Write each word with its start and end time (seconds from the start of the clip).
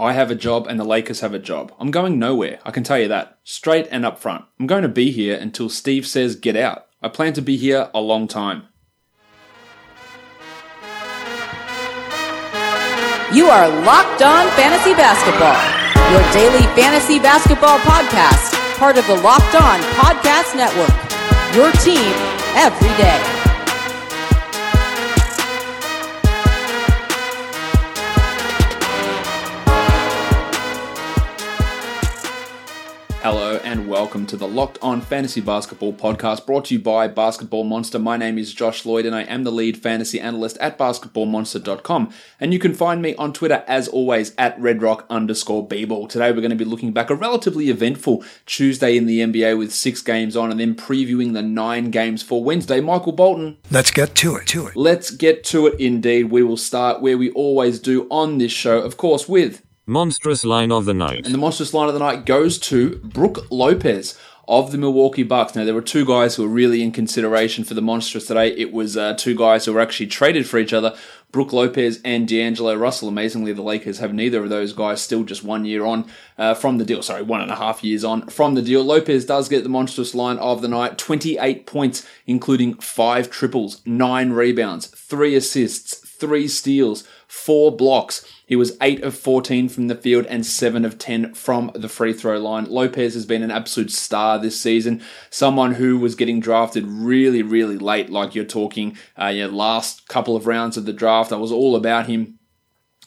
I 0.00 0.12
have 0.12 0.30
a 0.30 0.34
job 0.34 0.66
and 0.66 0.80
the 0.80 0.84
Lakers 0.84 1.20
have 1.20 1.34
a 1.34 1.38
job. 1.38 1.74
I'm 1.78 1.90
going 1.90 2.18
nowhere, 2.18 2.58
I 2.64 2.70
can 2.70 2.82
tell 2.82 2.98
you 2.98 3.08
that. 3.08 3.38
Straight 3.44 3.86
and 3.90 4.06
up 4.06 4.18
front. 4.18 4.46
I'm 4.58 4.66
going 4.66 4.80
to 4.82 4.88
be 4.88 5.10
here 5.10 5.36
until 5.36 5.68
Steve 5.68 6.06
says 6.06 6.36
get 6.36 6.56
out. 6.56 6.86
I 7.02 7.08
plan 7.08 7.34
to 7.34 7.42
be 7.42 7.58
here 7.58 7.90
a 7.92 8.00
long 8.00 8.26
time. 8.26 8.62
You 13.30 13.46
are 13.46 13.68
Locked 13.84 14.22
On 14.22 14.48
Fantasy 14.56 14.94
Basketball, 14.94 15.60
your 16.10 16.32
daily 16.32 16.66
fantasy 16.74 17.18
basketball 17.18 17.78
podcast, 17.80 18.54
part 18.78 18.96
of 18.96 19.06
the 19.06 19.16
Locked 19.16 19.54
On 19.54 19.80
Podcast 20.00 20.56
Network. 20.56 20.88
Your 21.54 21.70
team 21.72 22.12
every 22.56 22.88
day. 22.96 23.39
Hello 33.22 33.60
and 33.64 33.86
welcome 33.86 34.24
to 34.24 34.36
the 34.38 34.48
Locked 34.48 34.78
On 34.80 35.02
Fantasy 35.02 35.42
Basketball 35.42 35.92
podcast 35.92 36.46
brought 36.46 36.64
to 36.64 36.74
you 36.74 36.80
by 36.80 37.06
Basketball 37.06 37.64
Monster. 37.64 37.98
My 37.98 38.16
name 38.16 38.38
is 38.38 38.54
Josh 38.54 38.86
Lloyd 38.86 39.04
and 39.04 39.14
I 39.14 39.24
am 39.24 39.44
the 39.44 39.52
lead 39.52 39.76
fantasy 39.76 40.18
analyst 40.18 40.56
at 40.56 40.78
basketballmonster.com. 40.78 42.14
And 42.40 42.54
you 42.54 42.58
can 42.58 42.72
find 42.72 43.02
me 43.02 43.14
on 43.16 43.34
Twitter 43.34 43.62
as 43.68 43.88
always 43.88 44.34
at 44.38 44.58
redrock 44.58 45.06
underscore 45.10 45.68
bball. 45.68 46.08
Today 46.08 46.32
we're 46.32 46.40
going 46.40 46.48
to 46.48 46.56
be 46.56 46.64
looking 46.64 46.94
back 46.94 47.10
a 47.10 47.14
relatively 47.14 47.68
eventful 47.68 48.24
Tuesday 48.46 48.96
in 48.96 49.04
the 49.04 49.20
NBA 49.20 49.58
with 49.58 49.74
six 49.74 50.00
games 50.00 50.34
on 50.34 50.50
and 50.50 50.58
then 50.58 50.74
previewing 50.74 51.34
the 51.34 51.42
nine 51.42 51.90
games 51.90 52.22
for 52.22 52.42
Wednesday. 52.42 52.80
Michael 52.80 53.12
Bolton. 53.12 53.58
Let's 53.70 53.90
get 53.90 54.14
to 54.14 54.36
it, 54.36 54.46
to 54.46 54.68
it. 54.68 54.76
Let's 54.76 55.10
get 55.10 55.44
to 55.44 55.66
it 55.66 55.78
indeed. 55.78 56.30
We 56.30 56.42
will 56.42 56.56
start 56.56 57.02
where 57.02 57.18
we 57.18 57.30
always 57.32 57.80
do 57.80 58.06
on 58.10 58.38
this 58.38 58.52
show, 58.52 58.80
of 58.80 58.96
course, 58.96 59.28
with 59.28 59.62
Monstrous 59.86 60.44
line 60.44 60.70
of 60.70 60.84
the 60.84 60.94
night. 60.94 61.24
and 61.24 61.34
the 61.34 61.38
monstrous 61.38 61.74
line 61.74 61.88
of 61.88 61.94
the 61.94 62.00
night 62.00 62.24
goes 62.26 62.58
to 62.58 62.96
Brook 62.98 63.46
Lopez 63.50 64.16
of 64.46 64.72
the 64.72 64.78
Milwaukee 64.78 65.22
Bucks. 65.22 65.54
Now, 65.54 65.64
there 65.64 65.74
were 65.74 65.80
two 65.80 66.04
guys 66.04 66.34
who 66.34 66.42
were 66.42 66.48
really 66.48 66.82
in 66.82 66.90
consideration 66.92 67.62
for 67.64 67.74
the 67.74 67.82
monstrous 67.82 68.26
today. 68.26 68.48
It 68.56 68.72
was 68.72 68.96
uh, 68.96 69.14
two 69.14 69.34
guys 69.36 69.64
who 69.64 69.72
were 69.72 69.80
actually 69.80 70.08
traded 70.08 70.46
for 70.46 70.58
each 70.58 70.72
other, 70.72 70.96
Brook 71.30 71.52
Lopez 71.52 72.00
and 72.04 72.26
D'Angelo 72.26 72.74
Russell. 72.74 73.08
Amazingly, 73.08 73.52
the 73.52 73.62
Lakers 73.62 74.00
have 74.00 74.12
neither 74.12 74.42
of 74.42 74.50
those 74.50 74.72
guys 74.72 75.00
still 75.00 75.22
just 75.22 75.44
one 75.44 75.64
year 75.64 75.84
on 75.84 76.04
uh, 76.36 76.54
from 76.54 76.78
the 76.78 76.84
deal. 76.84 77.00
Sorry, 77.02 77.22
one 77.22 77.40
and 77.40 77.50
a 77.50 77.56
half 77.56 77.84
years 77.84 78.02
on 78.02 78.26
from 78.26 78.54
the 78.54 78.62
deal. 78.62 78.82
Lopez 78.82 79.24
does 79.24 79.48
get 79.48 79.62
the 79.62 79.68
monstrous 79.68 80.14
line 80.16 80.38
of 80.38 80.62
the 80.62 80.68
night 80.68 80.98
28 80.98 81.66
points, 81.66 82.06
including 82.26 82.74
five 82.74 83.30
triples, 83.30 83.80
nine 83.86 84.32
rebounds, 84.32 84.86
three 84.88 85.36
assists, 85.36 85.94
three 85.94 86.48
steals, 86.48 87.06
four 87.28 87.70
blocks. 87.74 88.24
He 88.50 88.56
was 88.56 88.76
8 88.80 89.04
of 89.04 89.14
14 89.16 89.68
from 89.68 89.86
the 89.86 89.94
field 89.94 90.26
and 90.26 90.44
7 90.44 90.84
of 90.84 90.98
10 90.98 91.34
from 91.34 91.70
the 91.72 91.88
free 91.88 92.12
throw 92.12 92.36
line. 92.36 92.64
Lopez 92.64 93.14
has 93.14 93.24
been 93.24 93.44
an 93.44 93.52
absolute 93.52 93.92
star 93.92 94.40
this 94.40 94.60
season. 94.60 95.02
Someone 95.30 95.74
who 95.74 95.96
was 95.96 96.16
getting 96.16 96.40
drafted 96.40 96.84
really, 96.84 97.42
really 97.42 97.78
late, 97.78 98.10
like 98.10 98.34
you're 98.34 98.44
talking, 98.44 98.98
uh, 99.16 99.28
yeah, 99.28 99.46
last 99.46 100.08
couple 100.08 100.34
of 100.34 100.48
rounds 100.48 100.76
of 100.76 100.84
the 100.84 100.92
draft. 100.92 101.30
I 101.30 101.36
was 101.36 101.52
all 101.52 101.76
about 101.76 102.08
him 102.08 102.40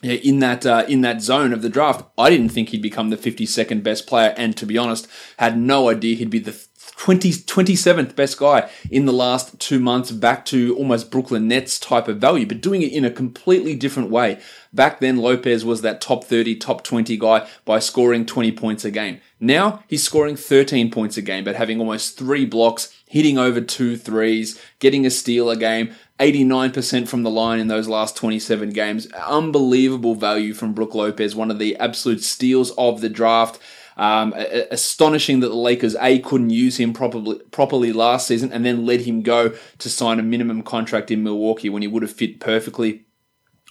yeah, 0.02 0.14
in 0.14 0.40
that 0.40 0.66
uh, 0.66 0.86
in 0.88 1.02
that 1.02 1.22
zone 1.22 1.52
of 1.52 1.62
the 1.62 1.68
draft. 1.68 2.06
I 2.18 2.30
didn't 2.30 2.50
think 2.50 2.70
he'd 2.70 2.82
become 2.82 3.10
the 3.10 3.18
52nd 3.18 3.84
best 3.84 4.08
player, 4.08 4.34
and 4.38 4.56
to 4.56 4.66
be 4.66 4.78
honest, 4.78 5.10
had 5.40 5.58
no 5.58 5.90
idea 5.90 6.16
he'd 6.16 6.30
be 6.30 6.40
the 6.40 6.58
20, 6.98 7.32
27th 7.32 8.16
best 8.16 8.38
guy 8.38 8.70
in 8.92 9.06
the 9.06 9.14
last 9.14 9.60
two 9.60 9.80
months, 9.80 10.12
back 10.12 10.46
to 10.46 10.76
almost 10.78 11.12
Brooklyn 11.12 11.48
Nets 11.48 11.80
type 11.80 12.08
of 12.08 12.18
value, 12.18 12.46
but 12.46 12.62
doing 12.62 12.82
it 12.82 12.94
in 12.94 13.04
a 13.04 13.12
completely 13.12 13.76
different 13.76 14.10
way. 14.10 14.40
Back 14.74 15.00
then, 15.00 15.18
Lopez 15.18 15.64
was 15.64 15.84
that 15.84 16.02
top 16.02 16.24
30, 16.24 16.56
top 16.56 16.84
20 16.84 17.16
guy 17.18 17.48
by 17.64 17.78
scoring 17.78 18.26
20 18.26 18.52
points 18.54 18.84
a 18.84 18.90
game. 18.90 19.22
Now 19.40 19.84
he's 19.88 20.04
scoring 20.04 20.36
13 20.36 20.90
points 20.90 21.16
a 21.16 21.22
game, 21.22 21.44
but 21.44 21.56
having 21.56 21.80
almost 21.80 22.18
three 22.18 22.46
blocks, 22.46 22.92
hitting 23.06 23.38
over 23.38 23.62
two 23.62 23.96
threes, 23.96 24.60
getting 24.80 25.06
a 25.06 25.12
steal 25.12 25.52
a 25.52 25.56
game, 25.56 25.94
89% 26.20 27.08
from 27.08 27.22
the 27.22 27.30
line 27.30 27.60
in 27.60 27.68
those 27.68 27.88
last 27.88 28.18
27 28.18 28.72
games. 28.72 29.06
Unbelievable 29.12 30.16
value 30.16 30.54
from 30.54 30.74
Brook 30.74 30.96
Lopez, 30.96 31.36
one 31.36 31.52
of 31.52 31.60
the 31.60 31.76
absolute 31.78 32.24
steals 32.24 32.72
of 32.72 33.02
the 33.02 33.10
draft. 33.10 33.60
Um, 33.96 34.34
astonishing 34.72 35.42
that 35.42 35.50
the 35.50 35.56
Lakers 35.56 35.96
a 36.02 36.18
couldn't 36.18 36.50
use 36.50 36.80
him 36.80 36.94
properly 36.94 37.38
properly 37.52 37.94
last 37.94 38.26
season, 38.26 38.52
and 38.52 38.66
then 38.66 38.88
let 38.88 39.02
him 39.02 39.22
go 39.22 39.54
to 39.78 39.90
sign 39.90 40.20
a 40.20 40.24
minimum 40.24 40.64
contract 40.64 41.12
in 41.12 41.22
Milwaukee 41.22 41.70
when 41.70 41.84
he 41.84 41.88
would 41.88 42.02
have 42.02 42.12
fit 42.12 42.40
perfectly 42.40 43.06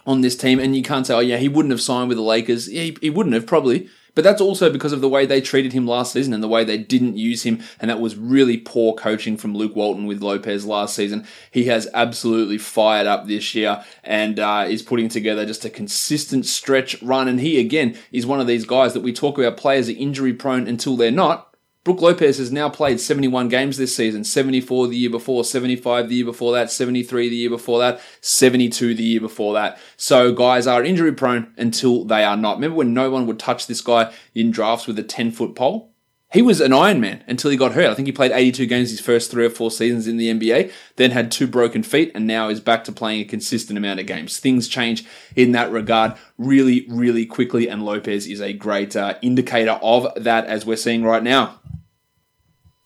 on 0.07 0.21
this 0.21 0.37
team. 0.37 0.59
And 0.59 0.77
you 0.77 0.83
can't 0.83 1.07
say, 1.07 1.15
oh 1.15 1.21
yeah, 1.21 1.37
he 1.37 1.49
wouldn't 1.49 1.73
have 1.73 1.81
signed 1.81 2.09
with 2.09 2.19
the 2.19 2.23
Lakers. 2.23 2.69
Yeah, 2.69 2.83
he, 2.83 2.97
he 3.01 3.11
wouldn't 3.11 3.35
have 3.35 3.47
probably. 3.47 3.89
But 4.15 4.25
that's 4.25 4.43
also 4.43 4.71
because 4.71 4.93
of 4.93 5.01
the 5.01 5.09
way 5.09 5.25
they 5.25 5.41
treated 5.41 5.73
him 5.73 5.87
last 5.87 6.13
season 6.13 6.35
and 6.35 6.43
the 6.43 6.49
way 6.49 6.65
they 6.65 6.77
didn't 6.77 7.17
use 7.17 7.45
him. 7.45 7.63
And 7.81 7.91
that 7.91 8.01
was 8.01 8.15
really 8.17 8.59
poor 8.59 8.95
coaching 8.95 9.39
from 9.39 9.55
Luke 9.55 9.75
Walton 9.75 10.07
with 10.07 10.23
Lopez 10.23 10.67
last 10.67 10.95
season. 10.95 11.27
He 11.51 11.65
has 11.65 11.89
absolutely 11.95 12.59
fired 12.59 13.07
up 13.07 13.27
this 13.27 13.55
year 13.55 13.83
and 14.05 14.39
uh, 14.39 14.67
is 14.69 14.83
putting 14.83 15.09
together 15.09 15.47
just 15.47 15.65
a 15.65 15.71
consistent 15.71 16.45
stretch 16.45 17.01
run. 17.03 17.27
And 17.27 17.41
he, 17.41 17.59
again, 17.59 17.97
is 18.11 18.27
one 18.27 18.41
of 18.41 18.47
these 18.47 18.67
guys 18.67 18.93
that 18.93 19.03
we 19.03 19.15
talk 19.15 19.39
about 19.39 19.57
players 19.57 19.89
are 19.89 19.93
injury 19.93 20.35
prone 20.35 20.67
until 20.67 20.97
they're 20.97 21.11
not. 21.11 21.52
Brook 21.85 22.01
Lopez 22.01 22.39
has 22.39 22.53
now 22.53 22.69
played 22.69 23.01
71 23.01 23.49
games 23.49 23.77
this 23.77 23.95
season, 23.95 24.23
74 24.23 24.87
the 24.87 24.97
year 24.97 25.11
before, 25.11 25.43
75 25.43 26.09
the 26.09 26.15
year 26.15 26.25
before 26.25 26.53
that, 26.53 26.71
73 26.71 27.29
the 27.29 27.35
year 27.35 27.51
before 27.51 27.81
that, 27.81 28.01
72 28.21 28.95
the 28.95 29.03
year 29.03 29.21
before 29.21 29.53
that. 29.55 29.81
So 29.97 30.33
guys 30.33 30.69
are 30.69 30.85
injury 30.85 31.13
prone 31.13 31.53
until 31.57 32.05
they 32.05 32.23
are 32.23 32.37
not. 32.37 32.59
Remember 32.59 32.77
when 32.77 32.95
no 32.95 33.11
one 33.11 33.27
would 33.27 33.41
touch 33.41 33.67
this 33.67 33.81
guy 33.81 34.13
in 34.33 34.53
drafts 34.53 34.87
with 34.87 34.97
a 35.01 35.03
10 35.03 35.33
foot 35.33 35.57
pole? 35.57 35.93
He 36.33 36.41
was 36.41 36.63
an 36.63 36.73
Iron 36.73 36.99
Man 36.99 37.23
until 37.27 37.51
he 37.51 37.59
got 37.59 37.73
hurt. 37.73 37.91
I 37.91 37.95
think 37.95 38.07
he 38.07 38.13
played 38.13 38.33
82 38.33 38.65
games 38.65 38.91
his 38.91 39.01
first 39.01 39.31
three 39.31 39.45
or 39.45 39.51
four 39.51 39.71
seasons 39.71 40.07
in 40.07 40.17
the 40.17 40.33
NBA, 40.33 40.73
then 40.97 41.11
had 41.11 41.31
two 41.31 41.47
broken 41.47 41.83
feet, 41.83 42.11
and 42.15 42.27
now 42.27 42.49
is 42.49 42.59
back 42.59 42.85
to 42.85 42.93
playing 42.93 43.21
a 43.21 43.25
consistent 43.25 43.77
amount 43.77 44.01
of 44.01 44.07
games. 44.07 44.39
Things 44.39 44.67
change 44.67 45.05
in 45.37 45.53
that 45.53 45.71
regard 45.71 46.15
really, 46.39 46.87
really 46.89 47.27
quickly, 47.27 47.69
and 47.69 47.85
Lopez 47.85 48.27
is 48.27 48.41
a 48.41 48.55
great 48.55 48.97
uh, 48.97 49.17
indicator 49.21 49.79
of 49.83 50.07
that 50.17 50.47
as 50.47 50.65
we're 50.65 50.77
seeing 50.77 51.05
right 51.05 51.23
now. 51.23 51.61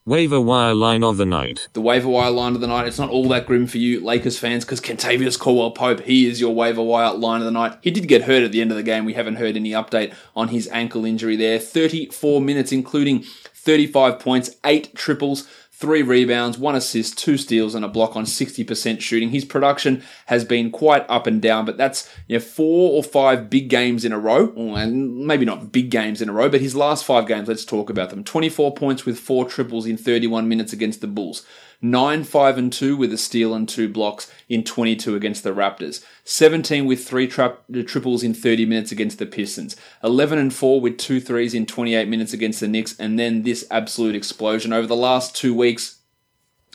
Waiver 0.07 0.39
wire 0.39 0.73
line 0.73 1.03
of 1.03 1.17
the 1.17 1.25
night. 1.25 1.67
The 1.73 1.81
waiver 1.81 2.07
wire 2.07 2.31
line 2.31 2.55
of 2.55 2.61
the 2.61 2.67
night. 2.67 2.87
It's 2.87 2.97
not 2.97 3.09
all 3.09 3.27
that 3.27 3.45
grim 3.45 3.67
for 3.67 3.77
you 3.77 3.99
Lakers 3.99 4.39
fans 4.39 4.63
because 4.63 4.79
Kentavious 4.79 5.37
Caldwell 5.37 5.71
Pope, 5.71 5.99
he 5.99 6.27
is 6.27 6.39
your 6.39 6.55
waiver 6.55 6.81
wire 6.81 7.13
line 7.13 7.41
of 7.41 7.45
the 7.45 7.51
night. 7.51 7.77
He 7.81 7.91
did 7.91 8.07
get 8.07 8.21
hurt 8.21 8.41
at 8.41 8.53
the 8.53 8.61
end 8.61 8.71
of 8.71 8.77
the 8.77 8.83
game. 8.83 9.03
We 9.03 9.15
haven't 9.15 9.35
heard 9.35 9.57
any 9.57 9.71
update 9.71 10.13
on 10.33 10.47
his 10.47 10.69
ankle 10.69 11.03
injury 11.03 11.35
there. 11.35 11.59
34 11.59 12.39
minutes, 12.39 12.71
including 12.71 13.23
35 13.53 14.17
points, 14.17 14.55
8 14.63 14.95
triples, 14.95 15.45
three 15.79 16.01
rebounds, 16.01 16.57
one 16.57 16.75
assist, 16.75 17.19
two 17.19 17.37
steals, 17.37 17.75
and 17.75 17.85
a 17.85 17.87
block 17.87 18.15
on 18.15 18.25
60% 18.25 18.99
shooting. 18.99 19.29
His 19.29 19.45
production 19.45 20.03
has 20.25 20.43
been 20.43 20.71
quite 20.71 21.05
up 21.07 21.27
and 21.27 21.39
down, 21.39 21.65
but 21.65 21.77
that's 21.77 22.11
you 22.27 22.37
know, 22.37 22.43
four 22.43 22.93
or 22.93 23.03
five 23.03 23.47
big 23.47 23.69
games 23.69 24.03
in 24.03 24.11
a 24.11 24.17
row, 24.17 24.51
and 24.55 25.27
maybe 25.27 25.45
not 25.45 25.71
big 25.71 25.91
games 25.91 26.19
in 26.19 26.29
a 26.29 26.33
row, 26.33 26.49
but 26.49 26.61
his 26.61 26.75
last 26.75 27.05
five 27.05 27.27
games, 27.27 27.47
let's 27.47 27.63
talk 27.63 27.91
about 27.91 28.09
them. 28.09 28.23
24 28.23 28.73
points 28.73 29.05
with 29.05 29.19
four 29.19 29.45
triples 29.45 29.85
in 29.85 29.97
31 29.97 30.49
minutes 30.49 30.73
against 30.73 31.01
the 31.01 31.07
Bulls. 31.07 31.45
9 31.81 32.23
5 32.23 32.57
and 32.57 32.73
2 32.73 32.97
with 32.97 33.13
a 33.13 33.17
steal 33.17 33.53
and 33.53 33.69
two 33.69 33.87
blocks 33.87 34.31
in 34.49 34.63
22 34.63 35.15
against 35.15 35.43
the 35.43 35.53
Raptors. 35.53 36.03
17 36.23 36.85
with 36.85 37.07
three 37.07 37.27
tra- 37.27 37.57
uh, 37.75 37.83
triples 37.83 38.23
in 38.23 38.33
30 38.33 38.65
minutes 38.65 38.91
against 38.91 39.19
the 39.19 39.25
Pistons. 39.25 39.75
11 40.03 40.39
and 40.39 40.53
4 40.53 40.81
with 40.81 40.97
two 40.97 41.21
threes 41.21 41.53
in 41.53 41.65
28 41.65 42.07
minutes 42.07 42.33
against 42.33 42.59
the 42.59 42.67
Knicks. 42.67 42.99
And 42.99 43.19
then 43.19 43.43
this 43.43 43.65
absolute 43.69 44.15
explosion. 44.15 44.73
Over 44.73 44.87
the 44.87 44.95
last 44.95 45.35
two 45.35 45.53
weeks, 45.53 45.99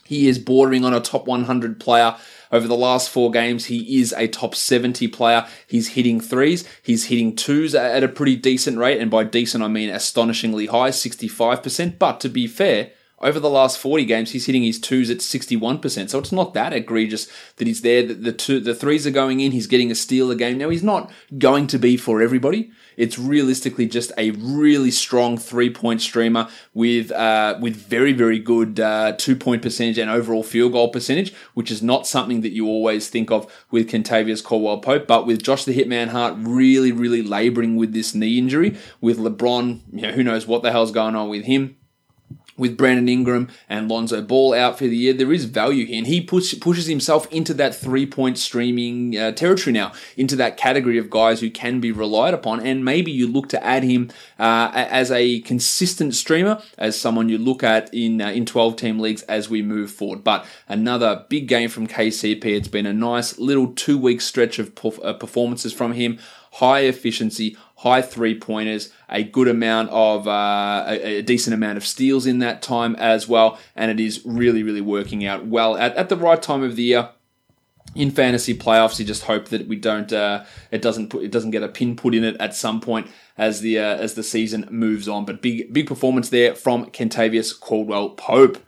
he 0.05 0.29
is 0.29 0.39
bordering 0.39 0.85
on 0.85 0.95
a 0.95 1.01
top 1.01 1.27
100 1.27 1.81
player. 1.81 2.17
Over 2.53 2.69
the 2.69 2.77
last 2.77 3.09
four 3.09 3.31
games, 3.31 3.65
he 3.67 4.01
is 4.01 4.13
a 4.13 4.29
top 4.29 4.55
70 4.55 5.09
player. 5.09 5.49
He's 5.67 5.89
hitting 5.89 6.21
threes, 6.21 6.69
he's 6.83 7.07
hitting 7.07 7.35
twos 7.35 7.75
at 7.75 8.05
a 8.05 8.09
pretty 8.09 8.37
decent 8.37 8.79
rate. 8.79 9.01
And 9.01 9.11
by 9.11 9.25
decent, 9.25 9.65
I 9.65 9.69
mean 9.69 9.91
astonishingly 9.91 10.67
high, 10.67 10.91
65%. 10.91 11.99
But 11.99 12.21
to 12.21 12.29
be 12.29 12.47
fair, 12.47 12.93
over 13.23 13.39
the 13.39 13.51
last 13.51 13.79
40 13.79 14.05
games, 14.05 14.33
he's 14.33 14.47
hitting 14.47 14.63
his 14.63 14.81
twos 14.81 15.11
at 15.11 15.19
61%. 15.19 16.11
So 16.11 16.19
it's 16.19 16.33
not 16.33 16.55
that 16.55 16.73
egregious 16.73 17.29
that 17.57 17.67
he's 17.67 17.83
there. 17.83 18.07
The, 18.07 18.15
the, 18.15 18.33
two, 18.33 18.61
the 18.61 18.75
threes 18.75 19.07
are 19.07 19.13
going 19.13 19.41
in. 19.41 19.53
He's 19.53 19.67
getting 19.67 19.91
a 19.91 19.95
steal 19.95 20.31
a 20.31 20.37
game. 20.37 20.59
Now, 20.59 20.71
he's 20.71 20.83
not 20.83 21.11
going 21.39 21.67
to 21.69 21.79
be 21.79 21.97
for 21.97 22.21
everybody. 22.21 22.73
It's 22.97 23.19
realistically 23.19 23.87
just 23.87 24.13
a 24.19 24.33
really 24.33 24.91
strong 24.91 25.39
three 25.39 25.71
point 25.71 26.03
streamer 26.03 26.49
with 26.75 27.11
uh, 27.11 27.57
with 27.61 27.77
very 27.77 28.13
very 28.13 28.39
good 28.39 28.81
uh, 28.81 29.13
two 29.17 29.37
point 29.37 29.63
percentage 29.63 29.99
and 29.99 30.11
overall 30.11 30.43
field 30.43 30.73
goal 30.73 30.91
percentage, 30.91 31.33
which 31.55 31.71
is 31.71 31.83
not 31.83 32.07
something 32.07 32.43
that 32.43 32.53
you 32.53 32.67
always 32.67 33.09
think 33.09 33.31
of 33.31 33.51
with 33.71 33.89
Kentavious 33.89 34.45
Caldwell 34.45 34.79
Pope. 34.79 35.07
But 35.07 35.27
with 35.27 35.43
Josh 35.43 35.65
the 35.65 35.75
Hitman 35.75 36.09
Hart 36.09 36.35
really 36.37 36.93
really 36.93 37.23
labouring 37.23 37.77
with 37.77 37.93
this 37.93 38.15
knee 38.15 38.39
injury, 38.39 38.77
with 39.01 39.19
LeBron, 39.19 39.81
you 39.93 40.03
know, 40.03 40.13
who 40.13 40.23
knows 40.23 40.47
what 40.47 40.63
the 40.63 40.71
hell's 40.71 40.93
going 40.93 41.17
on 41.17 41.29
with 41.29 41.45
him 41.45 41.77
with 42.57 42.77
Brandon 42.77 43.09
Ingram 43.09 43.49
and 43.69 43.89
Lonzo 43.89 44.23
Ball 44.23 44.55
out 44.55 44.79
for 44.79 44.85
the 44.85 44.97
year, 44.97 45.13
there 45.13 45.33
is 45.33 45.45
value 45.45 45.87
here, 45.87 45.99
and 45.99 46.07
he 46.07 46.21
push, 46.21 46.59
pushes 46.61 46.87
himself 46.87 47.31
into 47.33 47.55
that 47.55 47.75
three 47.75 48.07
point 48.07 48.39
streaming 48.39 49.17
uh, 49.17 49.33
territory 49.33 49.73
now, 49.73 49.93
into 50.17 50.37
that 50.37 50.57
category 50.57 50.99
of 50.99 51.11
guys 51.11 51.41
who 51.41 51.51
can 51.51 51.81
be 51.81 51.93
relied 51.93 52.35
upon. 52.35 52.61
And 52.61 52.85
maybe 52.85 53.11
you 53.11 53.27
look 53.27 53.49
to 53.51 53.65
add 53.65 53.83
him 53.83 54.11
uh, 54.39 54.71
as 54.75 55.11
a 55.11 55.41
consistent 55.41 56.15
streamer, 56.15 56.63
as 56.79 56.99
someone 56.99 57.29
you 57.29 57.39
look 57.39 57.63
at 57.63 57.93
in 57.93 58.21
uh, 58.21 58.31
in 58.31 58.47
twelve 58.47 58.77
team 58.77 58.99
leagues 58.99 59.23
as 59.23 59.49
we 59.49 59.63
move 59.63 59.91
forward. 59.91 60.25
But 60.25 60.47
another 60.69 61.25
big 61.29 61.49
game 61.49 61.69
from 61.69 61.87
KCP. 61.87 62.45
It's 62.45 62.69
been 62.69 62.87
a 62.87 62.93
nice 62.93 63.39
little 63.39 63.73
two 63.73 63.99
week 63.99 64.21
stretch 64.21 64.59
of 64.59 64.73
uh, 65.03 65.15
performances 65.15 65.73
from 65.73 65.93
him. 65.93 66.19
High 66.57 66.81
efficiency, 66.81 67.57
high 67.83 68.01
three 68.01 68.39
pointers, 68.39 68.93
a 69.09 69.25
good 69.25 69.49
amount 69.49 69.91
of 69.91 70.29
uh, 70.29 70.85
a, 70.87 71.23
decent 71.23 71.53
amount 71.53 71.77
of 71.77 71.85
steals 71.85 72.27
in 72.27 72.39
that 72.39 72.63
time 72.63 72.95
as 72.97 73.29
well, 73.29 73.59
and 73.75 73.91
it 73.91 73.99
is 73.99 74.23
really 74.25 74.63
really 74.63 74.81
working 74.81 75.27
out 75.27 75.47
well 75.47 75.77
at, 75.77 75.95
at 75.97 76.09
the 76.09 76.17
right 76.17 76.41
time 76.41 76.63
of 76.63 76.77
the 76.77 76.83
year. 76.85 77.11
In 77.95 78.11
fantasy 78.11 78.57
playoffs, 78.57 78.99
you 78.99 79.05
just 79.05 79.25
hope 79.25 79.49
that 79.49 79.67
we 79.67 79.77
don't 79.77 80.13
uh, 80.13 80.45
it 80.71 80.81
doesn't 80.81 81.11
put, 81.11 81.25
it 81.25 81.33
doesn't 81.33 81.51
get 81.51 81.65
a 81.65 81.69
pin 81.69 81.97
put 81.97 82.15
in 82.15 82.25
it 82.25 82.37
at 82.39 82.55
some 82.55 82.81
point 82.81 83.09
as 83.37 83.61
the 83.61 83.79
uh, 83.81 83.97
as 83.97 84.15
the 84.15 84.23
season 84.23 84.67
moves 84.71 85.09
on. 85.09 85.25
But 85.25 85.43
big 85.43 85.73
big 85.73 85.89
performance 85.89 86.29
there 86.29 86.55
from 86.55 86.87
Kentavious 86.87 87.59
Caldwell 87.59 88.11
Pope. 88.11 88.59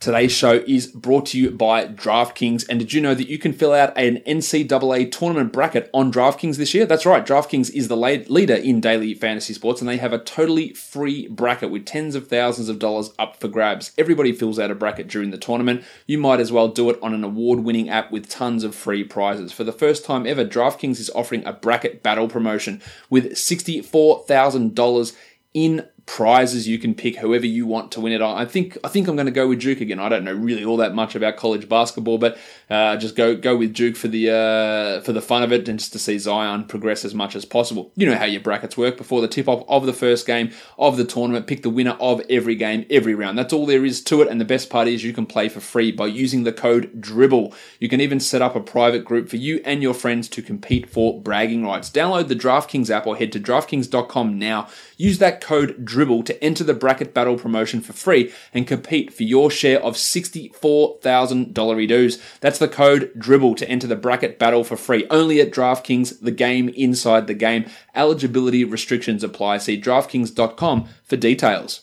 Today's 0.00 0.30
show 0.30 0.62
is 0.64 0.86
brought 0.86 1.26
to 1.26 1.38
you 1.40 1.50
by 1.50 1.84
DraftKings. 1.84 2.64
And 2.68 2.78
did 2.78 2.92
you 2.92 3.00
know 3.00 3.16
that 3.16 3.28
you 3.28 3.36
can 3.36 3.52
fill 3.52 3.72
out 3.72 3.98
an 3.98 4.18
NCAA 4.18 5.10
tournament 5.10 5.52
bracket 5.52 5.90
on 5.92 6.12
DraftKings 6.12 6.54
this 6.54 6.72
year? 6.72 6.86
That's 6.86 7.04
right, 7.04 7.26
DraftKings 7.26 7.68
is 7.72 7.88
the 7.88 7.96
leader 7.96 8.54
in 8.54 8.80
daily 8.80 9.12
fantasy 9.14 9.54
sports, 9.54 9.80
and 9.80 9.88
they 9.88 9.96
have 9.96 10.12
a 10.12 10.20
totally 10.20 10.72
free 10.72 11.26
bracket 11.26 11.72
with 11.72 11.84
tens 11.84 12.14
of 12.14 12.28
thousands 12.28 12.68
of 12.68 12.78
dollars 12.78 13.10
up 13.18 13.40
for 13.40 13.48
grabs. 13.48 13.90
Everybody 13.98 14.30
fills 14.30 14.60
out 14.60 14.70
a 14.70 14.76
bracket 14.76 15.08
during 15.08 15.32
the 15.32 15.36
tournament. 15.36 15.82
You 16.06 16.18
might 16.18 16.38
as 16.38 16.52
well 16.52 16.68
do 16.68 16.90
it 16.90 16.98
on 17.02 17.12
an 17.12 17.24
award 17.24 17.64
winning 17.64 17.90
app 17.90 18.12
with 18.12 18.28
tons 18.28 18.62
of 18.62 18.76
free 18.76 19.02
prizes. 19.02 19.50
For 19.50 19.64
the 19.64 19.72
first 19.72 20.04
time 20.04 20.28
ever, 20.28 20.44
DraftKings 20.44 21.00
is 21.00 21.10
offering 21.10 21.44
a 21.44 21.52
bracket 21.52 22.04
battle 22.04 22.28
promotion 22.28 22.80
with 23.10 23.32
$64,000 23.32 25.16
in 25.54 25.88
prizes 26.08 26.66
you 26.66 26.78
can 26.78 26.94
pick 26.94 27.18
whoever 27.18 27.44
you 27.44 27.66
want 27.66 27.92
to 27.92 28.00
win 28.00 28.14
it. 28.14 28.22
I 28.22 28.46
think 28.46 28.78
I 28.82 28.88
think 28.88 29.06
I'm 29.06 29.14
going 29.14 29.26
to 29.26 29.30
go 29.30 29.46
with 29.46 29.60
Duke 29.60 29.82
again. 29.82 30.00
I 30.00 30.08
don't 30.08 30.24
know 30.24 30.32
really 30.32 30.64
all 30.64 30.78
that 30.78 30.94
much 30.94 31.14
about 31.14 31.36
college 31.36 31.68
basketball, 31.68 32.16
but 32.16 32.38
uh, 32.70 32.96
just 32.96 33.16
go 33.16 33.34
go 33.34 33.56
with 33.56 33.72
Duke 33.72 33.96
for 33.96 34.08
the 34.08 34.30
uh, 34.30 35.00
for 35.02 35.12
the 35.12 35.22
fun 35.22 35.42
of 35.42 35.52
it 35.52 35.68
and 35.68 35.78
just 35.78 35.92
to 35.92 35.98
see 35.98 36.18
Zion 36.18 36.64
progress 36.64 37.04
as 37.04 37.14
much 37.14 37.34
as 37.34 37.44
possible. 37.44 37.92
You 37.96 38.06
know 38.06 38.16
how 38.16 38.26
your 38.26 38.42
brackets 38.42 38.76
work 38.76 38.96
before 38.96 39.20
the 39.20 39.28
tip 39.28 39.48
off 39.48 39.64
of 39.68 39.86
the 39.86 39.92
first 39.92 40.26
game 40.26 40.50
of 40.78 40.96
the 40.96 41.04
tournament. 41.04 41.46
Pick 41.46 41.62
the 41.62 41.70
winner 41.70 41.96
of 42.00 42.20
every 42.28 42.54
game 42.54 42.84
every 42.90 43.14
round. 43.14 43.38
That's 43.38 43.52
all 43.52 43.64
there 43.64 43.84
is 43.84 44.02
to 44.04 44.22
it. 44.22 44.28
And 44.28 44.40
the 44.40 44.44
best 44.44 44.68
part 44.68 44.86
is 44.86 45.02
you 45.02 45.14
can 45.14 45.24
play 45.26 45.48
for 45.48 45.60
free 45.60 45.92
by 45.92 46.06
using 46.06 46.44
the 46.44 46.52
code 46.52 47.00
Dribble. 47.00 47.54
You 47.80 47.88
can 47.88 48.00
even 48.00 48.20
set 48.20 48.42
up 48.42 48.54
a 48.54 48.60
private 48.60 49.04
group 49.04 49.28
for 49.30 49.36
you 49.36 49.62
and 49.64 49.82
your 49.82 49.94
friends 49.94 50.28
to 50.28 50.42
compete 50.42 50.90
for 50.90 51.20
bragging 51.20 51.64
rights. 51.64 51.88
Download 51.90 52.28
the 52.28 52.36
DraftKings 52.36 52.90
app 52.90 53.06
or 53.06 53.16
head 53.16 53.32
to 53.32 53.40
DraftKings.com 53.40 54.38
now. 54.38 54.68
Use 54.96 55.18
that 55.18 55.40
code 55.40 55.84
Dribble 55.84 56.24
to 56.24 56.44
enter 56.44 56.64
the 56.64 56.74
bracket 56.74 57.14
battle 57.14 57.38
promotion 57.38 57.80
for 57.80 57.92
free 57.94 58.32
and 58.52 58.66
compete 58.66 59.12
for 59.12 59.22
your 59.22 59.50
share 59.50 59.82
of 59.82 59.94
$64,000 59.94 61.88
dues. 61.88 62.20
That's 62.40 62.57
the 62.58 62.68
code 62.68 63.12
Dribble 63.18 63.54
to 63.56 63.68
enter 63.68 63.86
the 63.86 63.96
bracket 63.96 64.38
battle 64.38 64.64
for 64.64 64.76
free. 64.76 65.06
Only 65.10 65.40
at 65.40 65.50
DraftKings, 65.50 66.20
the 66.20 66.30
game 66.30 66.68
inside 66.70 67.26
the 67.26 67.34
game. 67.34 67.66
Eligibility 67.94 68.64
restrictions 68.64 69.24
apply. 69.24 69.58
See 69.58 69.80
DraftKings.com 69.80 70.88
for 71.04 71.16
details. 71.16 71.82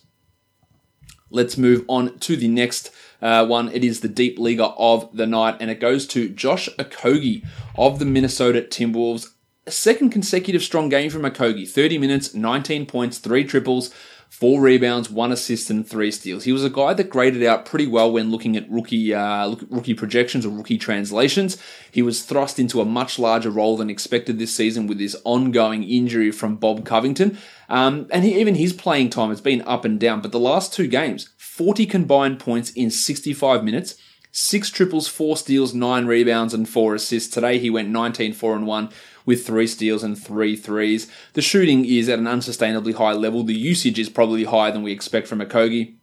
Let's 1.29 1.57
move 1.57 1.83
on 1.87 2.19
to 2.19 2.35
the 2.35 2.47
next 2.47 2.91
uh, 3.21 3.45
one. 3.45 3.69
It 3.71 3.83
is 3.83 4.01
the 4.01 4.07
deep 4.07 4.37
leaguer 4.37 4.73
of 4.77 5.09
the 5.15 5.25
night, 5.25 5.57
and 5.59 5.71
it 5.71 5.79
goes 5.79 6.05
to 6.07 6.29
Josh 6.29 6.69
Okogie 6.77 7.45
of 7.77 7.99
the 7.99 8.05
Minnesota 8.05 8.61
Timberwolves 8.61 9.29
a 9.67 9.71
second 9.71 10.11
consecutive 10.11 10.61
strong 10.61 10.89
game 10.89 11.09
from 11.09 11.23
Okogie. 11.23 11.67
30 11.67 11.97
minutes, 11.97 12.33
19 12.33 12.85
points, 12.85 13.17
3 13.17 13.43
triples, 13.43 13.93
4 14.29 14.59
rebounds, 14.59 15.09
1 15.09 15.31
assist, 15.31 15.69
and 15.69 15.87
3 15.87 16.11
steals. 16.11 16.43
He 16.43 16.51
was 16.51 16.63
a 16.63 16.69
guy 16.69 16.93
that 16.93 17.09
graded 17.09 17.43
out 17.43 17.65
pretty 17.65 17.87
well 17.87 18.11
when 18.11 18.31
looking 18.31 18.57
at 18.57 18.69
rookie 18.69 19.13
uh, 19.13 19.55
rookie 19.69 19.93
projections 19.93 20.45
or 20.45 20.49
rookie 20.49 20.77
translations. 20.77 21.57
He 21.91 22.01
was 22.01 22.23
thrust 22.23 22.59
into 22.59 22.81
a 22.81 22.85
much 22.85 23.17
larger 23.17 23.49
role 23.49 23.77
than 23.77 23.89
expected 23.89 24.37
this 24.37 24.55
season 24.55 24.87
with 24.87 24.97
this 24.97 25.15
ongoing 25.23 25.83
injury 25.83 26.31
from 26.31 26.59
Rob 26.61 26.85
Covington. 26.85 27.37
Um, 27.69 28.07
and 28.11 28.23
he, 28.23 28.39
even 28.39 28.55
his 28.55 28.73
playing 28.73 29.09
time 29.09 29.29
has 29.29 29.41
been 29.41 29.61
up 29.61 29.85
and 29.85 29.99
down, 29.99 30.21
but 30.21 30.31
the 30.31 30.39
last 30.39 30.73
two 30.73 30.87
games, 30.87 31.29
40 31.37 31.85
combined 31.85 32.39
points 32.39 32.71
in 32.71 32.91
65 32.91 33.63
minutes 33.63 33.95
six 34.35 34.69
triples, 34.69 35.07
four 35.07 35.37
steals, 35.37 35.73
nine 35.73 36.05
rebounds, 36.05 36.53
and 36.53 36.67
four 36.67 36.93
assists. 36.93 37.33
Today 37.33 37.57
he 37.57 37.69
went 37.69 37.89
19 37.89 38.33
4 38.33 38.55
and 38.55 38.67
1 38.67 38.89
with 39.25 39.47
three 39.47 39.65
steals 39.65 40.03
and 40.03 40.21
three 40.21 40.57
threes. 40.57 41.09
The 41.33 41.41
shooting 41.41 41.85
is 41.85 42.09
at 42.09 42.19
an 42.19 42.25
unsustainably 42.25 42.93
high 42.93 43.13
level. 43.13 43.43
The 43.43 43.57
usage 43.57 43.97
is 43.97 44.09
probably 44.09 44.43
higher 44.43 44.71
than 44.71 44.83
we 44.83 44.91
expect 44.91 45.27
from 45.27 45.39
Okogie. 45.39 45.95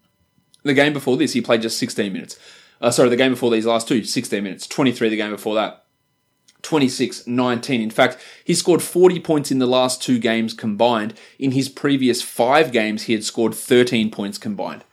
The 0.62 0.72
game 0.74 0.94
before 0.94 1.18
this, 1.18 1.34
he 1.34 1.42
played 1.42 1.62
just 1.62 1.78
16 1.78 2.10
minutes. 2.12 2.38
Uh, 2.80 2.90
sorry, 2.90 3.10
the 3.10 3.16
game 3.16 3.32
before 3.32 3.50
these 3.50 3.66
last 3.66 3.86
two, 3.86 4.02
16 4.02 4.42
minutes. 4.42 4.66
23 4.66 5.10
the 5.10 5.16
game 5.16 5.30
before 5.30 5.54
that. 5.56 5.84
26 6.62 7.26
19. 7.26 7.80
In 7.82 7.90
fact, 7.90 8.16
he 8.44 8.54
scored 8.54 8.82
40 8.82 9.20
points 9.20 9.50
in 9.50 9.58
the 9.58 9.66
last 9.66 10.00
two 10.00 10.18
games 10.18 10.54
combined. 10.54 11.12
In 11.38 11.50
his 11.50 11.68
previous 11.68 12.22
five 12.22 12.72
games, 12.72 13.02
he 13.04 13.12
had 13.12 13.24
scored 13.24 13.54
13 13.54 14.10
points 14.10 14.38
combined. 14.38 14.84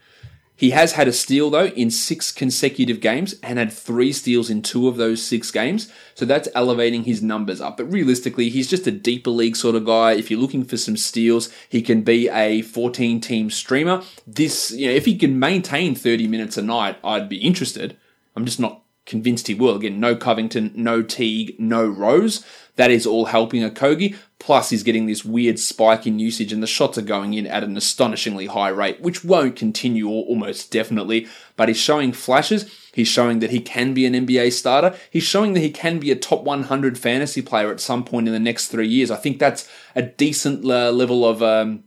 He 0.59 0.71
has 0.71 0.91
had 0.91 1.07
a 1.07 1.13
steal 1.13 1.50
though 1.50 1.67
in 1.67 1.89
six 1.89 2.33
consecutive 2.33 3.00
games 3.00 3.33
and 3.41 3.57
had 3.57 3.71
three 3.71 4.11
steals 4.11 4.50
in 4.50 4.61
two 4.61 4.89
of 4.89 4.97
those 4.97 5.23
six 5.23 5.51
games. 5.51 5.89
So 6.15 6.25
that's 6.25 6.50
elevating 6.53 7.06
his 7.06 7.23
numbers 7.23 7.61
up. 7.61 7.77
But 7.77 7.89
realistically, 7.89 8.50
he's 8.50 8.69
just 8.69 8.85
a 8.85 8.91
deeper 8.91 9.29
league 9.29 9.56
sort 9.56 9.77
of 9.77 9.85
guy. 9.85 10.11
If 10.15 10.29
you're 10.29 10.41
looking 10.41 10.65
for 10.65 10.75
some 10.75 10.97
steals, 10.97 11.50
he 11.69 11.81
can 11.81 12.01
be 12.01 12.27
a 12.27 12.61
14 12.61 13.21
team 13.21 13.50
streamer. 13.50 14.03
This, 14.27 14.71
you 14.71 14.88
know, 14.88 14.94
if 14.94 15.06
he 15.06 15.17
can 15.17 15.39
maintain 15.39 15.95
30 15.95 16.27
minutes 16.27 16.57
a 16.57 16.61
night, 16.61 16.97
I'd 17.06 17.29
be 17.29 17.38
interested. 17.38 17.95
I'm 18.35 18.44
just 18.44 18.59
not 18.59 18.81
convinced 19.09 19.47
he 19.47 19.53
will. 19.53 19.75
Again, 19.75 20.00
no 20.00 20.15
Covington, 20.15 20.71
no 20.75 21.01
Teague, 21.01 21.59
no 21.59 21.85
Rose. 21.85 22.45
That 22.77 22.91
is 22.91 23.06
all 23.06 23.25
helping 23.25 23.61
Okogie. 23.61 24.15
Plus, 24.39 24.69
he's 24.69 24.83
getting 24.83 25.06
this 25.06 25.25
weird 25.25 25.59
spike 25.59 26.07
in 26.07 26.17
usage, 26.17 26.53
and 26.53 26.63
the 26.63 26.67
shots 26.67 26.97
are 26.97 27.01
going 27.01 27.33
in 27.33 27.45
at 27.45 27.63
an 27.63 27.75
astonishingly 27.75 28.45
high 28.45 28.69
rate, 28.69 29.01
which 29.01 29.25
won't 29.25 29.57
continue 29.57 30.07
almost 30.07 30.71
definitely. 30.71 31.27
But 31.57 31.67
he's 31.67 31.77
showing 31.77 32.13
flashes. 32.13 32.73
He's 32.94 33.09
showing 33.09 33.39
that 33.39 33.50
he 33.50 33.59
can 33.59 33.94
be 33.94 34.06
an 34.06 34.13
NBA 34.13 34.53
starter. 34.53 34.95
He's 35.11 35.23
showing 35.23 35.53
that 35.53 35.59
he 35.59 35.71
can 35.71 36.00
be 36.00 36.09
a 36.11 36.15
top 36.15 36.44
100 36.44 36.97
fantasy 36.97 37.41
player 37.41 37.69
at 37.69 37.81
some 37.81 38.06
point 38.06 38.27
in 38.27 38.33
the 38.33 38.39
next 38.39 38.67
three 38.67 38.88
years. 38.88 39.11
I 39.11 39.17
think 39.17 39.39
that's 39.39 39.69
a 39.94 40.01
decent 40.01 40.63
uh, 40.63 40.91
level 40.91 41.25
of. 41.25 41.44
Um, 41.44 41.83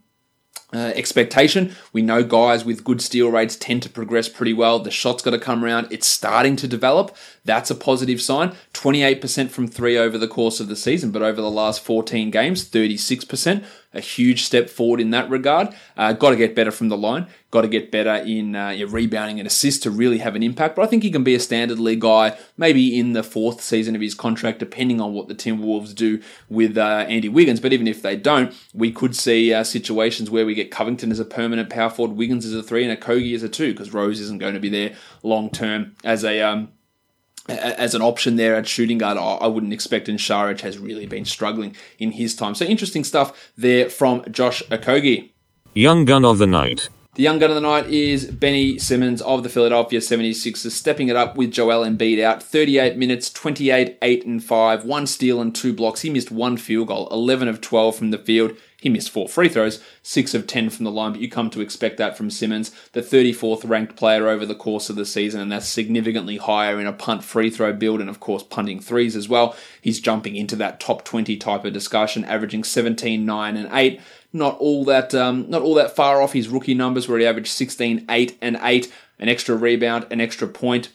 uh, 0.73 0.91
expectation. 0.95 1.75
We 1.91 2.01
know 2.01 2.23
guys 2.23 2.65
with 2.65 2.83
good 2.83 3.01
steal 3.01 3.29
rates 3.29 3.55
tend 3.55 3.83
to 3.83 3.89
progress 3.89 4.29
pretty 4.29 4.53
well. 4.53 4.79
The 4.79 4.91
shot's 4.91 5.23
got 5.23 5.31
to 5.31 5.39
come 5.39 5.63
around. 5.63 5.87
It's 5.91 6.07
starting 6.07 6.55
to 6.57 6.67
develop. 6.67 7.15
That's 7.45 7.69
a 7.69 7.75
positive 7.75 8.21
sign. 8.21 8.55
28% 8.73 9.49
from 9.49 9.67
three 9.67 9.97
over 9.97 10.17
the 10.17 10.27
course 10.27 10.59
of 10.59 10.67
the 10.67 10.75
season, 10.75 11.11
but 11.11 11.21
over 11.21 11.41
the 11.41 11.51
last 11.51 11.83
14 11.83 12.31
games, 12.31 12.67
36% 12.69 13.65
a 13.93 13.99
huge 13.99 14.43
step 14.43 14.69
forward 14.69 14.99
in 14.99 15.11
that 15.11 15.29
regard. 15.29 15.69
Uh, 15.95 16.13
got 16.13 16.31
to 16.31 16.35
get 16.35 16.55
better 16.55 16.71
from 16.71 16.89
the 16.89 16.97
line. 16.97 17.27
Got 17.51 17.61
to 17.61 17.67
get 17.67 17.91
better 17.91 18.15
in 18.15 18.55
uh, 18.55 18.75
rebounding 18.89 19.39
and 19.39 19.45
assists 19.45 19.83
to 19.83 19.91
really 19.91 20.17
have 20.17 20.35
an 20.35 20.41
impact. 20.41 20.75
But 20.75 20.83
I 20.83 20.87
think 20.87 21.03
he 21.03 21.11
can 21.11 21.23
be 21.23 21.35
a 21.35 21.39
standard 21.39 21.79
league 21.79 22.01
guy, 22.01 22.35
maybe 22.57 22.97
in 22.97 23.13
the 23.13 23.23
fourth 23.23 23.61
season 23.61 23.95
of 23.95 24.01
his 24.01 24.15
contract, 24.15 24.59
depending 24.59 24.99
on 24.99 25.13
what 25.13 25.27
the 25.27 25.35
Timberwolves 25.35 25.93
do 25.93 26.21
with 26.49 26.77
uh, 26.77 27.05
Andy 27.07 27.29
Wiggins. 27.29 27.59
But 27.59 27.73
even 27.73 27.87
if 27.87 28.01
they 28.01 28.15
don't, 28.15 28.55
we 28.73 28.91
could 28.91 29.15
see 29.15 29.53
uh, 29.53 29.63
situations 29.63 30.31
where 30.31 30.45
we 30.45 30.55
get 30.55 30.71
Covington 30.71 31.11
as 31.11 31.19
a 31.19 31.25
permanent 31.25 31.69
power 31.69 31.89
forward, 31.89 32.17
Wiggins 32.17 32.45
as 32.45 32.53
a 32.53 32.63
three, 32.63 32.83
and 32.83 32.99
Okogie 32.99 33.35
as 33.35 33.43
a 33.43 33.49
two, 33.49 33.73
because 33.73 33.93
Rose 33.93 34.19
isn't 34.19 34.39
going 34.39 34.55
to 34.55 34.59
be 34.59 34.69
there 34.69 34.95
long 35.21 35.51
term 35.51 35.95
as 36.03 36.23
a 36.23 36.41
um, 36.41 36.69
as 37.47 37.93
an 37.93 38.01
option 38.01 38.35
there 38.35 38.55
at 38.55 38.67
shooting 38.67 38.97
guard, 38.97 39.17
I 39.17 39.47
wouldn't 39.47 39.73
expect. 39.73 40.07
And 40.09 40.19
Saric 40.19 40.61
has 40.61 40.77
really 40.77 41.05
been 41.05 41.25
struggling 41.25 41.75
in 41.99 42.11
his 42.11 42.35
time. 42.35 42.55
So 42.55 42.65
interesting 42.65 43.03
stuff 43.03 43.51
there 43.57 43.89
from 43.89 44.23
Josh 44.31 44.63
Okogie. 44.69 45.31
Young 45.73 46.05
gun 46.05 46.23
of 46.23 46.37
the 46.37 46.47
night. 46.47 46.89
The 47.15 47.21
young 47.21 47.37
gun 47.37 47.51
of 47.51 47.55
the 47.55 47.61
night 47.61 47.85
is 47.87 48.25
Benny 48.25 48.79
Simmons 48.79 49.21
of 49.21 49.43
the 49.43 49.49
Philadelphia 49.49 49.99
76ers, 49.99 50.71
stepping 50.71 51.09
it 51.09 51.15
up 51.15 51.37
with 51.37 51.51
Joel 51.51 51.85
Embiid 51.85 52.19
out. 52.23 52.41
38 52.41 52.97
minutes, 52.97 53.31
28, 53.31 53.99
8 54.01 54.25
and 54.25 54.43
5, 54.43 54.83
one 54.85 55.05
steal 55.05 55.39
and 55.39 55.53
two 55.53 55.73
blocks. 55.73 56.01
He 56.01 56.09
missed 56.09 56.31
one 56.31 56.57
field 56.57 56.87
goal, 56.87 57.07
11 57.11 57.47
of 57.47 57.61
12 57.61 57.95
from 57.95 58.09
the 58.09 58.17
field. 58.17 58.57
He 58.83 58.89
missed 58.89 59.11
four 59.11 59.29
free 59.29 59.47
throws, 59.47 59.81
six 60.01 60.33
of 60.33 60.45
10 60.45 60.69
from 60.69 60.83
the 60.83 60.91
line, 60.91 61.13
but 61.13 61.21
you 61.21 61.29
come 61.29 61.49
to 61.51 61.61
expect 61.61 61.95
that 61.99 62.17
from 62.17 62.29
Simmons, 62.29 62.69
the 62.91 62.99
34th 62.99 63.65
ranked 63.65 63.95
player 63.95 64.27
over 64.27 64.45
the 64.45 64.53
course 64.53 64.89
of 64.89 64.97
the 64.97 65.05
season, 65.05 65.39
and 65.39 65.49
that's 65.49 65.69
significantly 65.69 66.35
higher 66.35 66.81
in 66.81 66.85
a 66.85 66.91
punt 66.91 67.23
free 67.23 67.49
throw 67.49 67.71
build 67.71 68.01
and, 68.01 68.09
of 68.09 68.19
course, 68.19 68.43
punting 68.43 68.81
threes 68.81 69.15
as 69.15 69.29
well. 69.29 69.55
He's 69.79 70.01
jumping 70.01 70.35
into 70.35 70.57
that 70.57 70.81
top 70.81 71.05
20 71.05 71.37
type 71.37 71.63
of 71.63 71.71
discussion, 71.71 72.25
averaging 72.25 72.65
17, 72.65 73.25
9, 73.25 73.55
and 73.55 73.69
8. 73.71 74.01
Not 74.33 74.57
all 74.57 74.83
that, 74.83 75.15
um, 75.15 75.49
not 75.49 75.61
all 75.61 75.75
that 75.75 75.95
far 75.95 76.21
off 76.21 76.33
his 76.33 76.49
rookie 76.49 76.73
numbers, 76.73 77.07
where 77.07 77.19
he 77.19 77.25
averaged 77.25 77.53
16, 77.53 78.05
8, 78.09 78.37
and 78.41 78.59
8, 78.61 78.91
an 79.17 79.29
extra 79.29 79.55
rebound, 79.55 80.07
an 80.11 80.19
extra 80.19 80.45
point 80.45 80.89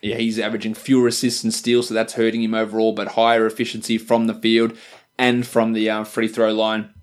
yeah, 0.00 0.16
he's 0.16 0.38
averaging 0.38 0.74
fewer 0.74 1.08
assists 1.08 1.42
and 1.42 1.52
steals, 1.52 1.88
so 1.88 1.94
that's 1.94 2.14
hurting 2.14 2.42
him 2.42 2.54
overall, 2.54 2.92
but 2.92 3.08
higher 3.08 3.46
efficiency 3.46 3.98
from 3.98 4.28
the 4.28 4.34
field 4.34 4.76
and 5.18 5.44
from 5.44 5.72
the 5.72 5.90
uh, 5.90 6.04
free 6.04 6.28
throw 6.28 6.52
line. 6.52 6.94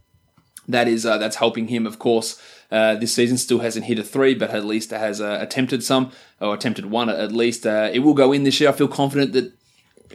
That 0.68 0.88
is 0.88 1.06
uh, 1.06 1.18
that's 1.18 1.38
helping 1.38 1.68
him, 1.68 1.86
of 1.86 2.00
course. 2.00 2.42
Uh, 2.72 2.96
this 2.96 3.14
season 3.14 3.38
still 3.38 3.60
hasn't 3.60 3.86
hit 3.86 4.00
a 4.00 4.04
three, 4.04 4.34
but 4.34 4.50
at 4.50 4.66
least 4.66 4.92
has 4.92 5.22
uh, 5.22 5.38
attempted 5.40 5.84
some 5.84 6.12
or 6.42 6.54
attempted 6.54 6.88
one 6.88 7.10
at 7.10 7.32
least. 7.32 7.66
Uh, 7.66 7.90
it 7.94 8.00
will 8.00 8.14
go 8.14 8.32
in 8.32 8.44
this 8.44 8.60
year. 8.60 8.70
I 8.70 8.74
feel 8.74 8.88
confident 8.88 9.34
that 9.34 9.54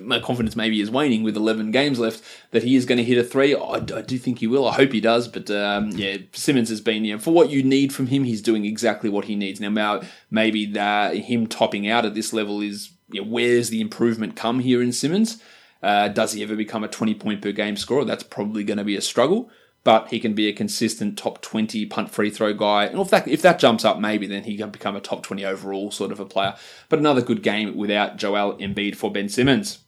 my 0.02 0.20
confidence 0.20 0.56
maybe 0.56 0.80
is 0.80 0.90
waning 0.90 1.22
with 1.22 1.36
11 1.36 1.70
games 1.70 1.98
left 1.98 2.22
that 2.52 2.62
he 2.62 2.76
is 2.76 2.86
going 2.86 2.98
to 2.98 3.04
hit 3.04 3.18
a 3.18 3.24
three. 3.24 3.54
I, 3.54 3.74
I 3.74 4.02
do 4.02 4.18
think 4.18 4.38
he 4.38 4.46
will. 4.46 4.66
I 4.68 4.74
hope 4.74 4.92
he 4.92 5.00
does. 5.00 5.28
But 5.28 5.50
um, 5.50 5.90
yeah, 5.90 6.18
Simmons 6.32 6.68
has 6.68 6.80
been, 6.80 7.04
you 7.04 7.14
know, 7.14 7.20
for 7.20 7.32
what 7.32 7.50
you 7.50 7.62
need 7.62 7.92
from 7.92 8.06
him, 8.06 8.24
he's 8.24 8.42
doing 8.42 8.64
exactly 8.64 9.10
what 9.10 9.26
he 9.26 9.36
needs. 9.36 9.60
Now, 9.60 10.00
maybe 10.30 10.66
that 10.66 11.16
him 11.16 11.46
topping 11.46 11.88
out 11.88 12.04
at 12.04 12.14
this 12.14 12.32
level 12.32 12.60
is, 12.60 12.90
you 13.10 13.22
know, 13.22 13.28
where's 13.28 13.70
the 13.70 13.80
improvement 13.80 14.36
come 14.36 14.60
here 14.60 14.82
in 14.82 14.92
Simmons? 14.92 15.42
Uh, 15.82 16.08
does 16.08 16.32
he 16.32 16.42
ever 16.42 16.56
become 16.56 16.84
a 16.84 16.88
20 16.88 17.14
point 17.14 17.42
per 17.42 17.52
game 17.52 17.76
scorer? 17.76 18.04
That's 18.04 18.22
probably 18.22 18.64
going 18.64 18.78
to 18.78 18.84
be 18.84 18.96
a 18.96 19.00
struggle. 19.00 19.50
But 19.82 20.08
he 20.08 20.20
can 20.20 20.34
be 20.34 20.46
a 20.46 20.52
consistent 20.52 21.16
top 21.16 21.40
20 21.40 21.86
punt 21.86 22.10
free 22.10 22.30
throw 22.30 22.52
guy. 22.52 22.84
And 22.84 23.00
if 23.00 23.08
that, 23.10 23.26
if 23.26 23.40
that 23.42 23.58
jumps 23.58 23.84
up, 23.84 23.98
maybe 23.98 24.26
then 24.26 24.44
he 24.44 24.56
can 24.56 24.70
become 24.70 24.94
a 24.94 25.00
top 25.00 25.22
20 25.22 25.44
overall 25.44 25.90
sort 25.90 26.12
of 26.12 26.20
a 26.20 26.26
player. 26.26 26.54
But 26.88 26.98
another 26.98 27.22
good 27.22 27.42
game 27.42 27.76
without 27.76 28.16
Joel 28.16 28.58
Embiid 28.58 28.96
for 28.96 29.10
Ben 29.10 29.28
Simmons. 29.28 29.78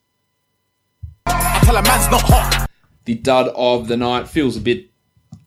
The 3.05 3.15
dud 3.15 3.49
of 3.57 3.89
the 3.89 3.97
night 3.97 4.29
feels 4.29 4.57
a 4.57 4.61
bit 4.61 4.92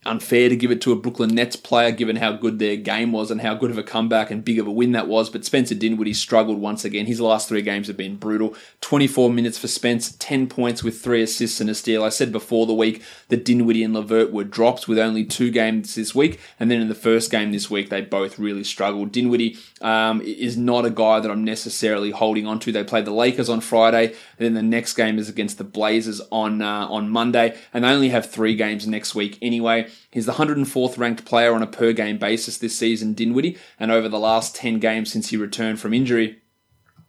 unfair 0.06 0.50
to 0.50 0.56
give 0.56 0.72
it 0.72 0.82
to 0.82 0.92
a 0.92 0.96
Brooklyn 0.96 1.34
Nets 1.34 1.56
player 1.56 1.92
given 1.92 2.18
how 2.18 2.34
good 2.34 2.60
their 2.60 2.76
game 2.76 3.12
was 3.12 3.32
and 3.32 3.42
how 3.42 3.56
good 3.56 3.72
of 3.72 3.78
a 3.78 3.84
comeback 3.84 4.30
and 4.30 4.46
big 4.46 4.60
of 4.60 4.68
a 4.68 4.72
win 4.72 4.92
that 4.92 5.08
was. 5.08 5.30
But 5.30 5.46
Spencer 5.46 5.76
Dinwiddie 5.76 6.14
struggled 6.14 6.60
once 6.60 6.86
again. 6.86 7.06
His 7.06 7.20
last 7.20 7.50
three 7.50 7.62
games 7.62 7.88
have 7.88 7.98
been 7.98 8.18
brutal. 8.18 8.56
24 8.82 9.30
minutes 9.32 9.58
for 9.58 9.68
Spence, 9.68 10.16
10 10.20 10.48
points 10.48 10.84
with 10.84 11.02
three 11.02 11.22
assists 11.22 11.60
and 11.60 11.70
a 11.70 11.76
steal. 11.76 12.04
I 12.04 12.10
said 12.10 12.32
before 12.32 12.66
the 12.66 12.74
week 12.74 13.02
that 13.30 13.44
Dinwiddie 13.44 13.84
and 13.84 13.96
Lavert 13.96 14.32
were 14.32 14.44
drops 14.44 14.88
with 14.88 15.00
only 15.00 15.26
two 15.26 15.50
games 15.50 15.96
this 15.96 16.14
week. 16.14 16.40
And 16.60 16.70
then 16.70 16.82
in 16.82 16.88
the 16.88 16.96
first 16.96 17.32
game 17.32 17.52
this 17.52 17.70
week, 17.70 17.90
they 17.90 18.02
both 18.02 18.38
really 18.38 18.64
struggled. 18.64 19.12
Dinwiddie 19.12 19.58
um, 19.82 20.22
is 20.22 20.56
not 20.56 20.86
a 20.86 20.92
guy 20.92 21.20
that 21.20 21.32
I'm 21.32 21.44
necessarily 21.44 22.12
holding 22.12 22.46
on 22.46 22.60
to. 22.60 22.72
They 22.72 22.84
play 22.84 23.02
the 23.02 23.12
Lakers 23.12 23.50
on 23.50 23.62
Friday. 23.62 24.14
And 24.38 24.46
then 24.46 24.54
the 24.54 24.62
next 24.62 24.94
game 24.94 25.18
is 25.18 25.30
against 25.30 25.58
the 25.58 25.64
Blazers 25.64 26.22
on, 26.32 26.62
uh, 26.62 26.88
on 26.88 27.10
Monday. 27.10 27.58
And 27.74 27.84
they 27.84 27.90
only 27.90 28.10
have 28.10 28.30
three 28.30 28.56
games 28.56 28.88
next 28.88 29.16
week 29.16 29.38
anyway. 29.42 29.88
He's 30.12 30.26
the 30.26 30.34
104th 30.34 30.98
ranked 30.98 31.26
player 31.26 31.54
on 31.54 31.62
a 31.62 31.68
per 31.68 31.94
game 31.94 32.18
basis 32.18 32.58
this 32.58 32.78
season, 32.78 33.14
Dinwiddie, 33.14 33.58
and 33.80 33.92
over 33.92 34.10
the 34.10 34.20
last 34.20 34.56
10 34.56 34.80
games 34.80 35.12
since 35.12 35.30
he 35.30 35.38
returned 35.38 35.80
from 35.80 35.94
injury, 35.94 36.42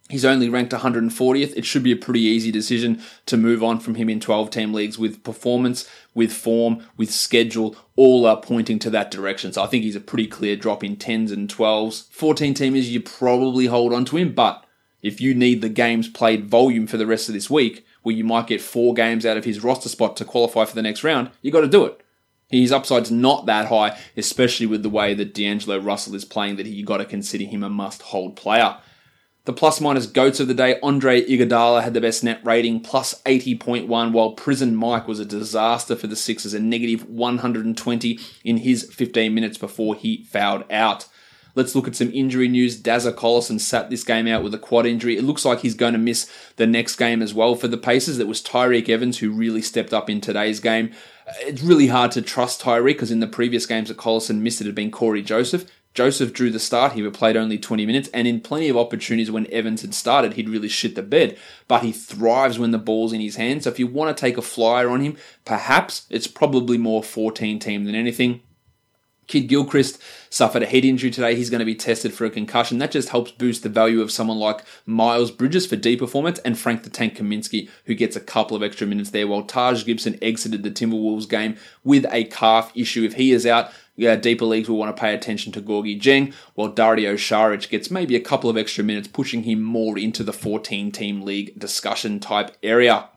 He's 0.09 0.23
only 0.23 0.47
ranked 0.47 0.71
140th. 0.71 1.57
It 1.57 1.65
should 1.65 1.83
be 1.83 1.91
a 1.91 1.97
pretty 1.97 2.21
easy 2.21 2.49
decision 2.49 3.01
to 3.25 3.35
move 3.35 3.61
on 3.61 3.79
from 3.79 3.95
him 3.95 4.09
in 4.09 4.21
12 4.21 4.49
team 4.49 4.73
leagues 4.73 4.97
with 4.97 5.21
performance, 5.21 5.89
with 6.13 6.31
form, 6.31 6.81
with 6.95 7.11
schedule, 7.11 7.75
all 7.97 8.25
are 8.25 8.39
pointing 8.39 8.79
to 8.79 8.89
that 8.91 9.11
direction. 9.11 9.51
So 9.51 9.63
I 9.63 9.67
think 9.67 9.83
he's 9.83 9.97
a 9.97 10.01
pretty 10.01 10.27
clear 10.27 10.55
drop 10.55 10.81
in 10.81 10.95
10s 10.95 11.33
and 11.33 11.49
12s. 11.49 12.09
14 12.09 12.53
teamers, 12.53 12.89
you 12.89 13.01
probably 13.01 13.65
hold 13.65 13.93
on 13.93 14.05
to 14.05 14.17
him, 14.17 14.33
but 14.33 14.63
if 15.01 15.19
you 15.19 15.35
need 15.35 15.61
the 15.61 15.69
games 15.69 16.07
played 16.07 16.45
volume 16.45 16.87
for 16.87 16.95
the 16.95 17.05
rest 17.05 17.27
of 17.27 17.33
this 17.33 17.49
week, 17.49 17.85
where 18.03 18.15
you 18.15 18.23
might 18.23 18.47
get 18.47 18.61
four 18.61 18.93
games 18.93 19.25
out 19.25 19.35
of 19.35 19.43
his 19.43 19.61
roster 19.61 19.89
spot 19.89 20.15
to 20.17 20.25
qualify 20.25 20.63
for 20.63 20.75
the 20.75 20.81
next 20.81 21.03
round, 21.03 21.31
you 21.41 21.51
got 21.51 21.61
to 21.61 21.67
do 21.67 21.83
it. 21.83 22.01
His 22.49 22.71
upside's 22.71 23.11
not 23.11 23.45
that 23.45 23.67
high, 23.67 23.97
especially 24.15 24.65
with 24.65 24.83
the 24.83 24.89
way 24.89 25.13
that 25.13 25.33
D'Angelo 25.33 25.79
Russell 25.79 26.15
is 26.15 26.25
playing, 26.25 26.55
that 26.55 26.65
you 26.65 26.85
got 26.85 26.97
to 26.97 27.05
consider 27.05 27.43
him 27.43 27.63
a 27.63 27.69
must 27.69 28.01
hold 28.03 28.35
player. 28.35 28.77
The 29.43 29.53
plus 29.53 29.79
minus 29.79 30.07
goats 30.07 30.39
of 30.41 30.49
the 30.49 30.53
day, 30.53 30.77
Andre 30.83 31.23
Iguodala 31.23 31.81
had 31.83 31.93
the 31.93 32.01
best 32.01 32.23
net 32.23 32.41
rating, 32.43 32.81
plus 32.81 33.21
80.1, 33.23 34.11
while 34.11 34.31
Prison 34.31 34.75
Mike 34.75 35.07
was 35.07 35.19
a 35.19 35.25
disaster 35.25 35.95
for 35.95 36.07
the 36.07 36.17
Sixers, 36.17 36.53
a 36.53 36.59
negative 36.59 37.09
120 37.09 38.19
in 38.43 38.57
his 38.57 38.83
15 38.93 39.33
minutes 39.33 39.57
before 39.57 39.95
he 39.95 40.23
fouled 40.25 40.65
out. 40.69 41.07
Let's 41.57 41.73
look 41.73 41.87
at 41.87 41.95
some 41.95 42.11
injury 42.13 42.47
news. 42.47 42.79
Dazza 42.79 43.11
Collison 43.11 43.59
sat 43.59 43.89
this 43.89 44.03
game 44.03 44.27
out 44.27 44.43
with 44.43 44.53
a 44.53 44.59
quad 44.59 44.85
injury. 44.85 45.17
It 45.17 45.23
looks 45.23 45.43
like 45.43 45.61
he's 45.61 45.73
going 45.73 45.93
to 45.93 45.97
miss 45.97 46.31
the 46.57 46.67
next 46.67 46.97
game 46.97 47.19
as 47.19 47.33
well 47.33 47.55
for 47.55 47.67
the 47.67 47.79
Pacers. 47.79 48.19
It 48.19 48.27
was 48.27 48.43
Tyreke 48.43 48.89
Evans 48.89 49.17
who 49.17 49.31
really 49.31 49.63
stepped 49.63 49.91
up 49.91 50.07
in 50.07 50.21
today's 50.21 50.59
game. 50.59 50.91
Uh, 51.27 51.33
it's 51.39 51.63
really 51.63 51.87
hard 51.87 52.11
to 52.11 52.21
trust 52.21 52.61
Tyreke 52.61 52.85
because 52.93 53.09
in 53.09 53.21
the 53.21 53.27
previous 53.27 53.65
games 53.65 53.87
that 53.87 53.97
Collison 53.97 54.41
missed, 54.41 54.61
it 54.61 54.67
had 54.67 54.75
been 54.75 54.91
Cory 54.91 55.23
Joseph. 55.23 55.65
Joseph 55.95 56.31
drew 56.31 56.51
the 56.51 56.59
start. 56.59 56.93
He 56.93 57.09
played 57.09 57.35
only 57.35 57.57
20 57.57 57.87
minutes, 57.87 58.07
and 58.13 58.27
in 58.27 58.39
plenty 58.39 58.69
of 58.69 58.77
opportunities 58.77 59.31
when 59.31 59.51
Evans 59.51 59.81
had 59.81 59.95
started, 59.95 60.33
he'd 60.33 60.47
really 60.47 60.67
shit 60.67 60.93
the 60.93 61.01
bed. 61.01 61.39
But 61.67 61.81
he 61.81 61.91
thrives 61.91 62.59
when 62.59 62.69
the 62.69 62.77
ball's 62.77 63.13
in 63.13 63.19
his 63.19 63.37
hands. 63.37 63.63
So 63.63 63.71
if 63.71 63.79
you 63.79 63.87
want 63.87 64.15
to 64.15 64.21
take 64.21 64.37
a 64.37 64.43
flyer 64.43 64.91
on 64.91 65.01
him, 65.01 65.17
perhaps 65.43 66.05
it's 66.11 66.27
probably 66.27 66.77
more 66.77 67.01
14 67.01 67.57
team 67.57 67.85
than 67.85 67.95
anything. 67.95 68.41
Kidd-Gilchrist 69.27 70.01
suffered 70.29 70.63
a 70.63 70.65
head 70.65 70.85
injury 70.85 71.11
today. 71.11 71.35
He's 71.35 71.49
going 71.49 71.59
to 71.59 71.65
be 71.65 71.75
tested 71.75 72.13
for 72.13 72.25
a 72.25 72.29
concussion. 72.29 72.77
That 72.77 72.91
just 72.91 73.09
helps 73.09 73.31
boost 73.31 73.63
the 73.63 73.69
value 73.69 74.01
of 74.01 74.11
someone 74.11 74.37
like 74.37 74.63
Miles 74.85 75.31
Bridges 75.31 75.65
for 75.65 75.75
D 75.75 75.95
performance 75.95 76.39
and 76.39 76.57
Frank 76.57 76.83
the 76.83 76.89
Tank 76.89 77.17
Kaminsky, 77.17 77.69
who 77.85 77.95
gets 77.95 78.15
a 78.15 78.21
couple 78.21 78.55
of 78.55 78.63
extra 78.63 78.87
minutes 78.87 79.11
there, 79.11 79.27
while 79.27 79.43
Taj 79.43 79.85
Gibson 79.85 80.17
exited 80.21 80.63
the 80.63 80.71
Timberwolves 80.71 81.29
game 81.29 81.57
with 81.83 82.05
a 82.11 82.25
calf 82.25 82.71
issue. 82.75 83.03
If 83.03 83.13
he 83.13 83.31
is 83.31 83.45
out, 83.45 83.71
yeah, 83.95 84.15
deeper 84.15 84.45
leagues 84.45 84.69
will 84.69 84.77
want 84.77 84.95
to 84.95 84.99
pay 84.99 85.13
attention 85.13 85.51
to 85.53 85.61
Gorgui 85.61 85.99
Dieng, 85.99 86.33
while 86.53 86.69
Dario 86.69 87.15
Saric 87.15 87.69
gets 87.69 87.91
maybe 87.91 88.15
a 88.15 88.21
couple 88.21 88.49
of 88.49 88.57
extra 88.57 88.83
minutes, 88.83 89.07
pushing 89.07 89.43
him 89.43 89.61
more 89.61 89.97
into 89.97 90.23
the 90.23 90.33
14 90.33 90.91
team 90.91 91.23
league 91.23 91.57
discussion 91.59 92.19
type 92.19 92.55
area. 92.61 93.09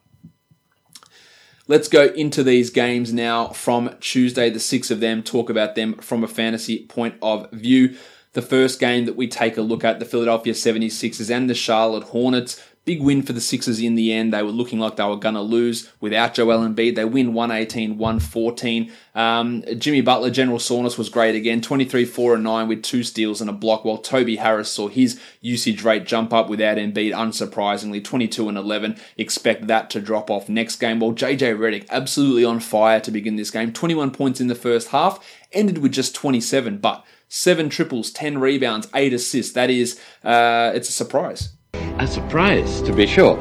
Let's 1.71 1.87
go 1.87 2.07
into 2.07 2.43
these 2.43 2.69
games 2.69 3.13
now 3.13 3.51
from 3.51 3.95
Tuesday, 4.01 4.51
the 4.51 4.59
six 4.59 4.91
of 4.91 4.99
them, 4.99 5.23
talk 5.23 5.49
about 5.49 5.77
them 5.77 5.95
from 5.99 6.25
a 6.25 6.27
fantasy 6.27 6.85
point 6.87 7.15
of 7.23 7.49
view. 7.53 7.97
The 8.33 8.43
first 8.43 8.81
game 8.81 9.05
that 9.05 9.15
we 9.15 9.29
take 9.29 9.57
a 9.57 9.63
look 9.63 9.85
at, 9.85 10.01
the 10.01 10.05
Philadelphia 10.05 10.53
76ers 10.53 11.31
and 11.31 11.49
the 11.49 11.55
Charlotte 11.55 12.09
Hornets. 12.09 12.61
Big 12.87 13.03
win 13.03 13.23
for 13.23 13.35
the 13.35 13.43
Sixers 13.43 13.79
in 13.79 13.95
the 13.95 14.11
end. 14.11 14.33
They 14.33 14.43
were 14.43 14.51
looking 14.51 14.79
like 14.79 14.97
they 14.97 15.05
were 15.05 15.17
going 15.17 15.35
to 15.35 15.43
lose 15.43 15.93
without 16.01 16.33
Joel 16.33 16.67
Embiid. 16.67 16.95
They 16.95 17.05
win 17.05 17.35
118 17.35 17.99
114. 17.99 18.91
Um, 19.15 19.63
Jimmy 19.79 20.01
Butler, 20.01 20.31
general 20.31 20.59
soreness 20.59 20.97
was 20.97 21.11
great 21.11 21.35
again 21.35 21.61
23 21.61 22.07
4 22.07 22.35
and 22.35 22.45
9 22.45 22.69
with 22.69 22.83
two 22.83 23.03
steals 23.03 23.43
and 23.43 23.51
a 23.51 23.53
block, 23.53 23.85
while 23.85 23.99
Toby 23.99 24.37
Harris 24.37 24.73
saw 24.73 24.89
his 24.89 25.21
usage 25.43 25.83
rate 25.83 26.07
jump 26.07 26.33
up 26.33 26.49
without 26.49 26.79
Embiid, 26.79 27.13
unsurprisingly 27.13 28.03
22 28.03 28.49
and 28.49 28.57
11. 28.57 28.97
Expect 29.19 29.67
that 29.67 29.91
to 29.91 30.01
drop 30.01 30.31
off 30.31 30.49
next 30.49 30.77
game. 30.77 31.01
While 31.01 31.13
JJ 31.13 31.59
Redick, 31.59 31.87
absolutely 31.91 32.47
on 32.47 32.61
fire 32.61 33.01
to 33.01 33.11
begin 33.11 33.37
this 33.37 33.51
game, 33.51 33.75
21 33.75 34.11
points 34.11 34.41
in 34.41 34.47
the 34.47 34.55
first 34.55 34.89
half, 34.89 35.23
ended 35.53 35.79
with 35.79 35.93
just 35.93 36.15
27, 36.15 36.79
but 36.79 37.05
seven 37.29 37.69
triples, 37.69 38.11
10 38.11 38.39
rebounds, 38.39 38.89
eight 38.95 39.13
assists. 39.13 39.53
That 39.53 39.69
is, 39.69 40.01
uh, 40.25 40.73
it's 40.75 40.89
a 40.89 40.93
surprise. 40.93 41.57
A 41.75 42.07
surprise, 42.07 42.81
to 42.83 42.93
be 42.93 43.07
sure, 43.07 43.37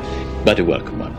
but 0.46 0.60
a 0.60 0.64
welcome 0.64 1.00
one. 1.00 1.16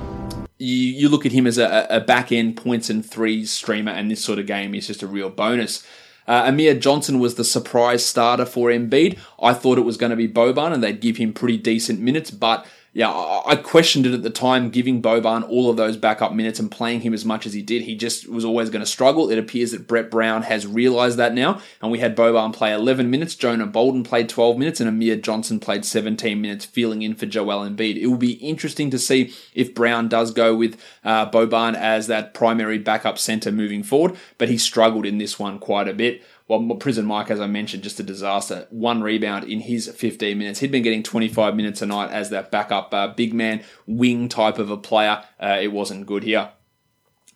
You, 0.58 0.76
you 0.76 1.08
look 1.08 1.24
at 1.24 1.32
him 1.32 1.46
as 1.46 1.58
a, 1.58 1.86
a 1.88 2.00
back 2.00 2.32
end 2.32 2.56
points 2.56 2.90
and 2.90 3.04
threes 3.04 3.50
streamer, 3.50 3.92
and 3.92 4.10
this 4.10 4.22
sort 4.22 4.38
of 4.38 4.46
game 4.46 4.74
is 4.74 4.86
just 4.86 5.02
a 5.02 5.06
real 5.06 5.30
bonus. 5.30 5.86
Uh, 6.28 6.44
Amir 6.46 6.74
Johnson 6.74 7.18
was 7.18 7.34
the 7.34 7.44
surprise 7.44 8.04
starter 8.04 8.44
for 8.44 8.68
Embiid. 8.68 9.18
I 9.42 9.54
thought 9.54 9.78
it 9.78 9.84
was 9.84 9.96
going 9.96 10.10
to 10.10 10.16
be 10.16 10.28
Boban, 10.28 10.72
and 10.72 10.82
they'd 10.82 11.00
give 11.00 11.16
him 11.16 11.32
pretty 11.32 11.56
decent 11.56 12.00
minutes, 12.00 12.30
but 12.30 12.66
yeah, 12.92 13.08
I 13.46 13.54
questioned 13.54 14.04
it 14.04 14.14
at 14.14 14.24
the 14.24 14.30
time, 14.30 14.68
giving 14.68 15.00
Boban 15.00 15.48
all 15.48 15.70
of 15.70 15.76
those 15.76 15.96
backup 15.96 16.32
minutes 16.32 16.58
and 16.58 16.68
playing 16.68 17.02
him 17.02 17.14
as 17.14 17.24
much 17.24 17.46
as 17.46 17.52
he 17.52 17.62
did. 17.62 17.82
He 17.82 17.94
just 17.94 18.28
was 18.28 18.44
always 18.44 18.68
going 18.68 18.80
to 18.80 18.86
struggle. 18.86 19.30
It 19.30 19.38
appears 19.38 19.70
that 19.70 19.86
Brett 19.86 20.10
Brown 20.10 20.42
has 20.42 20.66
realised 20.66 21.16
that 21.16 21.32
now, 21.32 21.60
and 21.80 21.92
we 21.92 22.00
had 22.00 22.16
Boban 22.16 22.52
play 22.52 22.72
11 22.72 23.08
minutes, 23.08 23.36
Jonah 23.36 23.66
Bolden 23.66 24.02
played 24.02 24.28
12 24.28 24.58
minutes, 24.58 24.80
and 24.80 24.88
Amir 24.88 25.14
Johnson 25.14 25.60
played 25.60 25.84
17 25.84 26.40
minutes, 26.40 26.64
filling 26.64 27.02
in 27.02 27.14
for 27.14 27.26
Joel 27.26 27.64
Embiid. 27.64 27.96
It 27.96 28.08
will 28.08 28.16
be 28.16 28.32
interesting 28.32 28.90
to 28.90 28.98
see 28.98 29.32
if 29.54 29.72
Brown 29.72 30.08
does 30.08 30.32
go 30.32 30.56
with 30.56 30.80
uh, 31.04 31.30
Boban 31.30 31.76
as 31.76 32.08
that 32.08 32.34
primary 32.34 32.78
backup 32.78 33.18
centre 33.18 33.52
moving 33.52 33.84
forward, 33.84 34.16
but 34.36 34.48
he 34.48 34.58
struggled 34.58 35.06
in 35.06 35.18
this 35.18 35.38
one 35.38 35.60
quite 35.60 35.86
a 35.86 35.94
bit. 35.94 36.24
Well, 36.50 36.74
Prison 36.78 37.06
Mike, 37.06 37.30
as 37.30 37.38
I 37.38 37.46
mentioned, 37.46 37.84
just 37.84 38.00
a 38.00 38.02
disaster. 38.02 38.66
One 38.70 39.04
rebound 39.04 39.44
in 39.44 39.60
his 39.60 39.88
15 39.88 40.36
minutes. 40.36 40.58
He'd 40.58 40.72
been 40.72 40.82
getting 40.82 41.04
25 41.04 41.54
minutes 41.54 41.80
a 41.80 41.86
night 41.86 42.10
as 42.10 42.30
that 42.30 42.50
backup 42.50 42.92
uh, 42.92 43.06
big 43.06 43.32
man 43.32 43.62
wing 43.86 44.28
type 44.28 44.58
of 44.58 44.68
a 44.68 44.76
player. 44.76 45.22
Uh, 45.40 45.58
it 45.62 45.68
wasn't 45.68 46.06
good 46.06 46.24
here. 46.24 46.50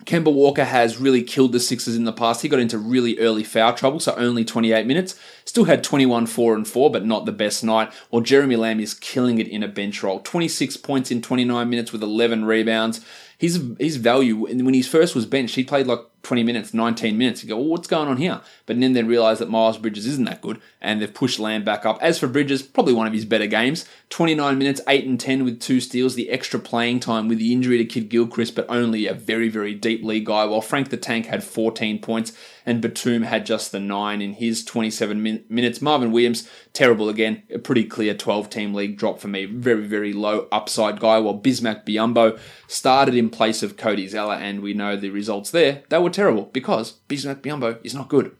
Kemba 0.04 0.35
Walker 0.35 0.64
has 0.64 0.99
really 0.99 1.23
killed 1.23 1.52
the 1.52 1.61
Sixers 1.61 1.94
in 1.94 2.02
the 2.02 2.12
past. 2.12 2.42
He 2.42 2.49
got 2.49 2.59
into 2.59 2.76
really 2.76 3.16
early 3.21 3.44
foul 3.44 3.73
trouble, 3.73 4.00
so 4.00 4.16
only 4.16 4.44
28 4.44 4.85
minutes. 4.85 5.14
Still 5.44 5.66
had 5.66 5.85
21, 5.85 6.26
4 6.26 6.56
and 6.56 6.66
4, 6.66 6.90
but 6.90 7.06
not 7.06 7.25
the 7.25 7.30
best 7.30 7.62
night. 7.62 7.92
While 8.11 8.23
Jeremy 8.23 8.56
Lamb 8.56 8.80
is 8.80 8.94
killing 8.94 9.38
it 9.38 9.47
in 9.47 9.62
a 9.62 9.68
bench 9.68 10.02
role. 10.02 10.18
26 10.18 10.76
points 10.78 11.12
in 11.12 11.23
29 11.23 11.71
minutes 11.71 11.92
with 11.92 12.02
11 12.02 12.47
rebounds. 12.47 13.00
His, 13.38 13.62
his 13.78 13.94
value, 13.94 14.38
when 14.38 14.75
he 14.75 14.83
first 14.83 15.14
was 15.14 15.25
benched, 15.25 15.54
he 15.54 15.62
played 15.62 15.87
like 15.87 16.00
20 16.25 16.43
minutes, 16.43 16.75
19 16.75 17.16
minutes. 17.16 17.43
You 17.43 17.49
go, 17.49 17.57
well, 17.57 17.69
what's 17.69 17.87
going 17.87 18.09
on 18.09 18.16
here? 18.16 18.40
But 18.66 18.81
then 18.81 18.93
they 18.95 19.02
realise 19.02 19.38
that 19.38 19.50
Miles 19.50 19.78
Bridges 19.78 20.07
isn't 20.07 20.25
that 20.25 20.40
good, 20.40 20.61
and 20.81 21.00
they've 21.00 21.12
pushed 21.12 21.38
Lamb 21.38 21.64
back 21.64 21.87
up. 21.87 21.99
As 22.02 22.19
for 22.19 22.26
Bridges, 22.26 22.62
probably 22.62 22.95
one 22.95 23.07
of 23.07 23.12
his 23.12 23.25
better 23.25 23.47
games. 23.47 23.85
29 24.11 24.59
minutes, 24.59 24.81
8 24.88 25.07
and 25.07 25.21
10 25.21 25.45
with 25.45 25.61
two 25.61 25.81
steals, 25.81 26.14
the 26.14 26.31
extra 26.31 26.59
playing 26.59 27.00
time 27.00 27.28
with 27.28 27.38
the 27.38 27.52
injury 27.52 27.78
to 27.78 27.85
Kidd 27.85 28.09
Gilchrist, 28.09 28.54
but 28.54 28.66
only 28.69 29.07
a 29.07 29.14
very, 29.14 29.49
very 29.49 29.75
deep 29.75 30.02
league 30.02 30.26
guy, 30.26 30.45
while 30.45 30.61
Frank 30.61 30.90
the 30.90 30.97
Tank 30.97 31.26
had 31.26 31.45
14 31.45 32.00
points 32.00 32.33
and 32.66 32.81
Batum 32.81 33.23
had 33.23 33.47
just 33.47 33.73
the 33.73 33.81
9 33.81 34.23
in 34.23 34.35
his 34.35 34.64
27 34.64 35.23
min- 35.23 35.45
minutes. 35.49 35.83
Marvin 35.83 36.12
Williams, 36.12 36.49
terrible 36.73 37.09
again, 37.09 37.43
a 37.52 37.59
pretty 37.59 37.85
clear 37.85 38.14
12 38.14 38.49
team 38.49 38.75
league 38.75 38.97
drop 38.97 39.21
for 39.21 39.28
me. 39.28 39.45
Very, 39.45 39.87
very 39.87 40.12
low 40.12 40.49
upside 40.50 41.00
guy, 41.00 41.19
while 41.19 41.38
Bismack 41.38 41.85
Biyombo 41.85 42.38
started 42.66 43.14
in 43.14 43.31
place 43.31 43.62
of 43.62 43.76
Cody 43.76 44.09
Zeller, 44.09 44.35
and 44.35 44.61
we 44.61 44.73
know 44.73 44.97
the 44.97 45.11
results 45.11 45.50
there. 45.50 45.83
They 45.88 45.99
were 45.99 46.11
terrible 46.14 46.50
because 46.52 46.94
Bismack 47.09 47.42
Biyombo 47.42 47.78
is 47.85 47.94
not 47.94 48.09
good. 48.09 48.35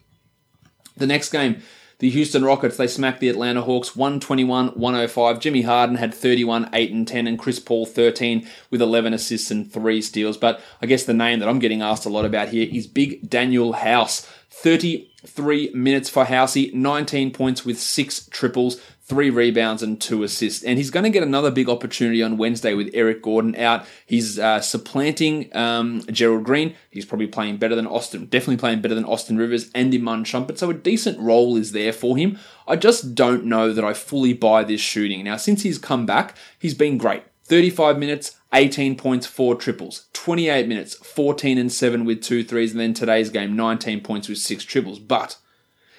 The 0.97 1.07
next 1.07 1.31
game, 1.31 1.63
the 1.99 2.11
Houston 2.11 2.45
Rockets, 2.45 2.77
they 2.77 2.87
smacked 2.87 3.21
the 3.21 3.29
Atlanta 3.29 3.63
Hawks 3.63 3.97
121 3.97 4.69
105. 4.69 5.41
Jimmy 5.41 5.63
Harden 5.63 5.97
had 5.97 6.15
31, 6.15 6.71
8 6.73 6.93
and 6.93 7.07
10, 7.07 7.27
and 7.27 7.39
Chris 7.39 7.59
Paul 7.59 7.87
13 7.87 8.49
with 8.71 8.83
11 8.83 9.15
assists 9.15 9.51
and 9.51 9.73
3 9.73 10.03
steals. 10.03 10.37
But 10.37 10.61
I 10.83 10.87
guess 10.87 11.05
the 11.05 11.15
name 11.15 11.41
that 11.41 11.49
I'm 11.49 11.59
getting 11.59 11.83
asked 11.83 12.07
a 12.07 12.11
lot 12.11 12.25
about 12.25 12.49
here 12.49 12.69
is 12.71 12.87
Big 12.87 13.29
Danuel 13.29 13.75
House. 13.75 14.29
33 14.65 15.73
minutes 15.75 16.09
for 16.09 16.25
Housey, 16.25 16.73
19 16.73 17.33
points 17.33 17.67
with 17.67 17.79
6 17.79 18.29
triples, 18.31 18.81
three 19.03 19.29
rebounds 19.29 19.83
and 19.83 20.01
two 20.01 20.23
assists. 20.23 20.65
And 20.65 20.79
he's 20.79 20.91
going 20.91 21.05
to 21.05 21.11
get 21.11 21.23
another 21.23 21.51
big 21.51 21.69
opportunity 21.69 22.23
on 22.23 22.39
Wednesday 22.39 22.73
with 22.73 22.89
Eric 22.95 23.21
Gordon 23.21 23.55
out. 23.57 23.85
He's 24.07 24.39
uh, 24.39 24.63
supplanting 24.63 25.55
um, 25.55 26.01
Gerald 26.11 26.45
Green. 26.45 26.75
He's 26.91 27.05
probably 27.05 27.27
playing 27.27 27.59
better 27.59 27.75
than 27.75 27.87
Austin, 27.87 28.25
definitely 28.25 28.57
playing 28.57 28.81
better 28.81 28.95
than 28.95 29.05
Austin 29.05 29.37
Rivers 29.37 29.71
and 29.75 29.95
Iman 29.95 30.25
Shumpert. 30.25 30.57
So 30.57 30.71
a 30.71 30.75
decent 30.75 31.21
role 31.21 31.59
is 31.59 31.73
there 31.73 31.93
for 31.93 32.17
him. 32.17 32.39
I 32.67 32.77
just 32.77 33.15
don't 33.15 33.45
know 33.45 33.71
that 33.71 33.85
I 33.85 33.93
fully 33.93 34.33
buy 34.33 34.65
this 34.65 34.81
shooting. 34.81 35.25
Now, 35.25 35.37
since 35.37 35.61
he's 35.61 35.77
come 35.77 36.07
back, 36.07 36.39
he's 36.59 36.73
been 36.73 36.97
great. 36.97 37.25
35 37.45 37.99
minutes, 37.99 38.37
18 38.53 38.97
points, 38.97 39.27
4 39.27 39.57
triples. 39.57 40.07
28 40.13 40.67
minutes, 40.67 40.95
14 40.95 41.59
and 41.59 41.71
7 41.71 42.05
with 42.05 42.23
2 42.23 42.45
threes. 42.45 42.73
And 42.73 42.81
then 42.81 42.95
today's 42.95 43.31
game, 43.31 43.55
19 43.55 44.01
points 44.01 44.29
with 44.29 44.39
6 44.39 44.65
triples. 44.65 44.99
But 44.99 45.37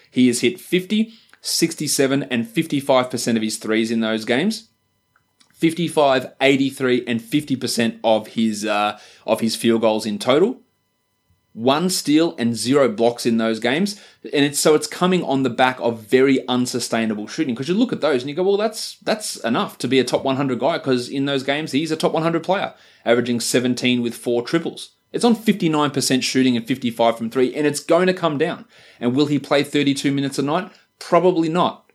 he 0.10 0.28
has 0.28 0.42
hit 0.42 0.60
50, 0.60 1.14
67 1.42 2.24
and 2.24 2.46
55% 2.46 3.36
of 3.36 3.42
his 3.42 3.58
threes 3.58 3.92
in 3.92 4.00
those 4.00 4.26
games. 4.26 4.70
55, 5.54 6.34
83 6.42 7.04
and 7.08 7.22
50% 7.22 8.00
of 8.04 8.28
his 8.28 8.66
uh, 8.66 9.00
of 9.26 9.40
his 9.40 9.56
field 9.56 9.82
goals 9.82 10.06
in 10.06 10.20
total. 10.20 10.62
One 11.56 11.90
steal 11.90 12.36
and 12.38 12.54
zero 12.54 12.90
blocks 12.90 13.26
in 13.26 13.38
those 13.38 13.62
games. 13.62 14.00
And 14.34 14.44
it's 14.44 14.60
so 14.60 14.76
it's 14.76 14.88
coming 14.88 15.24
on 15.24 15.44
the 15.44 15.50
back 15.50 15.80
of 15.80 16.02
very 16.02 16.46
unsustainable 16.50 17.28
shooting 17.28 17.56
because 17.56 17.70
you 17.70 17.76
look 17.76 17.94
at 17.94 18.02
those 18.02 18.22
and 18.22 18.30
you 18.30 18.36
go, 18.36 18.44
well, 18.44 18.58
that's 18.58 18.98
that's 18.98 19.38
enough 19.38 19.78
to 19.78 19.88
be 19.88 20.00
a 20.00 20.04
top 20.04 20.26
100 20.26 20.60
guy 20.60 20.78
because 20.78 21.08
in 21.08 21.26
those 21.26 21.44
games 21.44 21.72
he's 21.72 21.92
a 21.92 21.96
top 21.96 22.12
100 22.12 22.44
player, 22.44 22.74
averaging 23.06 23.40
17 23.40 24.02
with 24.02 24.16
four 24.16 24.42
triples. 24.42 24.96
It's 25.14 25.24
on 25.24 25.34
59% 25.34 26.24
shooting 26.24 26.58
and 26.58 26.68
55 26.68 27.18
from 27.18 27.30
three, 27.30 27.56
and 27.56 27.66
it's 27.66 27.80
going 27.80 28.08
to 28.08 28.14
come 28.14 28.38
down. 28.38 28.66
And 29.00 29.16
will 29.16 29.28
he 29.28 29.40
play 29.40 29.64
32 29.64 30.12
minutes 30.12 30.38
a 30.38 30.42
night? 30.42 30.74
Probably 31.00 31.48
not. 31.48 31.90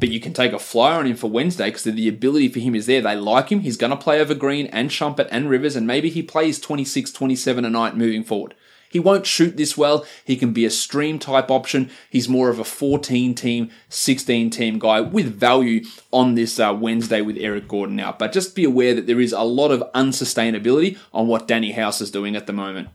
But 0.00 0.08
you 0.08 0.18
can 0.18 0.32
take 0.32 0.52
a 0.52 0.58
flyer 0.58 0.98
on 0.98 1.06
him 1.06 1.14
for 1.14 1.30
Wednesday 1.30 1.66
because 1.66 1.84
the 1.84 2.08
ability 2.08 2.48
for 2.48 2.58
him 2.58 2.74
is 2.74 2.86
there. 2.86 3.00
They 3.00 3.14
like 3.14 3.50
him. 3.50 3.60
He's 3.60 3.76
going 3.76 3.92
to 3.92 3.96
play 3.96 4.20
over 4.20 4.34
Green 4.34 4.66
and 4.66 4.90
Shumpert 4.90 5.28
and 5.30 5.48
Rivers, 5.48 5.76
and 5.76 5.86
maybe 5.86 6.10
he 6.10 6.24
plays 6.24 6.58
26, 6.58 7.12
27 7.12 7.64
a 7.64 7.70
night 7.70 7.96
moving 7.96 8.24
forward. 8.24 8.56
He 8.96 9.00
won't 9.00 9.26
shoot 9.26 9.58
this 9.58 9.76
well. 9.76 10.06
He 10.24 10.36
can 10.36 10.54
be 10.54 10.64
a 10.64 10.70
stream 10.70 11.18
type 11.18 11.50
option. 11.50 11.90
He's 12.08 12.30
more 12.30 12.48
of 12.48 12.58
a 12.58 12.64
14 12.64 13.34
team, 13.34 13.70
16 13.90 14.48
team 14.48 14.78
guy 14.78 15.02
with 15.02 15.38
value 15.38 15.84
on 16.14 16.34
this 16.34 16.58
uh, 16.58 16.74
Wednesday 16.74 17.20
with 17.20 17.36
Eric 17.38 17.68
Gordon 17.68 18.00
out. 18.00 18.18
But 18.18 18.32
just 18.32 18.56
be 18.56 18.64
aware 18.64 18.94
that 18.94 19.06
there 19.06 19.20
is 19.20 19.34
a 19.34 19.42
lot 19.42 19.70
of 19.70 19.84
unsustainability 19.92 20.96
on 21.12 21.26
what 21.26 21.46
Danny 21.46 21.72
House 21.72 22.00
is 22.00 22.10
doing 22.10 22.36
at 22.36 22.46
the 22.46 22.54
moment. 22.54 22.88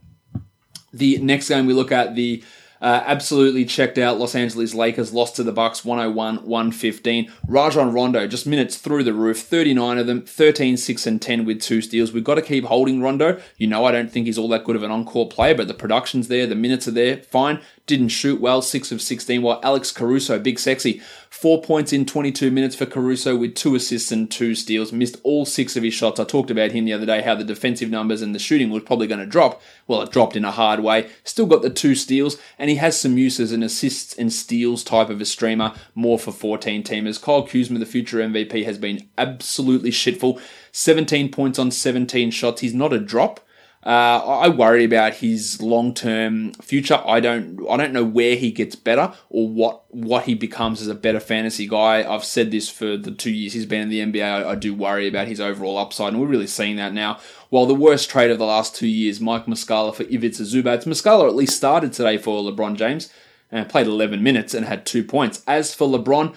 The 0.92 1.18
next 1.18 1.48
game 1.48 1.66
we 1.66 1.72
look 1.72 1.92
at 1.92 2.16
the 2.16 2.42
uh, 2.82 3.04
absolutely 3.06 3.64
checked 3.64 3.96
out. 3.96 4.18
Los 4.18 4.34
Angeles 4.34 4.74
Lakers 4.74 5.12
lost 5.12 5.36
to 5.36 5.44
the 5.44 5.52
Bucks 5.52 5.84
101 5.84 6.44
115. 6.44 7.32
Rajon 7.46 7.92
Rondo, 7.92 8.26
just 8.26 8.46
minutes 8.46 8.76
through 8.76 9.04
the 9.04 9.14
roof, 9.14 9.40
39 9.40 9.98
of 9.98 10.06
them, 10.08 10.22
13, 10.22 10.76
6, 10.76 11.06
and 11.06 11.22
10 11.22 11.44
with 11.44 11.62
two 11.62 11.80
steals. 11.80 12.12
We've 12.12 12.24
got 12.24 12.34
to 12.34 12.42
keep 12.42 12.64
holding 12.64 13.00
Rondo. 13.00 13.40
You 13.56 13.68
know, 13.68 13.84
I 13.84 13.92
don't 13.92 14.10
think 14.10 14.26
he's 14.26 14.36
all 14.36 14.48
that 14.48 14.64
good 14.64 14.74
of 14.74 14.82
an 14.82 14.90
on-court 14.90 15.30
player, 15.30 15.54
but 15.54 15.68
the 15.68 15.74
production's 15.74 16.26
there, 16.26 16.46
the 16.46 16.56
minutes 16.56 16.88
are 16.88 16.92
there, 16.92 17.18
fine. 17.18 17.60
Didn't 17.84 18.10
shoot 18.10 18.40
well, 18.40 18.62
6 18.62 18.92
of 18.92 19.02
16, 19.02 19.42
while 19.42 19.60
Alex 19.64 19.90
Caruso, 19.90 20.38
big 20.38 20.60
sexy, 20.60 21.02
4 21.30 21.62
points 21.62 21.92
in 21.92 22.06
22 22.06 22.52
minutes 22.52 22.76
for 22.76 22.86
Caruso 22.86 23.36
with 23.36 23.56
2 23.56 23.74
assists 23.74 24.12
and 24.12 24.30
2 24.30 24.54
steals. 24.54 24.92
Missed 24.92 25.16
all 25.24 25.44
6 25.44 25.76
of 25.76 25.82
his 25.82 25.92
shots. 25.92 26.20
I 26.20 26.24
talked 26.24 26.52
about 26.52 26.70
him 26.70 26.84
the 26.84 26.92
other 26.92 27.06
day, 27.06 27.22
how 27.22 27.34
the 27.34 27.42
defensive 27.42 27.90
numbers 27.90 28.22
and 28.22 28.36
the 28.36 28.38
shooting 28.38 28.70
was 28.70 28.84
probably 28.84 29.08
going 29.08 29.18
to 29.18 29.26
drop. 29.26 29.60
Well, 29.88 30.00
it 30.02 30.12
dropped 30.12 30.36
in 30.36 30.44
a 30.44 30.52
hard 30.52 30.78
way. 30.78 31.10
Still 31.24 31.46
got 31.46 31.62
the 31.62 31.70
2 31.70 31.96
steals, 31.96 32.38
and 32.56 32.70
he 32.70 32.76
has 32.76 33.00
some 33.00 33.18
use 33.18 33.40
as 33.40 33.50
an 33.50 33.64
assists 33.64 34.16
and 34.16 34.32
steals 34.32 34.84
type 34.84 35.10
of 35.10 35.20
a 35.20 35.24
streamer, 35.24 35.74
more 35.96 36.20
for 36.20 36.30
14 36.30 36.84
teamers. 36.84 37.20
Kyle 37.20 37.44
Kuzma, 37.44 37.80
the 37.80 37.84
future 37.84 38.18
MVP, 38.18 38.64
has 38.64 38.78
been 38.78 39.08
absolutely 39.18 39.90
shitful. 39.90 40.40
17 40.70 41.32
points 41.32 41.58
on 41.58 41.72
17 41.72 42.30
shots. 42.30 42.60
He's 42.60 42.74
not 42.74 42.92
a 42.92 43.00
drop. 43.00 43.40
Uh, 43.84 43.88
I 44.44 44.48
worry 44.48 44.84
about 44.84 45.14
his 45.14 45.60
long-term 45.60 46.52
future. 46.54 47.02
I 47.04 47.18
don't, 47.18 47.58
I 47.68 47.76
don't 47.76 47.92
know 47.92 48.04
where 48.04 48.36
he 48.36 48.52
gets 48.52 48.76
better 48.76 49.12
or 49.28 49.48
what 49.48 49.82
what 49.92 50.24
he 50.24 50.34
becomes 50.34 50.80
as 50.80 50.86
a 50.86 50.94
better 50.94 51.18
fantasy 51.18 51.66
guy. 51.66 52.08
I've 52.08 52.24
said 52.24 52.52
this 52.52 52.68
for 52.68 52.96
the 52.96 53.10
two 53.10 53.32
years 53.32 53.54
he's 53.54 53.66
been 53.66 53.82
in 53.82 53.88
the 53.88 54.00
NBA. 54.00 54.22
I, 54.22 54.50
I 54.50 54.54
do 54.54 54.72
worry 54.72 55.08
about 55.08 55.26
his 55.26 55.40
overall 55.40 55.78
upside, 55.78 56.12
and 56.12 56.20
we're 56.22 56.28
really 56.28 56.46
seeing 56.46 56.76
that 56.76 56.92
now. 56.92 57.18
While 57.50 57.66
the 57.66 57.74
worst 57.74 58.08
trade 58.08 58.30
of 58.30 58.38
the 58.38 58.46
last 58.46 58.76
two 58.76 58.86
years, 58.86 59.20
Mike 59.20 59.46
Muscala 59.46 59.92
for 59.92 60.04
Ivica 60.04 60.42
Zubac. 60.42 60.84
Muscala 60.84 61.26
at 61.26 61.34
least 61.34 61.56
started 61.56 61.92
today 61.92 62.18
for 62.18 62.40
LeBron 62.42 62.76
James 62.76 63.12
and 63.50 63.68
played 63.68 63.86
11 63.86 64.22
minutes 64.22 64.54
and 64.54 64.64
had 64.64 64.86
two 64.86 65.02
points. 65.02 65.42
As 65.46 65.74
for 65.74 65.88
LeBron, 65.88 66.34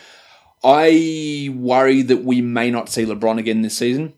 I 0.64 1.50
worry 1.56 2.02
that 2.02 2.24
we 2.24 2.42
may 2.42 2.72
not 2.72 2.90
see 2.90 3.06
LeBron 3.06 3.38
again 3.38 3.62
this 3.62 3.78
season. 3.78 4.14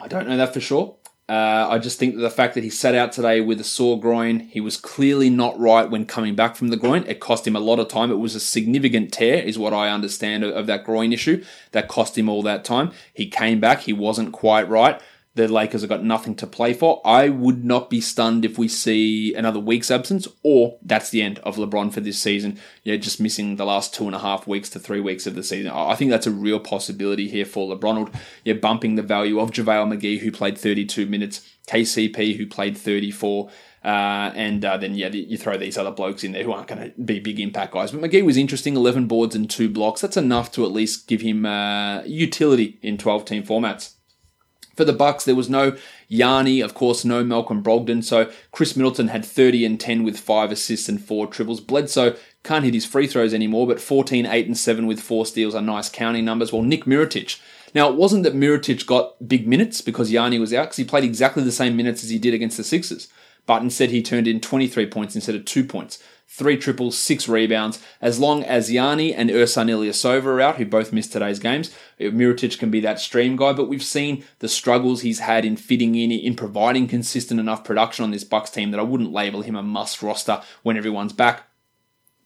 I 0.00 0.08
don't 0.08 0.28
know 0.28 0.36
that 0.36 0.52
for 0.52 0.60
sure. 0.60 0.96
Uh, 1.28 1.68
I 1.70 1.78
just 1.78 1.98
think 1.98 2.16
that 2.16 2.20
the 2.20 2.30
fact 2.30 2.54
that 2.54 2.64
he 2.64 2.68
sat 2.68 2.94
out 2.94 3.12
today 3.12 3.40
with 3.40 3.60
a 3.60 3.64
sore 3.64 3.98
groin, 3.98 4.40
he 4.40 4.60
was 4.60 4.76
clearly 4.76 5.30
not 5.30 5.58
right 5.58 5.88
when 5.88 6.04
coming 6.04 6.34
back 6.34 6.56
from 6.56 6.68
the 6.68 6.76
groin. 6.76 7.04
It 7.06 7.20
cost 7.20 7.46
him 7.46 7.56
a 7.56 7.60
lot 7.60 7.78
of 7.78 7.88
time. 7.88 8.10
It 8.10 8.16
was 8.16 8.34
a 8.34 8.40
significant 8.40 9.12
tear, 9.12 9.42
is 9.42 9.58
what 9.58 9.72
I 9.72 9.88
understand 9.88 10.44
of, 10.44 10.54
of 10.54 10.66
that 10.66 10.84
groin 10.84 11.12
issue. 11.12 11.44
That 11.70 11.88
cost 11.88 12.18
him 12.18 12.28
all 12.28 12.42
that 12.42 12.64
time. 12.64 12.90
He 13.14 13.28
came 13.28 13.60
back, 13.60 13.82
he 13.82 13.92
wasn't 13.92 14.32
quite 14.32 14.68
right 14.68 15.00
the 15.34 15.48
Lakers 15.48 15.80
have 15.80 15.88
got 15.88 16.04
nothing 16.04 16.34
to 16.36 16.46
play 16.46 16.74
for. 16.74 17.00
I 17.06 17.30
would 17.30 17.64
not 17.64 17.88
be 17.88 18.00
stunned 18.02 18.44
if 18.44 18.58
we 18.58 18.68
see 18.68 19.34
another 19.34 19.58
week's 19.58 19.90
absence, 19.90 20.28
or 20.42 20.78
that's 20.82 21.08
the 21.08 21.22
end 21.22 21.38
of 21.38 21.56
LeBron 21.56 21.92
for 21.92 22.00
this 22.00 22.20
season. 22.20 22.58
Yeah, 22.82 22.96
just 22.96 23.20
missing 23.20 23.56
the 23.56 23.64
last 23.64 23.94
two 23.94 24.04
and 24.06 24.14
a 24.14 24.18
half 24.18 24.46
weeks 24.46 24.68
to 24.70 24.78
three 24.78 25.00
weeks 25.00 25.26
of 25.26 25.34
the 25.34 25.42
season. 25.42 25.70
I 25.70 25.94
think 25.94 26.10
that's 26.10 26.26
a 26.26 26.30
real 26.30 26.60
possibility 26.60 27.28
here 27.28 27.46
for 27.46 27.74
LeBron. 27.74 28.14
Yeah, 28.44 28.54
bumping 28.54 28.96
the 28.96 29.02
value 29.02 29.40
of 29.40 29.52
JaVale 29.52 29.96
McGee, 29.96 30.18
who 30.18 30.30
played 30.30 30.58
32 30.58 31.06
minutes, 31.06 31.48
KCP, 31.66 32.36
who 32.36 32.46
played 32.46 32.76
34. 32.76 33.50
Uh, 33.84 34.30
and 34.36 34.64
uh, 34.64 34.76
then, 34.76 34.94
yeah, 34.94 35.08
you 35.08 35.38
throw 35.38 35.56
these 35.56 35.78
other 35.78 35.90
blokes 35.90 36.22
in 36.22 36.32
there 36.32 36.44
who 36.44 36.52
aren't 36.52 36.68
going 36.68 36.92
to 36.92 37.02
be 37.02 37.18
big 37.18 37.40
impact 37.40 37.72
guys. 37.72 37.90
But 37.90 38.02
McGee 38.02 38.24
was 38.24 38.36
interesting 38.36 38.76
11 38.76 39.06
boards 39.06 39.34
and 39.34 39.48
two 39.48 39.70
blocks. 39.70 40.02
That's 40.02 40.16
enough 40.18 40.52
to 40.52 40.64
at 40.64 40.72
least 40.72 41.08
give 41.08 41.22
him 41.22 41.46
uh, 41.46 42.02
utility 42.02 42.78
in 42.82 42.98
12 42.98 43.24
team 43.24 43.42
formats. 43.42 43.94
For 44.76 44.84
the 44.84 44.92
Bucks, 44.92 45.24
there 45.24 45.34
was 45.34 45.50
no 45.50 45.76
Yanni, 46.08 46.60
of 46.60 46.74
course, 46.74 47.04
no 47.04 47.24
Malcolm 47.24 47.62
Brogdon. 47.62 48.02
So 48.02 48.30
Khris 48.52 48.76
Middleton 48.76 49.08
had 49.08 49.24
30 49.24 49.64
and 49.64 49.80
10 49.80 50.02
with 50.02 50.18
five 50.18 50.50
assists 50.50 50.88
and 50.88 51.02
four 51.02 51.26
triples. 51.26 51.60
Bledsoe 51.60 52.16
can't 52.42 52.64
hit 52.64 52.74
his 52.74 52.86
free 52.86 53.06
throws 53.06 53.34
anymore, 53.34 53.66
but 53.66 53.80
14, 53.80 54.26
8 54.26 54.46
and 54.46 54.58
7 54.58 54.86
with 54.86 55.00
four 55.00 55.26
steals 55.26 55.54
are 55.54 55.62
nice 55.62 55.88
counting 55.88 56.24
numbers. 56.24 56.52
Well, 56.52 56.62
Nick 56.62 56.84
Mirotic, 56.84 57.40
now 57.74 57.88
it 57.88 57.96
wasn't 57.96 58.24
that 58.24 58.34
Mirotic 58.34 58.86
got 58.86 59.26
big 59.26 59.46
minutes 59.46 59.80
because 59.80 60.12
Yanni 60.12 60.38
was 60.38 60.52
out, 60.52 60.64
because 60.64 60.76
he 60.76 60.84
played 60.84 61.04
exactly 61.04 61.42
the 61.42 61.52
same 61.52 61.76
minutes 61.76 62.02
as 62.02 62.10
he 62.10 62.18
did 62.18 62.34
against 62.34 62.56
the 62.56 62.64
Sixers. 62.64 63.08
But 63.46 63.62
instead, 63.62 63.90
he 63.90 64.02
turned 64.02 64.28
in 64.28 64.40
23 64.40 64.86
points 64.86 65.14
instead 65.14 65.34
of 65.34 65.44
two 65.44 65.64
points. 65.64 66.02
three 66.34 66.56
triples, 66.56 66.96
six 66.96 67.28
rebounds. 67.28 67.78
As 68.00 68.18
long 68.18 68.42
as 68.42 68.72
Yanni 68.72 69.12
and 69.12 69.28
Ersan 69.28 69.68
Ilyasova 69.68 70.24
are 70.24 70.40
out, 70.40 70.56
who 70.56 70.64
both 70.64 70.90
missed 70.90 71.12
today's 71.12 71.38
games, 71.38 71.70
uh, 72.00 72.04
Mirotic 72.04 72.58
can 72.58 72.70
be 72.70 72.80
that 72.80 72.98
stream 72.98 73.36
guy. 73.36 73.52
But 73.52 73.68
we've 73.68 73.82
seen 73.82 74.24
the 74.38 74.48
struggles 74.48 75.02
he's 75.02 75.18
had 75.18 75.44
in 75.44 75.56
fitting 75.56 75.94
in, 75.94 76.10
in 76.10 76.34
providing 76.34 76.88
consistent 76.88 77.38
enough 77.38 77.64
production 77.64 78.02
on 78.02 78.12
this 78.12 78.24
Bucks 78.24 78.48
team 78.48 78.70
that 78.70 78.80
I 78.80 78.82
wouldn't 78.82 79.12
label 79.12 79.42
him 79.42 79.56
a 79.56 79.62
must 79.62 80.02
roster 80.02 80.40
when 80.62 80.78
everyone's 80.78 81.12
back. 81.12 81.42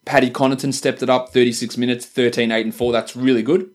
Paddy 0.05 0.31
Connaughton 0.31 0.73
stepped 0.73 1.03
it 1.03 1.11
up, 1.11 1.31
36 1.31 1.77
minutes, 1.77 2.07
13, 2.07 2.53
8, 2.53 2.65
and 2.65 2.75
4. 2.75 2.93
That's 2.93 3.17
really 3.17 3.43
good. 3.43 3.71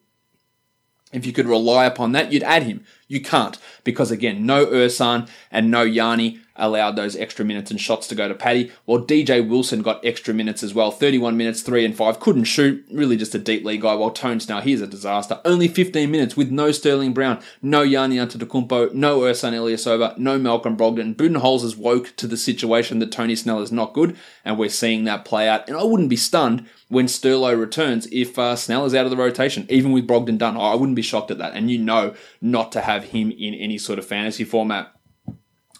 If 1.11 1.25
you 1.25 1.33
could 1.33 1.45
rely 1.45 1.85
upon 1.85 2.13
that, 2.13 2.31
you'd 2.31 2.43
add 2.43 2.63
him. 2.63 2.85
You 3.11 3.19
can't 3.19 3.57
because 3.83 4.09
again, 4.09 4.45
no 4.45 4.65
Ersan 4.65 5.27
and 5.51 5.69
no 5.69 5.81
Yanni 5.81 6.39
allowed 6.55 6.95
those 6.95 7.15
extra 7.15 7.43
minutes 7.43 7.71
and 7.71 7.81
shots 7.81 8.07
to 8.07 8.15
go 8.15 8.27
to 8.27 8.35
Paddy, 8.35 8.71
while 8.85 9.03
DJ 9.03 9.45
Wilson 9.45 9.81
got 9.81 10.05
extra 10.05 10.33
minutes 10.33 10.63
as 10.63 10.73
well. 10.73 10.91
31 10.91 11.35
minutes, 11.35 11.61
3 11.61 11.83
and 11.83 11.95
5. 11.95 12.19
Couldn't 12.19 12.43
shoot, 12.45 12.85
really 12.91 13.17
just 13.17 13.35
a 13.35 13.39
deep 13.39 13.65
league 13.65 13.81
guy, 13.81 13.95
while 13.95 14.11
Tones 14.11 14.47
now, 14.47 14.61
he's 14.61 14.81
a 14.81 14.87
disaster. 14.87 15.41
Only 15.43 15.67
15 15.67 16.09
minutes 16.09 16.37
with 16.37 16.51
no 16.51 16.71
Sterling 16.71 17.13
Brown, 17.13 17.41
no 17.61 17.81
Yanni 17.81 18.17
Antetokounmpo, 18.17 18.93
no 18.93 19.21
Ersan 19.21 19.53
Ilyasova, 19.53 20.17
no 20.17 20.37
Malcolm 20.37 20.77
Brogdon. 20.77 21.15
Budenholzer 21.15 21.63
has 21.63 21.75
woke 21.75 22.15
to 22.17 22.27
the 22.27 22.37
situation 22.37 22.99
that 22.99 23.11
Tony 23.11 23.35
Snell 23.35 23.61
is 23.61 23.71
not 23.71 23.93
good, 23.93 24.15
and 24.45 24.57
we're 24.57 24.69
seeing 24.69 25.03
that 25.05 25.25
play 25.25 25.49
out. 25.49 25.67
And 25.67 25.77
I 25.77 25.83
wouldn't 25.83 26.09
be 26.09 26.15
stunned 26.15 26.67
when 26.89 27.05
Sterlo 27.05 27.57
returns 27.57 28.07
if 28.11 28.37
uh, 28.37 28.55
Snell 28.55 28.85
is 28.85 28.93
out 28.93 29.05
of 29.05 29.11
the 29.11 29.17
rotation, 29.17 29.65
even 29.69 29.93
with 29.93 30.07
Brogdon 30.07 30.37
done. 30.37 30.57
I 30.57 30.75
wouldn't 30.75 30.97
be 30.97 31.01
shocked 31.01 31.31
at 31.31 31.37
that. 31.37 31.53
And 31.53 31.71
you 31.71 31.77
know 31.77 32.13
not 32.41 32.71
to 32.73 32.81
have 32.81 33.00
him 33.05 33.31
in 33.31 33.53
any 33.53 33.77
sort 33.77 33.99
of 33.99 34.05
fantasy 34.05 34.43
format. 34.43 34.93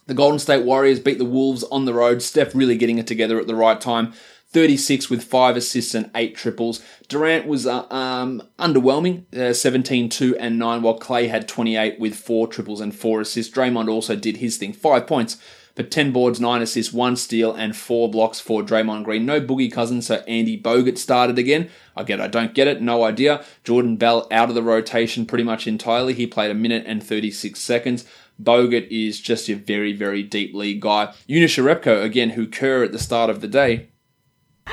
The 0.08 0.14
Golden 0.14 0.40
State 0.40 0.66
Warriors 0.66 1.00
beat 1.00 1.20
the 1.20 1.26
Wolves 1.26 1.64
on 1.66 1.86
the 1.86 1.94
road. 1.94 2.22
Steph 2.22 2.56
really 2.56 2.76
getting 2.76 2.98
it 2.98 3.08
together 3.08 3.40
at 3.40 3.48
the 3.48 3.56
right 3.56 3.80
time. 3.80 4.14
36 4.52 5.10
with 5.10 5.24
5 5.24 5.56
assists 5.56 5.96
and 5.96 6.12
8 6.14 6.36
triples. 6.36 6.84
Durant 7.08 7.48
was 7.48 7.66
uh, 7.66 7.86
um, 7.90 8.44
underwhelming, 8.60 9.34
uh, 9.34 9.54
17, 9.54 10.10
2 10.10 10.38
and 10.38 10.60
9, 10.60 10.82
while 10.82 10.98
Clay 10.98 11.28
had 11.28 11.48
28 11.48 12.00
with 12.00 12.16
4 12.16 12.48
triples 12.48 12.82
and 12.82 12.94
4 12.94 13.22
assists. 13.22 13.56
Draymond 13.56 13.90
also 13.90 14.16
did 14.18 14.38
his 14.38 14.58
thing, 14.58 14.74
5 14.74 15.08
points, 15.08 15.38
but 15.76 15.92
10 15.92 16.12
boards, 16.12 16.40
9 16.40 16.62
assists, 16.62 16.94
1 16.94 17.16
steal, 17.16 17.54
and 17.54 17.76
4 17.76 18.10
blocks 18.10 18.40
for 18.40 18.62
Draymond 18.62 19.04
Green. 19.04 19.26
No 19.26 19.40
Boogie 19.40 19.72
Cousins, 19.72 20.08
so 20.08 20.16
Andy 20.28 20.62
Bogut 20.62 20.98
started 20.98 21.38
again. 21.38 21.70
I 21.96 22.04
get 22.04 22.20
it, 22.20 22.24
I 22.24 22.28
don't 22.28 22.54
get 22.54 22.68
it, 22.68 22.82
no 22.82 23.04
idea. 23.04 23.44
Jordan 23.64 23.98
Bell 23.98 24.28
out 24.32 24.50
of 24.50 24.56
the 24.56 24.64
rotation 24.64 25.26
pretty 25.26 25.44
much 25.44 25.68
entirely. 25.68 26.14
He 26.14 26.28
played 26.28 26.52
a 26.52 26.56
minute 26.56 26.84
and 26.88 27.04
36 27.04 27.60
seconds. 27.60 28.06
Bogut 28.42 28.88
is 28.90 29.20
just 29.20 29.50
a 29.50 29.54
very, 29.54 29.94
very 29.94 30.24
deep 30.24 30.54
league 30.54 30.82
guy. 30.82 31.14
Jonas 31.30 31.56
Jerebko, 31.56 32.04
again, 32.04 32.32
who 32.32 32.48
Kerr 32.48 32.84
at 32.84 32.92
the 32.92 33.00
start 33.00 33.30
of 33.30 33.42
the 33.42 33.48
day. 33.48 33.90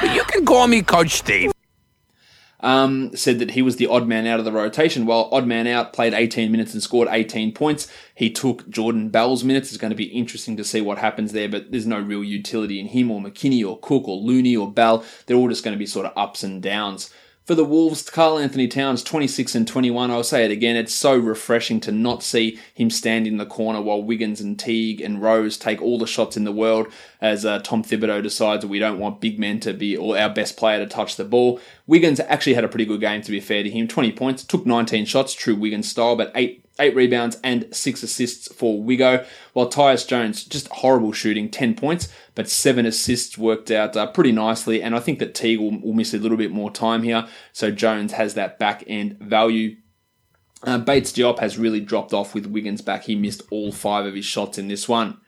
You 0.03 0.25
can 0.25 0.47
call 0.47 0.67
me 0.69 0.83
Coach 0.83 1.11
Steve. 1.11 1.53
Um, 2.61 3.15
said 3.15 3.39
that 3.39 3.53
he 3.53 3.63
was 3.63 3.77
the 3.77 3.87
odd 3.87 4.09
man 4.09 4.27
out 4.27 4.41
of 4.41 4.45
the 4.45 4.51
rotation. 4.51 5.07
Well, 5.07 5.29
odd 5.31 5.47
man 5.47 5.69
out 5.69 5.93
played 5.93 6.13
18 6.13 6.51
minutes 6.51 6.75
and 6.75 6.83
scored 6.83 7.07
18 7.09 7.53
points. 7.53 7.87
He 8.17 8.31
took 8.31 8.69
Jordan 8.69 9.11
Bell's 9.11 9.45
minutes. 9.45 9.69
It's 9.69 9.81
going 9.81 9.93
to 9.93 9.97
be 9.97 10.07
interesting 10.07 10.57
to 10.57 10.65
see 10.65 10.81
what 10.81 10.99
happens 10.99 11.31
there, 11.31 11.49
but 11.49 11.71
there's 11.71 11.87
no 11.87 12.01
real 12.01 12.25
utility 12.25 12.81
in 12.81 12.87
him 12.87 13.13
or 13.13 13.21
McKinney 13.21 13.65
or 13.65 13.79
Cook 13.79 14.09
or 14.09 14.17
Looney 14.17 14.57
or 14.57 14.73
Bell. 14.73 15.05
They're 15.27 15.37
all 15.37 15.49
just 15.49 15.63
going 15.63 15.75
to 15.75 15.79
be 15.79 15.87
sort 15.87 16.07
of 16.07 16.13
ups 16.17 16.43
and 16.43 16.61
downs. 16.61 17.11
For 17.49 17.55
the 17.55 17.65
Wolves, 17.65 18.03
Karl-Anthony 18.11 18.69
Towns, 18.69 19.03
26 19.03 19.55
and 19.55 19.67
21. 19.67 20.11
I'll 20.11 20.23
say 20.23 20.45
it 20.45 20.51
again, 20.51 20.77
it's 20.77 20.95
so 20.95 21.17
refreshing 21.17 21.81
to 21.81 21.91
not 21.91 22.23
see 22.23 22.59
him 22.75 22.91
stand 22.91 23.27
in 23.27 23.39
the 23.39 23.47
corner 23.47 23.81
while 23.81 24.03
Wiggins 24.03 24.43
and 24.43 24.59
Teague 24.59 25.01
and 25.01 25.23
Rose 25.23 25.57
take 25.57 25.81
all 25.81 25.99
the 25.99 26.07
shots 26.07 26.37
in 26.37 26.45
the 26.45 26.53
world 26.53 26.89
as 27.23 27.47
uh, 27.47 27.61
Tom 27.61 27.83
Thibodeau 27.83 28.23
decides 28.23 28.61
that 28.61 28.69
we 28.69 28.79
don't 28.79 28.99
want 28.99 29.23
big 29.23 29.39
men 29.39 29.61
to 29.61 29.73
be 29.73 29.97
or 29.97 30.19
our 30.19 30.29
best 30.29 30.59
player 30.59 30.79
to 30.79 30.87
touch 30.87 31.17
the 31.17 31.25
ball. 31.25 31.59
Wiggins 31.87 32.21
actually 32.21 32.53
had 32.53 32.65
a 32.65 32.69
pretty 32.69 32.85
good 32.85 33.01
game, 33.01 33.23
to 33.23 33.31
be 33.31 33.41
fair 33.41 33.63
to 33.63 33.71
him. 33.71 33.89
20 33.89 34.13
points, 34.13 34.45
took 34.45 34.67
19 34.67 35.07
shots, 35.07 35.33
true 35.33 35.57
Wiggins 35.57 35.89
style, 35.89 36.17
but 36.17 36.31
8 36.35 36.63
eight 36.79 36.95
rebounds 36.95 37.39
and 37.43 37.67
six 37.75 38.03
assists 38.03 38.53
for 38.53 38.83
Wiggo, 38.83 39.27
while 39.53 39.69
Tyus 39.69 40.07
Jones, 40.07 40.45
just 40.45 40.69
horrible 40.69 41.13
shooting, 41.13 41.51
10 41.51 41.75
points, 41.75 42.09
but 42.35 42.49
seven 42.49 42.87
assists 42.87 43.37
worked 43.37 43.71
out 43.71 43.97
uh, 43.97 44.07
pretty 44.07 44.33
nicely. 44.33 44.83
And 44.83 44.95
I 44.95 45.01
think 45.01 45.19
that 45.19 45.35
Teague 45.35 45.61
will, 45.61 45.81
will, 45.81 45.93
miss 45.93 46.15
a 46.15 46.19
little 46.19 46.37
bit 46.37 46.53
more 46.53 46.71
time 46.71 47.03
here, 47.03 47.27
so 47.53 47.71
Jones 47.71 48.13
has 48.13 48.35
that 48.35 48.59
back 48.59 48.85
end 48.87 49.19
value. 49.19 49.77
Uh, 50.63 50.79
Bates 50.79 51.13
Diop 51.13 51.39
has 51.39 51.59
really 51.59 51.81
dropped 51.81 52.13
off 52.13 52.35
with 52.35 52.47
Wiggins 52.47 52.83
back. 52.83 53.05
He 53.05 53.15
missed 53.15 53.43
all 53.51 53.71
five 53.71 54.07
of 54.07 54.15
his 54.15 54.25
shots 54.25 54.59
in 54.59 54.69
this 54.69 54.89
one. 54.89 55.19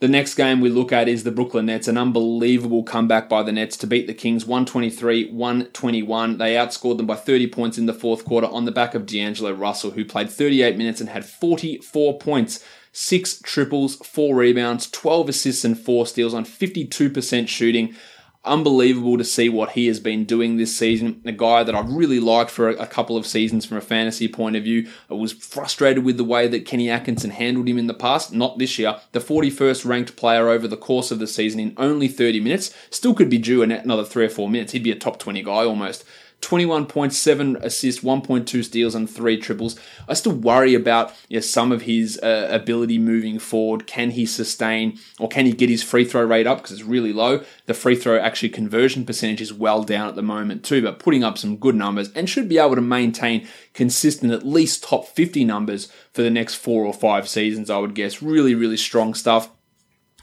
The 0.00 0.08
next 0.08 0.34
game 0.34 0.62
we 0.62 0.70
look 0.70 0.92
at 0.92 1.08
is 1.08 1.24
the 1.24 1.30
Brooklyn 1.30 1.66
Nets, 1.66 1.86
an 1.86 1.98
unbelievable 1.98 2.82
comeback 2.82 3.28
by 3.28 3.42
the 3.42 3.52
Nets 3.52 3.76
to 3.76 3.86
beat 3.86 4.06
the 4.06 4.14
Kings 4.14 4.46
123 4.46 5.30
121. 5.30 6.38
They 6.38 6.54
outscored 6.54 6.96
them 6.96 7.06
by 7.06 7.16
30 7.16 7.48
points 7.48 7.76
in 7.76 7.84
the 7.84 7.92
fourth 7.92 8.24
quarter 8.24 8.46
on 8.46 8.64
the 8.64 8.72
back 8.72 8.94
of 8.94 9.04
D'Angelo 9.04 9.52
Russell, 9.52 9.90
who 9.90 10.06
played 10.06 10.30
38 10.30 10.78
minutes 10.78 11.02
and 11.02 11.10
had 11.10 11.26
44 11.26 12.18
points, 12.18 12.64
six 12.92 13.42
triples, 13.42 13.96
four 13.96 14.36
rebounds, 14.36 14.90
12 14.90 15.28
assists, 15.28 15.66
and 15.66 15.78
four 15.78 16.06
steals 16.06 16.32
on 16.32 16.46
52% 16.46 17.46
shooting 17.46 17.94
unbelievable 18.44 19.18
to 19.18 19.24
see 19.24 19.48
what 19.48 19.72
he 19.72 19.86
has 19.86 20.00
been 20.00 20.24
doing 20.24 20.56
this 20.56 20.74
season. 20.76 21.20
A 21.26 21.32
guy 21.32 21.62
that 21.62 21.74
I've 21.74 21.92
really 21.92 22.20
liked 22.20 22.50
for 22.50 22.70
a, 22.70 22.86
couple 22.86 23.16
of 23.16 23.26
seasons 23.26 23.66
from 23.66 23.76
a 23.76 23.82
fantasy 23.82 24.28
point 24.28 24.56
of 24.56 24.64
view. 24.64 24.88
I 25.10 25.14
was 25.14 25.32
frustrated 25.32 26.04
with 26.04 26.16
the 26.16 26.24
way 26.24 26.48
that 26.48 26.64
Kenny 26.64 26.88
Atkinson 26.88 27.30
handled 27.30 27.68
him 27.68 27.78
in 27.78 27.86
the 27.86 27.94
past, 27.94 28.32
not 28.32 28.58
this 28.58 28.78
year. 28.78 28.98
The 29.12 29.20
41st 29.20 29.84
ranked 29.84 30.16
player 30.16 30.48
over 30.48 30.66
the 30.66 30.76
course 30.76 31.10
of 31.10 31.18
the 31.18 31.26
season 31.26 31.60
in 31.60 31.74
only 31.76 32.08
30 32.08 32.40
minutes 32.40 32.74
still 32.88 33.14
could 33.14 33.30
be 33.30 33.38
due 33.38 33.62
another 33.62 34.04
three 34.04 34.24
or 34.24 34.30
four 34.30 34.48
minutes. 34.48 34.72
He'd 34.72 34.82
be 34.82 34.90
a 34.90 34.96
top 34.96 35.18
20 35.18 35.42
guy 35.42 35.64
almost. 35.64 36.04
21.7 36.40 37.62
assists, 37.62 38.02
1.2 38.02 38.64
steals, 38.64 38.94
and 38.94 39.08
three 39.08 39.36
triples. 39.36 39.78
I 40.08 40.14
still 40.14 40.32
worry 40.32 40.74
about 40.74 41.14
you 41.28 41.36
know, 41.36 41.40
some 41.40 41.72
of 41.72 41.82
his 41.82 42.18
uh, 42.22 42.48
ability 42.50 42.98
moving 42.98 43.38
forward. 43.38 43.86
Can 43.86 44.10
he 44.10 44.26
sustain 44.26 44.98
or 45.18 45.28
can 45.28 45.46
he 45.46 45.52
get 45.52 45.68
his 45.68 45.82
free 45.82 46.04
throw 46.04 46.24
rate 46.24 46.46
up 46.46 46.58
because 46.58 46.72
it's 46.72 46.82
really 46.82 47.12
low? 47.12 47.44
The 47.66 47.74
free 47.74 47.94
throw 47.96 48.18
actually 48.18 48.50
conversion 48.50 49.04
percentage 49.04 49.40
is 49.40 49.52
well 49.52 49.82
down 49.82 50.08
at 50.08 50.16
the 50.16 50.22
moment 50.22 50.64
too, 50.64 50.82
but 50.82 50.98
putting 50.98 51.24
up 51.24 51.38
some 51.38 51.56
good 51.56 51.74
numbers 51.74 52.10
and 52.12 52.28
should 52.28 52.48
be 52.48 52.58
able 52.58 52.74
to 52.74 52.80
maintain 52.80 53.46
consistent 53.74 54.32
at 54.32 54.46
least 54.46 54.82
top 54.82 55.06
50 55.06 55.44
numbers 55.44 55.92
for 56.12 56.22
the 56.22 56.30
next 56.30 56.56
four 56.56 56.84
or 56.84 56.94
five 56.94 57.28
seasons, 57.28 57.70
I 57.70 57.78
would 57.78 57.94
guess. 57.94 58.22
Really, 58.22 58.54
really 58.54 58.76
strong 58.76 59.14
stuff. 59.14 59.50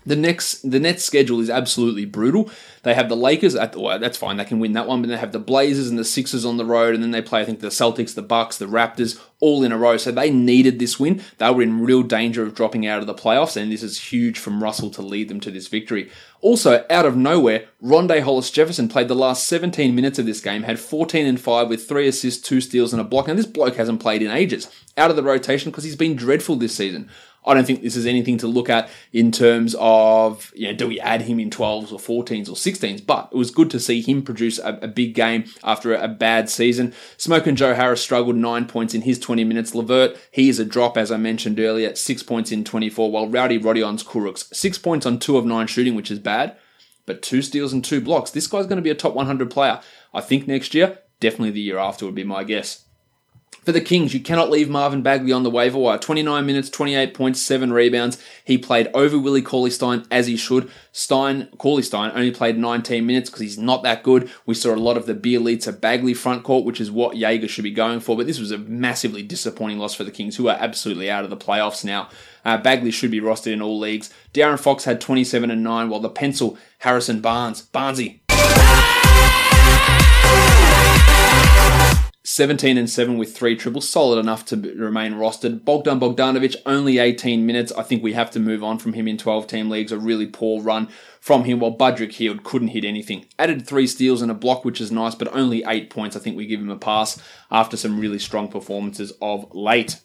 The 0.08 0.16
next, 0.16 0.70
the 0.70 0.80
next 0.80 1.04
schedule 1.04 1.42
is 1.42 1.50
absolutely 1.50 2.06
brutal. 2.06 2.50
They 2.84 2.94
have 2.94 3.10
the 3.10 3.18
Lakers. 3.18 3.56
At 3.56 3.76
well, 3.76 4.00
that's 4.00 4.18
fine; 4.18 4.38
they 4.38 4.46
can 4.46 4.60
win 4.60 4.72
that 4.72 4.88
one. 4.88 5.02
But 5.02 5.10
they 5.10 5.18
have 5.18 5.34
the 5.34 5.40
Blazers 5.40 5.90
and 5.90 6.00
the 6.00 6.06
Sixers 6.06 6.46
on 6.46 6.56
the 6.56 6.64
road, 6.64 6.96
and 6.96 7.04
then 7.04 7.12
they 7.12 7.22
play, 7.22 7.42
I 7.42 7.46
think, 7.46 7.60
the 7.60 7.68
Celtics, 7.68 8.16
the 8.16 8.22
Bucks, 8.22 8.58
the 8.58 8.68
Raptors, 8.68 9.20
all 9.42 9.66
in 9.66 9.74
a 9.74 9.78
row. 9.78 9.98
So 9.98 10.12
they 10.12 10.32
needed 10.32 10.80
this 10.80 10.98
win. 10.98 11.22
They 11.40 11.52
were 11.52 11.62
in 11.62 11.82
real 11.82 12.04
danger 12.04 12.42
of 12.44 12.56
dropping 12.56 12.88
out 12.88 13.02
of 13.02 13.06
the 13.08 13.14
playoffs, 13.14 13.58
and 13.58 13.70
this 13.70 13.84
is 13.84 14.14
huge 14.14 14.40
from 14.40 14.64
Russell 14.64 14.90
to 14.92 15.02
lead 15.02 15.28
them 15.28 15.42
to 15.42 15.52
this 15.52 15.68
victory. 15.68 16.10
Also, 16.40 16.86
out 16.90 17.06
of 17.06 17.18
nowhere, 17.18 17.66
Rondae 17.84 18.22
Hollis 18.22 18.52
Jefferson 18.52 18.88
played 18.88 19.10
the 19.10 19.16
last 19.16 19.46
17 19.48 19.94
minutes 19.94 20.20
of 20.20 20.26
this 20.26 20.40
game, 20.40 20.64
had 20.64 20.80
14 20.80 21.26
and 21.26 21.42
5 21.42 21.68
with 21.68 21.86
3 21.86 22.08
assists, 22.08 22.48
2 22.48 22.62
steals, 22.62 22.94
and 22.94 23.02
a 23.02 23.04
block. 23.04 23.28
And 23.28 23.38
this 23.38 23.46
bloke 23.46 23.76
hasn't 23.76 24.00
played 24.00 24.22
in 24.22 24.32
ages. 24.32 24.70
Out 24.96 25.10
of 25.10 25.18
the 25.18 25.24
rotation 25.24 25.72
because 25.72 25.84
he's 25.84 25.96
been 25.96 26.16
dreadful 26.16 26.56
this 26.56 26.76
season. 26.76 27.10
I 27.46 27.54
don't 27.54 27.66
think 27.66 27.82
this 27.82 27.96
is 27.96 28.06
anything 28.06 28.38
to 28.40 28.48
look 28.48 28.70
at 28.70 28.90
in 29.14 29.32
terms 29.32 29.74
of, 29.80 30.52
you 30.54 30.68
know, 30.68 30.74
do 30.74 30.88
we 30.88 31.00
add 31.00 31.22
him 31.22 31.40
in 31.40 31.50
12s 31.50 31.94
or 31.94 31.98
14s 31.98 32.50
or 32.50 32.54
16s? 32.54 33.06
But 33.06 33.30
it 33.32 33.38
was 33.38 33.52
good 33.52 33.72
to 33.72 33.80
see 33.80 34.02
him 34.02 34.22
produce 34.22 34.60
a, 34.60 34.78
a 34.82 34.88
big 34.88 35.14
game 35.16 35.46
after 35.64 35.96
a, 35.96 36.04
a, 36.04 36.08
bad 36.10 36.50
season. 36.50 36.94
Smoke 37.16 37.48
and 37.48 37.58
Joe 37.58 37.74
Harris 37.74 38.02
struggled 38.02 38.36
nine 38.36 38.66
points 38.66 38.94
in 38.94 39.04
his 39.04 39.18
20 39.18 39.46
minutes. 39.46 39.74
Levert, 39.74 40.18
he 40.30 40.50
is 40.50 40.60
a 40.60 40.66
drop, 40.66 40.98
as 40.98 41.10
I 41.10 41.18
mentioned 41.18 41.60
earlier, 41.60 41.96
six 41.96 42.22
points 42.22 42.52
in 42.52 42.66
24, 42.66 43.12
while 43.12 43.30
Rowdy 43.30 43.60
Rodions 43.60 44.04
Kurucs, 44.04 44.54
six 44.54 44.78
points 44.78 45.06
on 45.06 45.18
two 45.18 45.38
of 45.38 45.46
nine 45.46 45.68
shooting, 45.68 45.96
which 45.96 46.12
is 46.12 46.20
bad, 46.20 46.58
but 47.06 47.22
two 47.22 47.42
steals 47.42 47.72
and 47.72 47.84
two 47.84 48.02
blocks. 48.02 48.32
This 48.32 48.48
guy's 48.48 48.68
going 48.68 48.78
to 48.78 48.82
be 48.82 48.90
a 48.90 48.96
top 48.96 49.14
100 49.14 49.50
player. 49.50 49.80
I 50.14 50.20
think 50.20 50.48
next 50.48 50.74
year, 50.74 51.00
definitely 51.22 51.52
the 51.52 51.62
year 51.62 51.78
after 51.78 52.06
would 52.06 52.16
be 52.16 52.26
my 52.26 52.44
guess. 52.44 52.87
For 53.68 53.74
the 53.74 53.82
Kings, 53.82 54.14
you 54.14 54.22
cannot 54.22 54.50
leave 54.50 54.70
Marvin 54.70 55.02
Bagley 55.02 55.34
on 55.34 55.44
the 55.44 55.50
waiver 55.50 55.78
wire. 55.78 55.98
29 55.98 56.46
minutes, 56.46 56.70
28 56.70 57.14
points, 57.14 57.42
7 57.42 57.74
rebounds. 57.74 58.18
He 58.46 58.58
played 58.58 58.90
over 58.94 59.20
Willie 59.20 59.42
Cauley 59.42 59.72
Stein 59.72 60.06
as 60.10 60.26
he 60.26 60.38
should. 60.38 60.72
Stein, 60.94 61.50
Cauley 61.58 61.84
Stein 61.84 62.14
only 62.16 62.32
played 62.32 62.58
19 62.58 63.06
minutes 63.06 63.30
because 63.30 63.42
he's 63.42 63.58
not 63.58 63.84
that 63.84 64.04
good. 64.04 64.32
We 64.46 64.54
saw 64.54 64.74
a 64.74 64.78
lot 64.78 64.96
of 64.96 65.06
the 65.06 65.14
Bjelica 65.14 65.82
Bagley 65.82 66.14
front 66.14 66.46
court, 66.46 66.64
which 66.64 66.80
is 66.80 66.90
what 66.90 67.18
Joerger 67.18 67.50
should 67.50 67.66
be 67.66 67.72
going 67.72 68.00
for. 68.00 68.16
But 68.16 68.26
this 68.26 68.40
was 68.40 68.52
a 68.52 68.58
massively 68.58 69.22
disappointing 69.22 69.80
loss 69.80 69.94
for 69.94 70.06
the 70.06 70.12
Kings, 70.12 70.38
who 70.38 70.48
are 70.48 70.58
absolutely 70.58 71.12
out 71.12 71.26
of 71.26 71.30
the 71.30 71.36
playoffs 71.36 71.84
now. 71.84 72.08
Uh, 72.46 72.58
Bagley 72.58 72.92
should 72.92 73.12
be 73.12 73.20
rostered 73.20 73.52
in 73.52 73.62
all 73.62 73.78
leagues. 73.78 74.14
De'Aaron 74.34 74.58
Fox 74.58 74.86
had 74.86 75.02
27 75.02 75.52
and 75.52 75.62
9, 75.62 75.90
while 75.90 76.00
the 76.00 76.08
pencil, 76.08 76.58
Harrison 76.78 77.20
Barnes, 77.20 77.64
Barnesy, 77.64 78.22
17 82.30 82.78
and 82.78 82.90
7 82.90 83.18
with 83.18 83.34
three 83.34 83.56
triples, 83.56 83.88
solid 83.88 84.20
enough 84.20 84.44
to 84.44 84.58
remain 84.76 85.14
rostered. 85.14 85.64
Bogdan 85.64 85.98
Bogdanovic, 85.98 86.58
only 86.66 86.98
18 86.98 87.46
minutes. 87.46 87.72
I 87.72 87.84
think 87.84 88.04
we 88.04 88.12
have 88.14 88.30
to 88.32 88.40
move 88.42 88.62
on 88.62 88.80
from 88.80 88.92
him 88.92 89.08
in 89.08 89.18
12 89.18 89.48
team 89.48 89.70
leagues. 89.70 89.94
A 89.94 89.98
really 89.98 90.26
poor 90.28 90.62
run 90.62 90.90
from 91.22 91.46
him, 91.46 91.62
while 91.62 91.74
Budrick 91.74 92.12
Hield 92.12 92.44
couldn't 92.44 92.68
hit 92.70 92.84
anything. 92.84 93.28
Added 93.40 93.66
three 93.66 93.88
steals 93.88 94.22
and 94.22 94.30
a 94.30 94.34
block, 94.34 94.66
which 94.66 94.82
is 94.82 94.92
nice, 94.92 95.16
but 95.16 95.34
only 95.34 95.64
eight 95.66 95.90
points. 95.90 96.18
I 96.18 96.20
think 96.20 96.36
we 96.36 96.46
give 96.46 96.60
him 96.60 96.70
a 96.70 96.76
pass 96.76 97.18
after 97.50 97.78
some 97.78 97.98
really 97.98 98.20
strong 98.20 98.50
performances 98.50 99.14
of 99.22 99.48
late. 99.56 100.02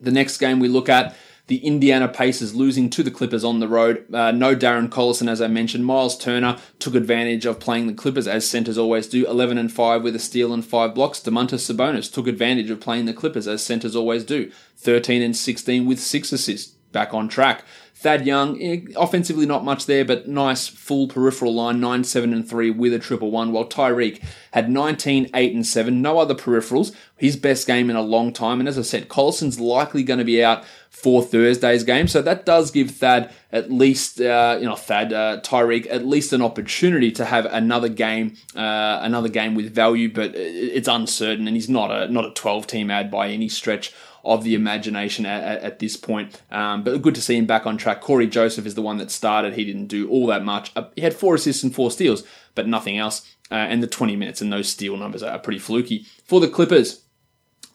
The 0.00 0.10
next 0.10 0.38
game 0.38 0.60
we 0.60 0.68
look 0.68 0.88
at 0.88 1.14
the 1.46 1.58
Indiana 1.58 2.08
Pacers 2.08 2.54
losing 2.54 2.90
to 2.90 3.02
the 3.02 3.10
Clippers 3.10 3.44
on 3.44 3.60
the 3.60 3.68
road. 3.68 4.04
Uh, 4.12 4.32
no 4.32 4.56
Darren 4.56 4.88
Collison, 4.88 5.28
as 5.28 5.40
I 5.40 5.46
mentioned. 5.46 5.86
Miles 5.86 6.18
Turner 6.18 6.58
took 6.78 6.94
advantage 6.94 7.46
of 7.46 7.60
playing 7.60 7.86
the 7.86 7.94
Clippers, 7.94 8.26
as 8.26 8.48
centers 8.48 8.76
always 8.76 9.06
do. 9.06 9.26
11 9.26 9.56
and 9.56 9.70
5 9.70 10.02
with 10.02 10.16
a 10.16 10.18
steal 10.18 10.52
and 10.52 10.64
5 10.64 10.94
blocks. 10.94 11.20
Domantas 11.20 11.72
Sabonis 11.72 12.12
took 12.12 12.26
advantage 12.26 12.70
of 12.70 12.80
playing 12.80 13.04
the 13.04 13.14
Clippers, 13.14 13.46
as 13.46 13.62
centers 13.62 13.94
always 13.94 14.24
do. 14.24 14.50
13 14.78 15.22
and 15.22 15.36
16 15.36 15.86
with 15.86 16.00
6 16.00 16.32
assists. 16.32 16.72
Back 16.92 17.14
on 17.14 17.28
track. 17.28 17.62
Thad 17.98 18.26
Young, 18.26 18.60
eh, 18.60 18.80
offensively 18.94 19.46
not 19.46 19.64
much 19.64 19.86
there, 19.86 20.04
but 20.04 20.28
nice 20.28 20.68
full 20.68 21.08
peripheral 21.08 21.54
line, 21.54 21.80
9 21.80 22.04
7 22.04 22.34
and 22.34 22.46
3 22.46 22.70
with 22.70 22.92
a 22.92 22.98
triple 22.98 23.30
one, 23.30 23.52
while 23.52 23.66
Tyreke 23.66 24.22
had 24.52 24.70
19 24.70 25.30
8 25.32 25.54
and 25.54 25.66
7, 25.66 26.02
no 26.02 26.18
other 26.18 26.34
peripherals, 26.34 26.94
his 27.16 27.36
best 27.36 27.66
game 27.66 27.88
in 27.88 27.96
a 27.96 28.02
long 28.02 28.34
time. 28.34 28.60
And 28.60 28.68
as 28.68 28.78
I 28.78 28.82
said, 28.82 29.08
Collison's 29.08 29.58
likely 29.58 30.02
going 30.02 30.18
to 30.18 30.26
be 30.26 30.44
out 30.44 30.62
for 30.96 31.22
Thursday's 31.22 31.84
game, 31.84 32.08
so 32.08 32.22
that 32.22 32.46
does 32.46 32.70
give 32.70 32.90
Thad 32.90 33.30
at 33.52 33.70
least, 33.70 34.18
uh, 34.18 34.56
you 34.58 34.64
know, 34.64 34.76
Thad, 34.76 35.12
uh, 35.12 35.40
Tyreke, 35.42 35.86
at 35.90 36.06
least 36.06 36.32
an 36.32 36.40
opportunity 36.40 37.12
to 37.12 37.24
have 37.26 37.44
another 37.44 37.90
game, 37.90 38.34
uh, 38.56 39.00
another 39.02 39.28
game 39.28 39.54
with 39.54 39.74
value, 39.74 40.10
but 40.10 40.32
it's 40.34 40.88
uncertain, 40.88 41.46
and 41.46 41.54
he's 41.54 41.68
not 41.68 41.90
a 41.90 42.10
not 42.10 42.24
a 42.24 42.30
12 42.30 42.66
team 42.66 42.90
ad 42.90 43.10
by 43.10 43.28
any 43.28 43.46
stretch 43.46 43.92
of 44.24 44.42
the 44.42 44.54
imagination 44.54 45.26
at, 45.26 45.44
at, 45.44 45.62
at 45.62 45.78
this 45.80 45.98
point. 45.98 46.40
Um, 46.50 46.82
but 46.82 47.00
good 47.02 47.14
to 47.14 47.20
see 47.20 47.36
him 47.36 47.46
back 47.46 47.66
on 47.66 47.76
track. 47.76 48.00
Cory 48.00 48.26
Joseph 48.26 48.64
is 48.64 48.74
the 48.74 48.82
one 48.82 48.96
that 48.96 49.10
started. 49.10 49.52
He 49.52 49.66
didn't 49.66 49.86
do 49.86 50.08
all 50.08 50.26
that 50.28 50.44
much. 50.44 50.72
Uh, 50.74 50.88
he 50.96 51.02
had 51.02 51.14
four 51.14 51.34
assists 51.34 51.62
and 51.62 51.74
four 51.74 51.90
steals, 51.90 52.24
but 52.54 52.66
nothing 52.66 52.96
else. 52.96 53.36
Uh, 53.50 53.54
and 53.54 53.82
the 53.82 53.86
20 53.86 54.16
minutes 54.16 54.40
and 54.40 54.52
those 54.52 54.68
steal 54.68 54.96
numbers 54.96 55.22
are 55.22 55.38
pretty 55.38 55.60
fluky. 55.60 56.06
For 56.24 56.40
the 56.40 56.48
Clippers, 56.48 57.02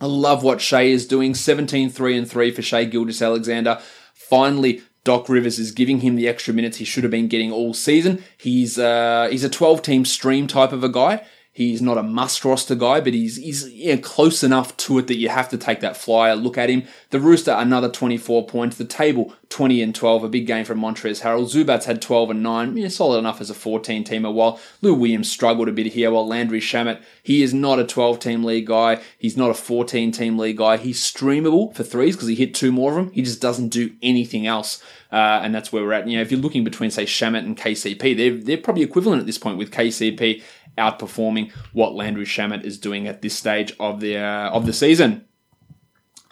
I 0.01 0.07
love 0.07 0.43
what 0.43 0.59
Shai 0.59 0.83
is 0.83 1.05
doing. 1.05 1.35
17 1.35 1.89
3 1.89 2.17
and 2.17 2.29
3 2.29 2.51
for 2.51 2.61
Shai 2.61 2.85
Gilgeous 2.85 3.21
Alexander. 3.21 3.79
Finally, 4.13 4.81
Doc 5.03 5.29
Rivers 5.29 5.59
is 5.59 5.71
giving 5.71 6.01
him 6.01 6.15
the 6.15 6.27
extra 6.27 6.53
minutes 6.53 6.77
he 6.77 6.85
should 6.85 7.03
have 7.03 7.11
been 7.11 7.27
getting 7.27 7.51
all 7.51 7.73
season. 7.73 8.23
He's 8.37 8.77
uh, 8.77 9.29
he's 9.31 9.43
a 9.43 9.49
12 9.49 9.81
team 9.81 10.05
stream 10.05 10.47
type 10.47 10.71
of 10.71 10.83
a 10.83 10.89
guy. 10.89 11.25
He's 11.53 11.81
not 11.81 11.97
a 11.97 12.03
must 12.03 12.45
roster 12.45 12.75
guy, 12.75 13.01
but 13.01 13.13
he's 13.13 13.35
he's 13.35 13.69
yeah, 13.69 13.97
close 13.97 14.41
enough 14.41 14.77
to 14.77 14.99
it 14.99 15.07
that 15.07 15.17
you 15.17 15.27
have 15.27 15.49
to 15.49 15.57
take 15.57 15.81
that 15.81 15.97
flyer 15.97 16.33
look 16.33 16.57
at 16.57 16.69
him. 16.69 16.83
The 17.09 17.19
Rooster 17.19 17.51
another 17.51 17.89
24 17.89 18.47
points. 18.47 18.77
The 18.77 18.85
table 18.85 19.33
20 19.49 19.81
and 19.81 19.93
12, 19.93 20.23
a 20.23 20.29
big 20.29 20.47
game 20.47 20.63
from 20.63 20.79
Montrezl 20.79 21.21
Harrell. 21.23 21.51
Zubac 21.51 21.83
had 21.83 22.01
12 22.01 22.29
and 22.29 22.41
9, 22.41 22.77
yeah, 22.77 22.87
solid 22.87 23.19
enough 23.19 23.41
as 23.41 23.49
a 23.49 23.53
14 23.53 24.05
teamer. 24.05 24.33
While 24.33 24.61
Lou 24.81 24.93
Williams 24.93 25.29
struggled 25.29 25.67
a 25.67 25.73
bit 25.73 25.87
here, 25.87 26.09
while 26.09 26.25
Landry 26.25 26.61
Shamet 26.61 27.01
he 27.21 27.43
is 27.43 27.53
not 27.53 27.79
a 27.79 27.85
12 27.85 28.19
team 28.19 28.43
league 28.45 28.67
guy. 28.67 29.01
He's 29.17 29.35
not 29.35 29.49
a 29.49 29.53
14 29.53 30.13
team 30.13 30.37
league 30.37 30.57
guy. 30.57 30.77
He's 30.77 31.01
streamable 31.03 31.75
for 31.75 31.83
threes 31.83 32.15
because 32.15 32.29
he 32.29 32.35
hit 32.35 32.53
two 32.53 32.71
more 32.71 32.91
of 32.91 32.95
them. 32.95 33.11
He 33.13 33.21
just 33.21 33.41
doesn't 33.41 33.69
do 33.69 33.93
anything 34.01 34.47
else. 34.47 34.81
Uh, 35.11 35.41
and 35.43 35.53
that's 35.53 35.73
where 35.73 35.83
we're 35.83 35.91
at. 35.91 36.07
You 36.07 36.15
know, 36.15 36.21
if 36.21 36.31
you're 36.31 36.39
looking 36.39 36.63
between, 36.63 36.89
say, 36.89 37.03
Shamet 37.03 37.39
and 37.39 37.57
KCP, 37.57 38.15
they're, 38.15 38.37
they're 38.37 38.57
probably 38.57 38.83
equivalent 38.83 39.19
at 39.19 39.25
this 39.25 39.37
point 39.37 39.57
with 39.57 39.69
KCP 39.69 40.41
outperforming 40.81 41.51
what 41.73 41.93
Landry 41.93 42.25
Shamet 42.25 42.63
is 42.63 42.79
doing 42.79 43.07
at 43.07 43.21
this 43.21 43.35
stage 43.35 43.73
of 43.79 43.99
the 43.99 44.17
uh, 44.17 44.49
of 44.49 44.65
the 44.65 44.73
season. 44.73 45.25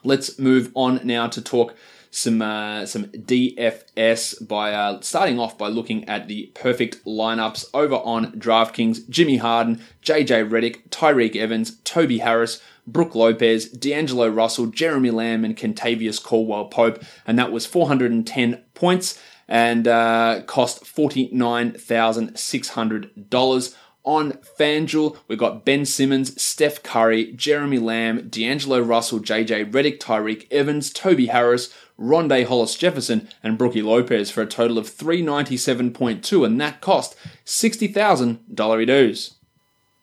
Let's 0.04 0.40
move 0.40 0.72
on 0.76 1.02
now 1.04 1.28
to 1.28 1.42
talk 1.42 1.76
some 2.12 2.42
uh, 2.42 2.86
some 2.86 3.06
DFS 3.06 4.48
by 4.48 4.74
uh, 4.74 5.02
starting 5.02 5.40
off 5.40 5.58
by 5.58 5.68
looking 5.68 6.08
at 6.10 6.28
the 6.28 6.52
perfect 6.56 7.06
lineups 7.06 7.66
over 7.74 7.96
on 7.96 8.34
DraftKings. 8.34 9.10
Jimmy 9.10 9.38
Harden, 9.38 9.82
JJ 10.04 10.50
Redick, 10.50 10.90
Tyreke 10.90 11.36
Evans, 11.36 11.80
Toby 11.84 12.20
Harris, 12.20 12.62
Brook 12.88 13.16
Lopez, 13.16 13.70
D'Angelo 13.70 14.28
Russell, 14.28 14.68
Jeremy 14.68 15.12
Lamb, 15.12 15.46
and 15.46 15.56
Kentavious 15.56 16.22
Caldwell 16.22 16.66
Pope, 16.66 17.02
and 17.28 17.38
that 17.38 17.52
was 17.52 17.66
410 17.66 18.64
points 18.74 19.22
and 19.48 19.88
uh, 19.88 20.42
cost 20.46 20.84
$49,600 20.84 23.76
on 24.10 24.32
FanDuel. 24.60 25.16
We've 25.28 25.38
got 25.38 25.64
Ben 25.64 25.86
Simmons, 25.86 26.42
Steph 26.42 26.82
Curry, 26.82 27.32
Jeremy 27.34 27.78
Lamb, 27.78 28.28
D'Angelo 28.28 28.80
Russell, 28.80 29.20
JJ 29.20 29.72
Redick, 29.72 30.00
Tyreke 30.00 30.48
Evans, 30.52 30.92
Toby 30.92 31.28
Harris, 31.28 31.72
Rondae 32.00 32.48
Hollis 32.48 32.76
Jefferson, 32.76 33.30
and 33.44 33.56
Brookie 33.56 33.84
Lopez 33.84 34.32
for 34.32 34.42
a 34.42 34.48
total 34.48 34.80
of 34.80 34.90
397.2, 34.90 36.44
and 36.44 36.60
that 36.60 36.82
cost 36.82 37.16
$60,000 37.46 38.88
dues. 38.88 39.36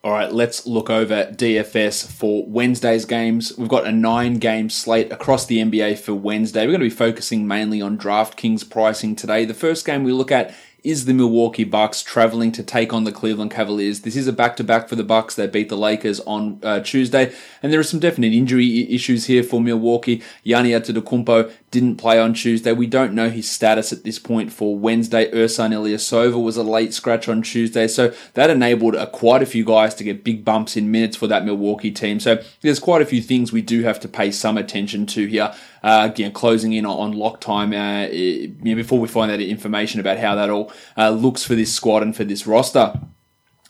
All 0.05 0.12
right, 0.12 0.33
let's 0.33 0.69
look 0.69 0.88
over 0.88 1.25
DFS 1.33 2.09
for 2.09 2.47
Wednesday's 2.47 3.07
games. 3.07 3.59
We've 3.59 3.69
got 3.69 3.88
a 3.88 3.92
nine 3.92 4.35
game 4.35 4.71
slate 4.71 5.11
across 5.11 5.47
the 5.47 5.59
NBA 5.59 5.99
for 5.99 6.14
Wednesday. 6.14 6.61
We're 6.61 6.79
going 6.79 6.83
to 6.83 6.87
be 6.87 6.90
focusing 6.90 7.49
mainly 7.49 7.83
on 7.83 7.99
DraftKings 7.99 8.71
pricing 8.71 9.16
today. 9.16 9.45
The 9.45 9.53
first 9.53 9.85
game 9.85 10.05
we 10.05 10.12
look 10.12 10.31
at 10.31 10.55
is 10.85 11.05
the 11.05 11.15
Milwaukee 11.15 11.65
Bucks 11.65 12.03
traveling 12.03 12.53
to 12.53 12.62
take 12.62 12.93
on 12.93 13.05
the 13.05 13.12
Cleveland 13.12 13.51
Cavaliers. 13.51 14.03
This 14.03 14.17
is 14.17 14.27
a 14.27 14.33
back-to-back 14.33 14.89
for 14.89 14.95
the 14.95 15.03
Bucks. 15.03 15.35
They 15.35 15.47
beat 15.47 15.69
the 15.69 15.77
Lakers 15.77 16.21
on 16.21 16.61
uh, 16.62 16.81
Tuesday, 16.81 17.33
and 17.62 17.73
there 17.73 17.81
are 17.81 17.85
some 17.85 18.01
definite 18.01 18.33
injury 18.33 18.89
issues 18.93 19.27
here 19.27 19.43
for 19.43 19.61
Milwaukee. 19.61 20.23
Yanni 20.45 20.71
Antetokounmpo 20.71 21.51
didn't 21.79 21.97
play 21.97 22.19
on 22.19 22.33
Tuesday. 22.33 22.73
We 22.73 22.87
don't 22.87 23.12
know 23.12 23.29
his 23.29 23.51
status 23.51 23.93
at 23.93 24.03
this 24.03 24.19
point 24.19 24.51
for 24.51 24.75
Wednesday. 24.75 25.31
Ersan 25.31 25.73
Ilyasova 25.75 26.43
was 26.43 26.57
a 26.57 26.62
late 26.62 26.95
scratch 26.95 27.29
on 27.29 27.43
Tuesday, 27.43 27.87
so 27.87 28.15
that 28.33 28.49
enabled 28.49 28.95
a, 28.95 29.07
quite 29.09 29.43
a 29.43 29.47
few 29.47 29.62
guys 29.62 29.95
to 29.97 30.05
get 30.05 30.25
big 30.25 30.43
bumps 30.43 30.75
in 30.75 30.91
minutes 30.91 31.19
for 31.19 31.27
that 31.27 31.45
Milwaukee 31.45 31.91
team. 31.91 32.19
So 32.19 32.43
there's 32.62 32.81
quite 32.81 33.03
a 33.03 33.05
few 33.05 33.21
things 33.21 33.53
we 33.53 33.61
do 33.61 33.83
have 33.83 34.01
to 34.01 34.09
pay 34.09 34.31
some 34.31 34.57
attention 34.57 35.05
to 35.09 35.27
here. 35.27 35.55
Uh, 35.83 36.09
again, 36.11 36.33
closing 36.33 36.73
in 36.73 36.87
on, 36.87 37.12
lock 37.12 37.43
time 37.43 37.75
uh, 37.75 38.07
you 38.07 38.57
know, 38.62 38.75
before 38.75 38.99
we 38.99 39.07
find 39.07 39.31
out 39.31 39.41
information 39.41 40.01
about 40.01 40.17
how 40.17 40.35
that 40.35 40.49
all 40.49 40.73
uh, 40.97 41.11
looks 41.11 41.45
for 41.45 41.55
this 41.55 41.75
squad 41.75 42.03
and 42.03 42.17
for 42.17 42.25
this 42.25 42.47
roster. 42.47 42.99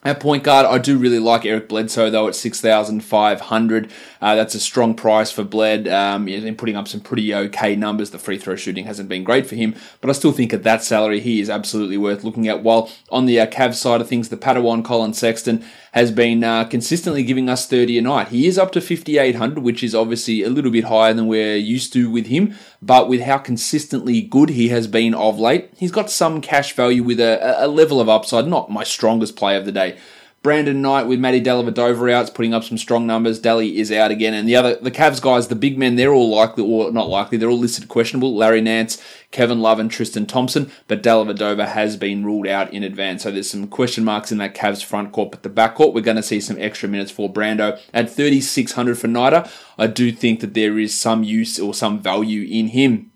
At 0.06 0.20
point 0.20 0.44
guard, 0.44 0.66
I 0.66 0.78
do 0.78 0.98
really 0.98 1.18
like 1.18 1.44
Eric 1.44 1.68
Bledsoe 1.68 2.10
though 2.10 2.28
at 2.28 2.36
six 2.36 2.60
thousand 2.60 3.00
five 3.00 3.40
hundred. 3.40 3.90
Uh, 4.22 4.36
that's 4.36 4.54
a 4.54 4.60
strong 4.60 4.94
price 4.94 5.32
for 5.32 5.42
Bled. 5.42 5.88
Um, 5.88 6.28
he's 6.28 6.44
been 6.44 6.54
putting 6.54 6.76
up 6.76 6.86
some 6.86 7.00
pretty 7.00 7.34
okay 7.34 7.74
numbers. 7.74 8.10
The 8.10 8.20
free 8.20 8.38
throw 8.38 8.54
shooting 8.54 8.84
hasn't 8.84 9.08
been 9.08 9.24
great 9.24 9.48
for 9.48 9.56
him, 9.56 9.74
but 10.00 10.08
I 10.08 10.12
still 10.12 10.30
think 10.30 10.54
at 10.54 10.62
that 10.62 10.84
salary 10.84 11.18
he 11.18 11.40
is 11.40 11.50
absolutely 11.50 11.98
worth 11.98 12.22
looking 12.22 12.46
at. 12.46 12.62
While 12.62 12.88
on 13.10 13.26
the 13.26 13.40
uh, 13.40 13.46
Cavs 13.46 13.74
side 13.74 14.00
of 14.00 14.08
things, 14.08 14.28
the 14.28 14.36
Padawan 14.36 14.84
Collin 14.84 15.12
Sexton 15.12 15.64
has 15.90 16.12
been 16.12 16.44
uh, 16.44 16.62
consistently 16.64 17.24
giving 17.24 17.48
us 17.48 17.66
30 17.66 17.98
a 17.98 18.02
night. 18.02 18.28
He 18.28 18.46
is 18.46 18.58
up 18.58 18.70
to 18.72 18.80
5,800, 18.80 19.58
which 19.58 19.82
is 19.82 19.94
obviously 19.94 20.42
a 20.42 20.50
little 20.50 20.70
bit 20.70 20.84
higher 20.84 21.14
than 21.14 21.26
we're 21.26 21.56
used 21.56 21.92
to 21.94 22.10
with 22.10 22.26
him, 22.26 22.54
but 22.86 23.08
with 23.08 23.20
how 23.20 23.38
consistently 23.38 24.22
good 24.22 24.50
he 24.50 24.68
has 24.68 24.86
been 24.86 25.12
of 25.12 25.38
late, 25.38 25.70
he's 25.76 25.90
got 25.90 26.10
some 26.10 26.40
cash 26.40 26.72
value 26.72 27.02
with 27.02 27.18
a, 27.18 27.64
a 27.64 27.66
level 27.66 28.00
of 28.00 28.08
upside, 28.08 28.46
not 28.46 28.70
my 28.70 28.84
strongest 28.84 29.36
play 29.36 29.56
of 29.56 29.64
the 29.64 29.72
day. 29.72 29.98
Brandon 30.46 30.80
Knight 30.80 31.08
with 31.08 31.18
Matty 31.18 31.40
Dellavedova 31.40 32.12
out, 32.12 32.32
putting 32.32 32.54
up 32.54 32.62
some 32.62 32.78
strong 32.78 33.04
numbers. 33.04 33.40
Delly 33.40 33.74
is 33.74 33.90
out 33.90 34.12
again, 34.12 34.32
and 34.32 34.48
the 34.48 34.54
other 34.54 34.76
the 34.76 34.92
Cavs 34.92 35.20
guys, 35.20 35.48
the 35.48 35.56
big 35.56 35.76
men, 35.76 35.96
they're 35.96 36.12
all 36.12 36.30
likely 36.30 36.62
or 36.62 36.92
not 36.92 37.08
likely. 37.08 37.36
They're 37.36 37.50
all 37.50 37.58
listed 37.58 37.88
questionable. 37.88 38.32
Larry 38.36 38.60
Nance, 38.60 39.02
Kevin 39.32 39.58
Love, 39.58 39.80
and 39.80 39.90
Tristan 39.90 40.24
Thompson, 40.24 40.70
but 40.86 41.02
Dellavedova 41.02 41.66
has 41.66 41.96
been 41.96 42.24
ruled 42.24 42.46
out 42.46 42.72
in 42.72 42.84
advance. 42.84 43.24
So 43.24 43.32
there's 43.32 43.50
some 43.50 43.66
question 43.66 44.04
marks 44.04 44.30
in 44.30 44.38
that 44.38 44.54
Cavs 44.54 44.84
front 44.84 45.10
court, 45.10 45.32
but 45.32 45.42
the 45.42 45.48
back 45.48 45.74
court 45.74 45.92
we're 45.92 46.00
going 46.00 46.16
to 46.16 46.22
see 46.22 46.40
some 46.40 46.60
extra 46.60 46.88
minutes 46.88 47.10
for 47.10 47.28
Brando 47.28 47.80
at 47.92 48.08
3600 48.08 48.96
for 48.96 49.08
Nida. 49.08 49.50
I 49.76 49.88
do 49.88 50.12
think 50.12 50.38
that 50.38 50.54
there 50.54 50.78
is 50.78 50.96
some 50.96 51.24
use 51.24 51.58
or 51.58 51.74
some 51.74 51.98
value 51.98 52.46
in 52.48 52.68
him. 52.68 53.10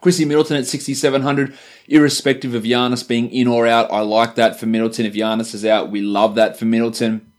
Chrissy 0.00 0.26
Middleton 0.26 0.58
at 0.58 0.66
6,700, 0.66 1.54
irrespective 1.86 2.54
of 2.54 2.64
Giannis 2.64 3.06
being 3.06 3.30
in 3.30 3.46
or 3.46 3.66
out. 3.66 3.90
I 3.92 4.00
like 4.00 4.34
that 4.36 4.58
for 4.58 4.66
Middleton. 4.66 5.06
If 5.06 5.14
Giannis 5.14 5.54
is 5.54 5.64
out, 5.64 5.90
we 5.90 6.00
love 6.00 6.34
that 6.34 6.58
for 6.58 6.64
Middleton. 6.64 7.32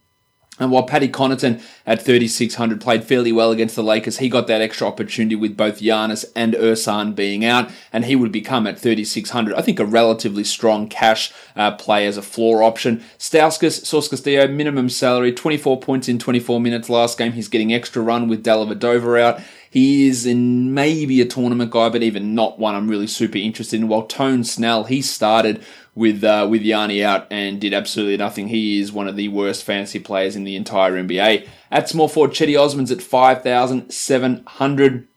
And 0.58 0.71
while 0.71 0.84
Paddy 0.84 1.10
Connaughton 1.10 1.62
at 1.86 2.01
3,600 2.01 2.79
played 2.79 3.03
fairly 3.03 3.34
well 3.34 3.51
against 3.51 3.75
the 3.75 3.84
Lakers, 3.84 4.19
he 4.19 4.29
got 4.29 4.47
that 4.47 4.62
extra 4.62 4.88
opportunity 4.88 5.36
with 5.36 5.58
both 5.58 5.81
Giannis 5.81 6.23
and 6.34 6.53
Ersan 6.53 7.13
being 7.13 7.43
out, 7.43 7.69
and 7.91 8.05
he 8.05 8.15
would 8.15 8.31
become 8.31 8.65
at 8.65 8.79
3,600. 8.79 9.53
I 9.53 9.62
think 9.62 9.81
a 9.81 9.86
relatively 9.86 10.45
strong 10.45 10.88
cash 10.88 11.34
uh, 11.58 11.71
play 11.71 12.08
as 12.08 12.15
a 12.15 12.21
floor 12.21 12.63
option. 12.63 13.03
Stauskas, 13.19 13.86
Sauce 13.86 14.08
Castillo, 14.08 14.47
minimum 14.47 14.88
salary, 14.88 15.34
24 15.34 15.81
points 15.81 16.08
in 16.08 16.19
24 16.19 16.62
minutes 16.62 16.89
last 16.89 17.17
game. 17.17 17.34
He's 17.34 17.49
getting 17.49 17.73
extra 17.73 18.01
run 18.01 18.29
with 18.29 18.45
Dellavedova 18.45 19.21
out. 19.21 19.41
He 19.75 20.07
is 20.07 20.25
in 20.25 20.73
maybe 20.73 21.19
a 21.19 21.25
tournament 21.25 21.69
guy, 21.69 21.89
but 21.89 22.01
even 22.01 22.33
not 22.33 22.57
one 22.57 22.75
I'm 22.75 22.89
really 22.89 23.07
super 23.07 23.38
interested 23.38 23.77
in. 23.77 23.89
While 23.89 24.03
Tone 24.03 24.45
Snell, 24.45 24.85
he 24.85 25.01
started 25.01 25.61
with 25.93 26.23
uh, 26.23 26.47
with 26.49 26.61
Yanni 26.61 27.03
out 27.03 27.27
and 27.29 27.59
did 27.59 27.73
absolutely 27.73 28.15
nothing. 28.15 28.47
He 28.47 28.79
is 28.79 28.93
one 28.93 29.09
of 29.09 29.17
the 29.17 29.27
worst 29.27 29.65
fantasy 29.65 29.99
players 29.99 30.38
in 30.38 30.45
the 30.45 30.55
entire 30.55 30.93
NBA. 30.93 31.45
At 31.71 31.89
small 31.89 32.07
forward, 32.07 32.31
Cedi 32.31 32.57
Osman's 32.57 32.89
at 32.89 33.01
5,700. 33.01 35.07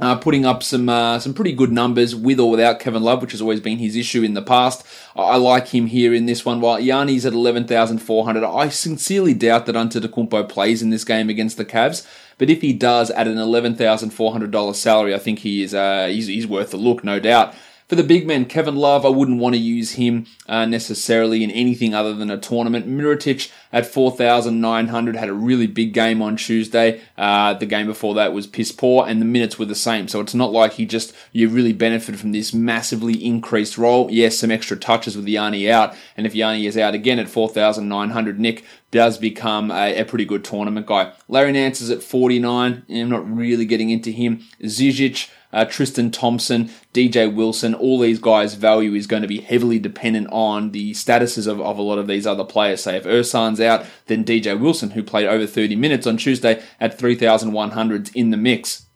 Uh, 0.00 0.14
putting 0.16 0.46
up 0.46 0.62
some 0.62 0.88
uh, 0.88 1.18
some 1.18 1.34
pretty 1.34 1.52
good 1.52 1.72
numbers 1.72 2.14
with 2.14 2.38
or 2.38 2.50
without 2.50 2.78
Kevin 2.78 3.02
Love, 3.02 3.20
which 3.20 3.32
has 3.32 3.42
always 3.42 3.58
been 3.58 3.78
his 3.78 3.96
issue 3.96 4.22
in 4.22 4.34
the 4.34 4.42
past. 4.42 4.86
I, 5.16 5.36
like 5.36 5.68
him 5.68 5.86
here 5.86 6.14
in 6.14 6.26
this 6.26 6.44
one. 6.44 6.60
While 6.60 6.78
Yanni's 6.80 7.26
at 7.26 7.32
11,400, 7.32 8.44
I 8.44 8.68
sincerely 8.68 9.34
doubt 9.34 9.66
that 9.66 9.74
Antetokounmpo 9.74 10.48
plays 10.48 10.82
in 10.82 10.90
this 10.90 11.04
game 11.04 11.28
against 11.28 11.56
the 11.56 11.64
Cavs. 11.64 12.06
But 12.38 12.48
if 12.48 12.60
he 12.60 12.72
does 12.72 13.10
at 13.10 13.26
an 13.26 13.36
$11,400 13.36 14.74
salary, 14.76 15.14
I 15.14 15.18
think 15.18 15.40
he 15.40 15.64
is 15.64 15.74
uh, 15.74 16.06
he's, 16.06 16.28
he's 16.28 16.46
worth 16.46 16.72
a 16.72 16.76
look, 16.76 17.02
no 17.02 17.18
doubt. 17.18 17.54
For 17.88 17.96
the 17.96 18.04
big 18.04 18.26
men, 18.26 18.44
Kevin 18.44 18.76
Love, 18.76 19.06
I 19.06 19.08
wouldn't 19.08 19.40
want 19.40 19.54
to 19.54 19.60
use 19.60 19.92
him 19.92 20.26
uh, 20.46 20.66
necessarily 20.66 21.42
in 21.42 21.50
anything 21.50 21.94
other 21.94 22.12
than 22.12 22.30
a 22.30 22.36
tournament. 22.36 22.86
Mirotic 22.86 23.50
at 23.72 23.86
4,900 23.86 25.16
had 25.16 25.30
a 25.30 25.32
really 25.32 25.66
big 25.66 25.94
game 25.94 26.20
on 26.20 26.36
Tuesday. 26.36 27.00
Uh, 27.16 27.54
the 27.54 27.64
game 27.64 27.86
before 27.86 28.14
that 28.16 28.34
was 28.34 28.46
piss 28.46 28.72
poor, 28.72 29.06
and 29.08 29.22
the 29.22 29.26
minutes 29.26 29.58
were 29.58 29.64
the 29.64 29.74
same. 29.74 30.06
So 30.06 30.20
it's 30.20 30.34
not 30.34 30.52
like 30.52 30.74
he 30.74 30.84
just 30.84 31.14
you 31.32 31.48
really 31.48 31.72
benefited 31.72 32.20
from 32.20 32.32
this 32.32 32.52
massively 32.52 33.24
increased 33.24 33.78
role. 33.78 34.10
Yes, 34.10 34.38
some 34.38 34.50
extra 34.50 34.76
touches 34.76 35.16
with 35.16 35.26
Yanni 35.26 35.70
out, 35.70 35.96
and 36.14 36.26
if 36.26 36.34
Yanni 36.34 36.66
is 36.66 36.76
out 36.76 36.92
again 36.92 37.18
at 37.18 37.30
4,900, 37.30 38.38
Nick 38.38 38.66
does 38.90 39.16
become 39.16 39.70
a, 39.70 39.98
a, 39.98 40.04
pretty 40.04 40.24
good 40.24 40.44
tournament 40.44 40.86
guy. 40.86 41.12
Larry 41.28 41.52
Nance 41.52 41.80
is 41.80 41.90
at 41.90 42.02
49. 42.02 42.84
I'm 42.88 43.08
not 43.10 43.30
really 43.30 43.66
getting 43.66 43.90
into 43.90 44.10
him. 44.10 44.42
Zizic 44.62 45.30
uh, 45.52 45.64
Tristan 45.64 46.10
Thompson, 46.10 46.70
DJ 46.92 47.32
Wilson, 47.32 47.74
all 47.74 47.98
these 47.98 48.18
guys' 48.18 48.54
value 48.54 48.94
is 48.94 49.06
going 49.06 49.22
to 49.22 49.28
be 49.28 49.40
heavily 49.40 49.78
dependent 49.78 50.28
on 50.30 50.72
the 50.72 50.92
statuses 50.92 51.46
of, 51.46 51.60
of 51.60 51.78
a 51.78 51.82
lot 51.82 51.98
of 51.98 52.06
these 52.06 52.26
other 52.26 52.44
players. 52.44 52.82
Say 52.82 52.96
if 52.96 53.06
Ersan's 53.06 53.60
out, 53.60 53.86
then 54.06 54.24
DJ 54.24 54.58
Wilson, 54.58 54.90
who 54.90 55.02
played 55.02 55.26
over 55.26 55.46
30 55.46 55.76
minutes 55.76 56.06
on 56.06 56.16
Tuesday 56.16 56.62
at 56.80 56.98
3,100 56.98 58.10
in 58.14 58.30
the 58.30 58.36
mix. 58.36 58.86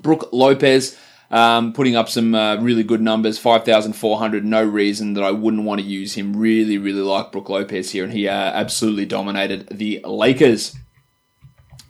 Brook 0.00 0.28
Lopez. 0.32 0.98
Um, 1.30 1.74
putting 1.74 1.94
up 1.94 2.08
some 2.08 2.34
uh, 2.34 2.56
really 2.56 2.82
good 2.82 3.02
numbers, 3.02 3.38
5,400. 3.38 4.46
No 4.46 4.64
reason 4.64 5.12
that 5.12 5.22
I 5.22 5.30
wouldn't 5.30 5.64
want 5.64 5.78
to 5.78 5.86
use 5.86 6.14
him. 6.14 6.34
Really, 6.34 6.78
really 6.78 7.02
like 7.02 7.32
Brook 7.32 7.50
Lopez 7.50 7.90
here, 7.90 8.04
and 8.04 8.14
he 8.14 8.26
uh, 8.26 8.32
absolutely 8.32 9.04
dominated 9.04 9.68
the 9.68 10.00
Lakers. 10.06 10.74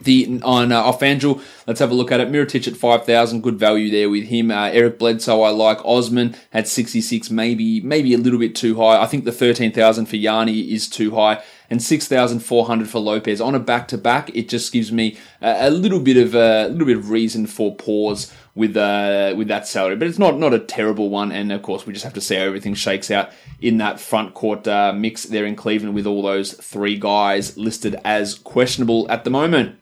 The 0.01 0.41
on 0.45 0.71
uh, 0.71 0.81
off 0.81 1.03
Angel, 1.03 1.41
let's 1.67 1.81
have 1.81 1.91
a 1.91 1.95
look 1.95 2.13
at 2.13 2.21
it. 2.21 2.31
Mirotic 2.31 2.69
at 2.69 2.77
five 2.77 3.05
thousand, 3.05 3.43
good 3.43 3.59
value 3.59 3.91
there 3.91 4.09
with 4.09 4.25
him. 4.25 4.53
Uh, 4.53 4.69
Eric 4.69 4.99
Bledsoe, 5.01 5.43
I 5.43 5.51
like. 5.51 5.85
Osman 5.85 6.37
at 6.53 6.69
sixty 6.69 7.01
six, 7.01 7.31
maybe 7.31 7.81
maybe 7.81 8.15
a 8.15 8.19
little 8.19 8.39
bit 8.39 8.55
too 8.55 8.77
high. 8.77 9.03
I 9.03 9.07
think 9.07 9.25
the 9.25 9.33
thirteen 9.33 9.73
thousand 9.73 10.07
for 10.07 10.15
Yanni 10.15 10.73
is 10.73 10.89
too 10.89 11.17
high, 11.17 11.43
and 11.69 11.83
six 11.83 12.07
thousand 12.07 12.41
four 12.41 12.67
hundred 12.67 12.89
for 12.89 13.01
Lopez 13.01 13.41
on 13.41 13.57
a 13.57 13.59
back 13.59 13.89
to 13.89 13.99
back. 13.99 14.31
It 14.37 14.49
just 14.49 14.73
gives 14.73 14.93
me 14.93 15.19
a, 15.43 15.69
a, 15.69 15.71
little 15.71 15.99
bit 15.99 16.17
of 16.17 16.33
a 16.37 16.69
little 16.69 16.87
bit 16.87 16.97
of 16.97 17.11
reason 17.11 17.49
for 17.49 17.75
pause 17.75 18.33
with 18.55 18.77
uh, 18.77 19.35
with 19.37 19.49
that 19.49 19.67
salary, 19.67 19.97
but 19.97 20.07
it's 20.07 20.19
not 20.19 20.39
not 20.39 20.55
a 20.55 20.61
terrible 20.61 21.11
one. 21.11 21.33
And 21.33 21.51
of 21.51 21.63
course, 21.63 21.87
we 21.87 21.93
just 21.93 22.05
have 22.05 22.15
to 22.15 22.21
see 22.21 22.37
how 22.37 22.43
everything 22.43 22.75
shakes 22.75 23.11
out 23.11 23.31
in 23.61 23.79
that 23.79 23.99
front 23.99 24.35
court 24.35 24.69
uh, 24.69 24.93
mix 24.93 25.25
there 25.25 25.45
in 25.45 25.57
Cleveland 25.57 25.97
with 25.97 26.07
all 26.07 26.23
those 26.23 26.53
three 26.53 26.97
guys 26.97 27.57
listed 27.57 27.97
as 28.05 28.35
questionable 28.35 29.11
at 29.11 29.25
the 29.25 29.31
moment. 29.31 29.77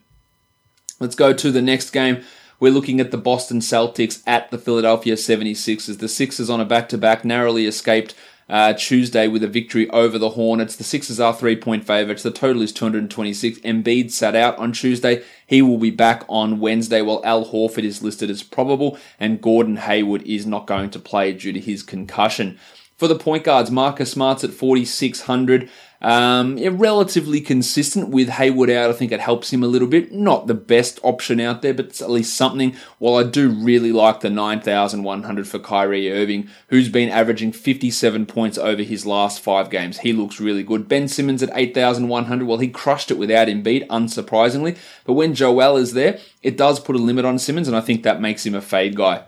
Let's 0.99 1.15
go 1.15 1.31
to 1.31 1.51
the 1.51 1.61
next 1.61 1.91
game. 1.91 2.23
We're 2.59 2.71
looking 2.71 2.99
at 2.99 3.11
the 3.11 3.17
Boston 3.17 3.59
Celtics 3.59 4.23
at 4.25 4.49
the 4.49 4.57
Philadelphia 4.57 5.13
76ers. 5.13 5.99
The 5.99 6.07
Sixers 6.07 6.49
on 6.49 6.59
a 6.59 6.65
back 6.65 6.89
to 6.89 6.97
back 6.97 7.23
narrowly 7.23 7.67
escaped 7.67 8.15
uh, 8.49 8.73
Tuesday 8.73 9.27
with 9.27 9.43
a 9.43 9.47
victory 9.47 9.87
over 9.91 10.17
the 10.17 10.31
Hornets. 10.31 10.75
The 10.75 10.83
Sixers 10.83 11.19
are 11.19 11.35
three 11.35 11.55
point 11.55 11.85
favourites. 11.85 12.23
The 12.23 12.31
total 12.31 12.63
is 12.63 12.71
226. 12.71 13.59
Embiid 13.59 14.09
sat 14.09 14.35
out 14.35 14.57
on 14.57 14.71
Tuesday. 14.71 15.23
He 15.45 15.61
will 15.61 15.77
be 15.77 15.91
back 15.91 16.23
on 16.27 16.59
Wednesday, 16.59 17.03
while 17.03 17.21
Al 17.23 17.45
Horford 17.45 17.83
is 17.83 18.01
listed 18.01 18.31
as 18.31 18.41
probable, 18.41 18.97
and 19.19 19.39
Gordon 19.39 19.77
Hayward 19.77 20.23
is 20.23 20.47
not 20.47 20.65
going 20.65 20.89
to 20.89 20.99
play 20.99 21.33
due 21.33 21.53
to 21.53 21.59
his 21.59 21.83
concussion. 21.83 22.57
For 22.97 23.07
the 23.07 23.15
point 23.15 23.43
guards, 23.43 23.69
Marcus 23.69 24.11
Smart's 24.11 24.43
at 24.43 24.49
4,600. 24.49 25.69
Um, 26.01 26.57
yeah, 26.57 26.69
relatively 26.71 27.41
consistent 27.41 28.09
with 28.09 28.29
Hayward 28.29 28.71
out. 28.71 28.89
I 28.89 28.93
think 28.93 29.11
it 29.11 29.19
helps 29.19 29.53
him 29.53 29.61
a 29.61 29.67
little 29.67 29.87
bit. 29.87 30.11
Not 30.11 30.47
the 30.47 30.55
best 30.55 30.99
option 31.03 31.39
out 31.39 31.61
there, 31.61 31.75
but 31.75 32.01
at 32.01 32.09
least 32.09 32.35
something. 32.35 32.75
While 32.97 33.15
I 33.15 33.23
do 33.23 33.49
really 33.49 33.91
like 33.91 34.21
the 34.21 34.31
9,100 34.31 35.47
for 35.47 35.59
Kyrie 35.59 36.11
Irving, 36.11 36.49
who's 36.69 36.89
been 36.89 37.09
averaging 37.09 37.51
57 37.51 38.25
points 38.25 38.57
over 38.57 38.81
his 38.81 39.05
last 39.05 39.41
five 39.41 39.69
games. 39.69 39.99
He 39.99 40.11
looks 40.11 40.39
really 40.39 40.63
good. 40.63 40.87
Ben 40.87 41.07
Simmons 41.07 41.43
at 41.43 41.51
8,100. 41.53 42.47
Well, 42.47 42.57
he 42.57 42.67
crushed 42.67 43.11
it 43.11 43.19
without 43.19 43.47
Embiid, 43.47 43.85
unsurprisingly. 43.87 44.75
But 45.05 45.13
when 45.13 45.35
Joel 45.35 45.77
is 45.77 45.93
there, 45.93 46.19
it 46.41 46.57
does 46.57 46.79
put 46.79 46.95
a 46.95 46.99
limit 46.99 47.25
on 47.25 47.37
Simmons, 47.37 47.67
and 47.67 47.77
I 47.77 47.81
think 47.81 48.01
that 48.01 48.21
makes 48.21 48.43
him 48.43 48.55
a 48.55 48.61
fade 48.61 48.95
guy. 48.95 49.25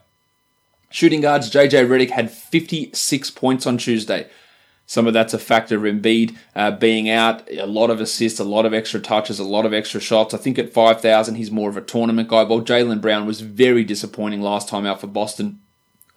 Shooting 0.90 1.22
guards, 1.22 1.52
JJ 1.52 1.88
Redick 1.88 2.10
had 2.10 2.32
56 2.32 3.32
points 3.32 3.68
on 3.68 3.78
Tuesday. 3.78 4.28
Some 4.88 5.06
of 5.06 5.14
that's 5.14 5.36
a 5.36 5.40
factor 5.40 5.78
of 5.78 5.84
Embiid 5.84 6.36
uh, 6.56 6.72
being 6.72 7.12
out, 7.12 7.48
a 7.52 7.68
lot 7.68 7.92
of 7.92 8.02
assists, 8.02 8.40
a 8.40 8.44
lot 8.44 8.66
of 8.66 8.74
extra 8.74 9.00
touches, 9.00 9.38
a 9.38 9.44
lot 9.44 9.68
of 9.68 9.74
extra 9.74 10.02
shots. 10.02 10.34
I 10.34 10.38
think 10.38 10.58
at 10.58 10.74
5,000, 10.74 11.36
he's 11.36 11.52
more 11.52 11.70
of 11.70 11.78
a 11.78 11.82
tournament 11.82 12.28
guy. 12.28 12.42
While 12.42 12.62
Jaylen 12.62 13.00
Brown 13.00 13.28
was 13.28 13.42
very 13.42 13.84
disappointing 13.84 14.42
last 14.42 14.68
time 14.68 14.88
out 14.88 15.00
for 15.00 15.06
Boston. 15.06 15.60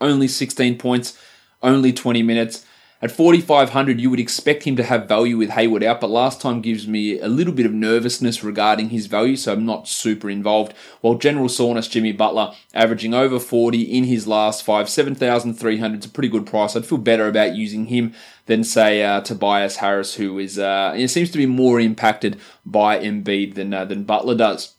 Only 0.00 0.26
16 0.26 0.78
points, 0.78 1.18
only 1.62 1.92
20 1.92 2.22
minutes. 2.22 2.64
At 3.02 3.10
4,500, 3.10 4.00
you 4.00 4.10
would 4.10 4.20
expect 4.20 4.62
him 4.62 4.76
to 4.76 4.84
have 4.84 5.08
value 5.08 5.36
with 5.36 5.50
Hayward 5.50 5.82
out, 5.82 6.00
but 6.00 6.08
last 6.08 6.40
time 6.40 6.60
gives 6.60 6.86
me 6.86 7.18
a 7.18 7.26
little 7.26 7.52
bit 7.52 7.66
of 7.66 7.72
nervousness 7.72 8.44
regarding 8.44 8.90
his 8.90 9.08
value, 9.08 9.34
so 9.34 9.52
I'm 9.52 9.66
not 9.66 9.88
super 9.88 10.30
involved. 10.30 10.72
While 11.00 11.16
general 11.16 11.48
soreness, 11.48 11.88
Jimmy 11.88 12.12
Butler, 12.12 12.54
averaging 12.72 13.12
over 13.12 13.40
40 13.40 13.82
in 13.82 14.04
his 14.04 14.28
last 14.28 14.62
five, 14.62 14.88
7,300 14.88 15.98
is 15.98 16.06
a 16.06 16.08
pretty 16.10 16.28
good 16.28 16.46
price. 16.46 16.76
I'd 16.76 16.86
feel 16.86 16.96
better 16.96 17.26
about 17.26 17.56
using 17.56 17.86
him 17.86 18.14
than, 18.46 18.62
say, 18.62 19.02
uh, 19.02 19.20
Tobias 19.20 19.78
Harris, 19.78 20.14
who 20.14 20.38
is 20.38 20.56
uh, 20.56 20.94
seems 21.08 21.32
to 21.32 21.38
be 21.38 21.46
more 21.46 21.80
impacted 21.80 22.38
by 22.64 23.00
Embiid 23.00 23.56
than, 23.56 23.74
uh, 23.74 23.84
than 23.84 24.04
Butler 24.04 24.36
does. 24.36 24.76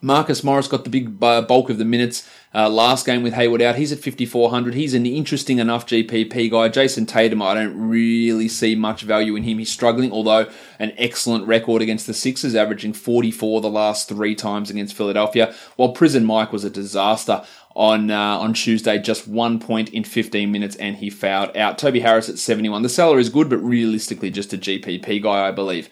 Marcus 0.00 0.44
Morris 0.44 0.68
got 0.68 0.84
the 0.84 0.90
big 0.90 1.18
bulk 1.18 1.70
of 1.70 1.78
the 1.78 1.84
minutes 1.84 2.28
uh, 2.54 2.68
last 2.68 3.06
game 3.06 3.22
with 3.22 3.32
Hayward 3.32 3.62
out. 3.62 3.76
He's 3.76 3.92
at 3.92 3.98
5,400. 3.98 4.74
He's 4.74 4.94
an 4.94 5.06
interesting 5.06 5.58
enough 5.58 5.86
GPP 5.86 6.50
guy. 6.50 6.68
Jayson 6.68 7.06
Tatum, 7.06 7.40
I 7.40 7.54
don't 7.54 7.88
really 7.88 8.48
see 8.48 8.74
much 8.74 9.02
value 9.02 9.36
in 9.36 9.42
him. 9.42 9.58
He's 9.58 9.72
struggling, 9.72 10.12
although 10.12 10.50
an 10.78 10.92
excellent 10.98 11.46
record 11.46 11.80
against 11.80 12.06
the 12.06 12.14
Sixers, 12.14 12.54
averaging 12.54 12.92
44 12.92 13.60
the 13.62 13.70
last 13.70 14.08
three 14.08 14.34
times 14.34 14.68
against 14.68 14.94
Philadelphia, 14.94 15.54
while 15.76 15.92
Prison 15.92 16.24
Mike 16.24 16.52
was 16.52 16.64
a 16.64 16.70
disaster 16.70 17.44
on 17.74 18.10
uh, 18.10 18.38
on 18.38 18.52
Tuesday, 18.52 18.98
just 18.98 19.26
one 19.26 19.58
point 19.58 19.88
in 19.90 20.04
15 20.04 20.52
minutes, 20.52 20.76
and 20.76 20.96
he 20.96 21.08
fouled 21.08 21.56
out. 21.56 21.78
Toby 21.78 22.00
Harris 22.00 22.28
at 22.28 22.38
71. 22.38 22.82
The 22.82 22.88
seller 22.90 23.18
is 23.18 23.30
good, 23.30 23.48
but 23.48 23.58
realistically 23.58 24.30
just 24.30 24.52
a 24.52 24.58
GPP 24.58 25.22
guy, 25.22 25.48
I 25.48 25.52
believe. 25.52 25.88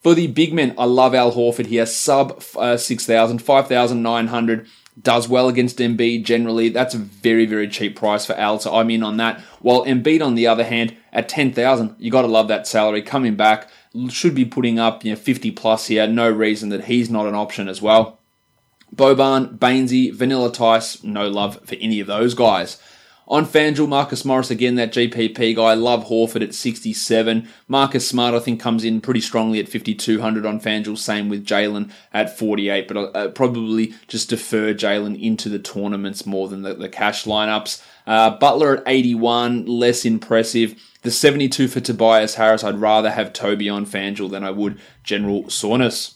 For 0.00 0.14
the 0.14 0.28
big 0.28 0.54
men, 0.54 0.74
I 0.78 0.84
love 0.84 1.14
Al 1.14 1.32
Horford. 1.32 1.66
He 1.66 1.76
has 1.76 1.94
sub 1.94 2.42
uh, 2.56 2.76
6,000, 2.76 3.40
5,900. 3.40 4.66
Does 5.00 5.28
well 5.28 5.48
against 5.48 5.78
Embiid 5.78 6.24
generally. 6.24 6.70
That's 6.70 6.94
a 6.94 6.98
very, 6.98 7.46
very 7.46 7.68
cheap 7.68 7.96
price 7.96 8.26
for 8.26 8.32
Al, 8.34 8.58
so 8.58 8.74
I'm 8.74 8.90
in 8.90 9.02
on 9.02 9.16
that. 9.18 9.40
While 9.60 9.84
Embiid, 9.84 10.24
on 10.24 10.34
the 10.34 10.46
other 10.46 10.64
hand, 10.64 10.96
at 11.12 11.28
10,000, 11.28 11.94
you 11.98 12.10
got 12.10 12.22
to 12.22 12.28
love 12.28 12.48
that 12.48 12.66
salary. 12.66 13.02
Coming 13.02 13.36
back, 13.36 13.68
should 14.08 14.34
be 14.34 14.44
putting 14.44 14.78
up 14.78 15.04
you 15.04 15.12
know, 15.12 15.16
50 15.16 15.50
plus 15.52 15.86
here. 15.86 16.06
No 16.06 16.30
reason 16.30 16.68
that 16.70 16.84
he's 16.84 17.10
not 17.10 17.26
an 17.26 17.34
option 17.34 17.68
as 17.68 17.80
well. 17.80 18.18
Boban, 18.94 19.58
Bainsey, 19.58 20.12
Vanilla 20.12 20.50
Tice, 20.52 21.02
no 21.04 21.28
love 21.28 21.60
for 21.64 21.76
any 21.76 22.00
of 22.00 22.06
those 22.06 22.34
guys. 22.34 22.80
On 23.30 23.44
FanDuel, 23.44 23.90
Marcus 23.90 24.24
Morris, 24.24 24.50
again, 24.50 24.76
that 24.76 24.90
GPP 24.90 25.54
guy. 25.54 25.74
Love 25.74 26.06
Horford 26.06 26.42
at 26.42 26.54
67. 26.54 27.46
Marcus 27.68 28.08
Smart, 28.08 28.34
I 28.34 28.38
think, 28.38 28.58
comes 28.58 28.84
in 28.84 29.02
pretty 29.02 29.20
strongly 29.20 29.60
at 29.60 29.68
5,200 29.68 30.46
on 30.46 30.58
FanDuel. 30.58 30.96
Same 30.96 31.28
with 31.28 31.44
Jaylen 31.44 31.92
at 32.14 32.38
48, 32.38 32.88
but 32.88 32.96
uh, 32.96 33.28
probably 33.28 33.92
just 34.06 34.30
defer 34.30 34.72
Jaylen 34.72 35.20
into 35.20 35.50
the 35.50 35.58
tournaments 35.58 36.24
more 36.24 36.48
than 36.48 36.62
the, 36.62 36.72
the 36.72 36.88
cash 36.88 37.24
lineups. 37.24 37.84
Uh, 38.06 38.30
Butler 38.30 38.78
at 38.78 38.84
81, 38.86 39.66
less 39.66 40.06
impressive. 40.06 40.82
The 41.02 41.10
72 41.10 41.68
for 41.68 41.80
Tobias 41.80 42.36
Harris, 42.36 42.64
I'd 42.64 42.80
rather 42.80 43.10
have 43.10 43.34
Toby 43.34 43.68
on 43.68 43.84
FanDuel 43.84 44.30
than 44.30 44.42
I 44.42 44.52
would 44.52 44.80
General 45.04 45.50
Soreness. 45.50 46.14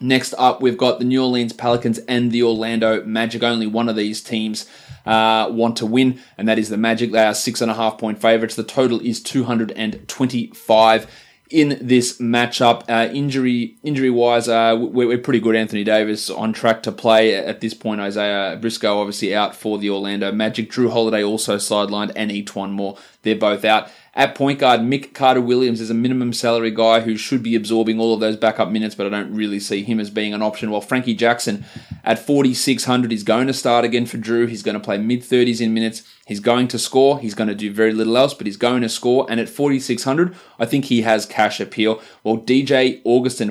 Next 0.00 0.34
up, 0.38 0.60
we've 0.60 0.76
got 0.76 0.98
the 0.98 1.04
New 1.04 1.22
Orleans 1.22 1.52
Pelicans 1.52 1.98
and 2.00 2.32
the 2.32 2.42
Orlando 2.42 3.04
Magic. 3.04 3.44
Only 3.44 3.68
one 3.68 3.88
of 3.88 3.94
these 3.94 4.20
teams 4.20 4.68
uh, 5.06 5.48
want 5.50 5.76
to 5.78 5.86
win, 5.86 6.20
and 6.38 6.48
that 6.48 6.58
is 6.58 6.68
the 6.68 6.76
Magic. 6.76 7.12
They 7.12 7.24
are 7.24 7.34
six 7.34 7.60
and 7.60 7.70
a 7.70 7.74
half 7.74 7.98
point 7.98 8.20
favorites. 8.20 8.54
The 8.54 8.64
total 8.64 9.00
is 9.00 9.22
225. 9.22 11.06
in 11.50 11.78
this 11.80 12.18
matchup. 12.18 12.84
Uh, 12.88 13.12
injury 13.12 13.76
injury 13.82 14.10
wise, 14.10 14.48
uh, 14.48 14.76
we're, 14.78 15.06
we're, 15.06 15.18
pretty 15.18 15.40
good. 15.40 15.54
Anthony 15.54 15.84
Davis 15.84 16.30
on 16.30 16.52
track 16.52 16.82
to 16.84 16.92
play 16.92 17.34
at 17.34 17.60
this 17.60 17.74
point. 17.74 18.00
Isaiah 18.00 18.56
Briscoe 18.56 18.98
obviously 18.98 19.34
out 19.34 19.54
for 19.54 19.78
the 19.78 19.90
Orlando 19.90 20.32
Magic. 20.32 20.70
Jrue 20.70 20.90
Holiday 20.90 21.22
also 21.22 21.56
sidelined, 21.56 22.12
and 22.16 22.30
E'Twaun 22.30 22.72
Moore. 22.72 22.96
They're 23.22 23.36
both 23.36 23.64
out. 23.64 23.90
At 24.16 24.36
point 24.36 24.60
guard, 24.60 24.80
Mick 24.80 25.12
Carter 25.12 25.40
Williams 25.40 25.80
is 25.80 25.90
a 25.90 25.94
minimum 25.94 26.32
salary 26.32 26.70
guy 26.70 27.00
who 27.00 27.16
should 27.16 27.42
be 27.42 27.56
absorbing 27.56 27.98
all 27.98 28.14
of 28.14 28.20
those 28.20 28.36
backup 28.36 28.70
minutes, 28.70 28.94
but 28.94 29.06
I 29.06 29.10
don't 29.10 29.34
really 29.34 29.58
see 29.58 29.82
him 29.82 29.98
as 29.98 30.08
being 30.08 30.32
an 30.32 30.42
option. 30.42 30.70
While 30.70 30.82
Frankie 30.82 31.14
Jackson 31.14 31.64
at 32.04 32.24
4,600 32.24 33.12
is 33.12 33.24
going 33.24 33.48
to 33.48 33.52
start 33.52 33.84
again 33.84 34.06
for 34.06 34.18
Jrue. 34.18 34.48
He's 34.48 34.62
going 34.62 34.74
to 34.74 34.80
play 34.80 34.98
mid 34.98 35.22
30s 35.22 35.60
in 35.60 35.74
minutes. 35.74 36.04
He's 36.26 36.38
going 36.38 36.68
to 36.68 36.78
score. 36.78 37.18
He's 37.18 37.34
going 37.34 37.48
to 37.48 37.54
do 37.56 37.72
very 37.72 37.92
little 37.92 38.16
else, 38.16 38.34
but 38.34 38.46
he's 38.46 38.56
going 38.56 38.82
to 38.82 38.88
score. 38.88 39.26
And 39.28 39.40
at 39.40 39.48
4,600, 39.48 40.34
I 40.60 40.66
think 40.66 40.86
he 40.86 41.02
has 41.02 41.26
cash 41.26 41.58
appeal. 41.58 42.00
While 42.22 42.38
DJ 42.38 43.00
Augustin, 43.04 43.48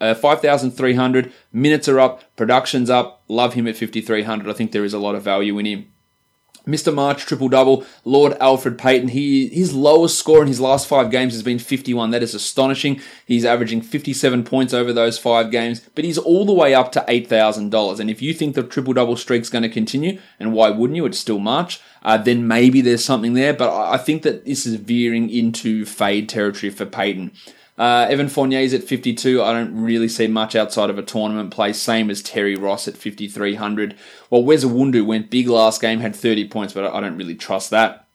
uh, 0.00 0.14
5,300, 0.14 1.32
minutes 1.52 1.88
are 1.88 2.00
up, 2.00 2.36
production's 2.36 2.90
up. 2.90 3.22
Love 3.28 3.54
him 3.54 3.66
at 3.66 3.76
5,300. 3.76 4.48
I 4.48 4.52
think 4.52 4.72
there 4.72 4.84
is 4.84 4.94
a 4.94 4.98
lot 4.98 5.14
of 5.14 5.22
value 5.22 5.58
in 5.58 5.66
him. 5.66 5.91
Mr. 6.66 6.94
March 6.94 7.26
triple 7.26 7.48
double, 7.48 7.84
Lord 8.04 8.36
Alfred 8.40 8.78
Payton. 8.78 9.08
He 9.08 9.48
his 9.48 9.74
lowest 9.74 10.18
score 10.18 10.42
in 10.42 10.48
his 10.48 10.60
last 10.60 10.86
five 10.86 11.10
games 11.10 11.32
has 11.32 11.42
been 11.42 11.58
51. 11.58 12.10
That 12.10 12.22
is 12.22 12.34
astonishing. 12.34 13.00
He's 13.26 13.44
averaging 13.44 13.82
57 13.82 14.44
points 14.44 14.72
over 14.72 14.92
those 14.92 15.18
five 15.18 15.50
games, 15.50 15.80
but 15.94 16.04
he's 16.04 16.18
all 16.18 16.44
the 16.44 16.52
way 16.52 16.74
up 16.74 16.92
to 16.92 17.04
eight 17.08 17.28
thousand 17.28 17.70
dollars. 17.70 18.00
And 18.00 18.10
if 18.10 18.22
you 18.22 18.32
think 18.32 18.54
the 18.54 18.62
triple 18.62 18.92
double 18.92 19.16
streak's 19.16 19.50
going 19.50 19.62
to 19.62 19.68
continue, 19.68 20.20
and 20.38 20.52
why 20.52 20.70
wouldn't 20.70 20.96
you? 20.96 21.06
It's 21.06 21.18
still 21.18 21.38
March. 21.38 21.80
Uh, 22.04 22.18
then 22.18 22.46
maybe 22.46 22.80
there's 22.80 23.04
something 23.04 23.34
there. 23.34 23.54
But 23.54 23.72
I 23.72 23.96
think 23.96 24.22
that 24.22 24.44
this 24.44 24.66
is 24.66 24.76
veering 24.76 25.30
into 25.30 25.84
fade 25.84 26.28
territory 26.28 26.70
for 26.70 26.86
Payton. 26.86 27.32
Uh, 27.78 28.06
Evan 28.10 28.28
Fournier's 28.28 28.74
at 28.74 28.84
52. 28.84 29.42
I 29.42 29.52
don't 29.52 29.82
really 29.82 30.08
see 30.08 30.26
much 30.26 30.54
outside 30.54 30.90
of 30.90 30.98
a 30.98 31.02
tournament 31.02 31.50
play. 31.52 31.72
Same 31.72 32.10
as 32.10 32.22
Terry 32.22 32.54
Ross 32.54 32.86
at 32.86 32.96
5,300. 32.96 33.96
Well, 34.30 34.44
Wes 34.44 34.64
Iwundu 34.64 35.06
went 35.06 35.30
big 35.30 35.48
last 35.48 35.80
game, 35.80 36.00
had 36.00 36.14
30 36.14 36.48
points, 36.48 36.74
but 36.74 36.84
I 36.84 37.00
don't 37.00 37.16
really 37.16 37.34
trust 37.34 37.70
that. 37.70 38.06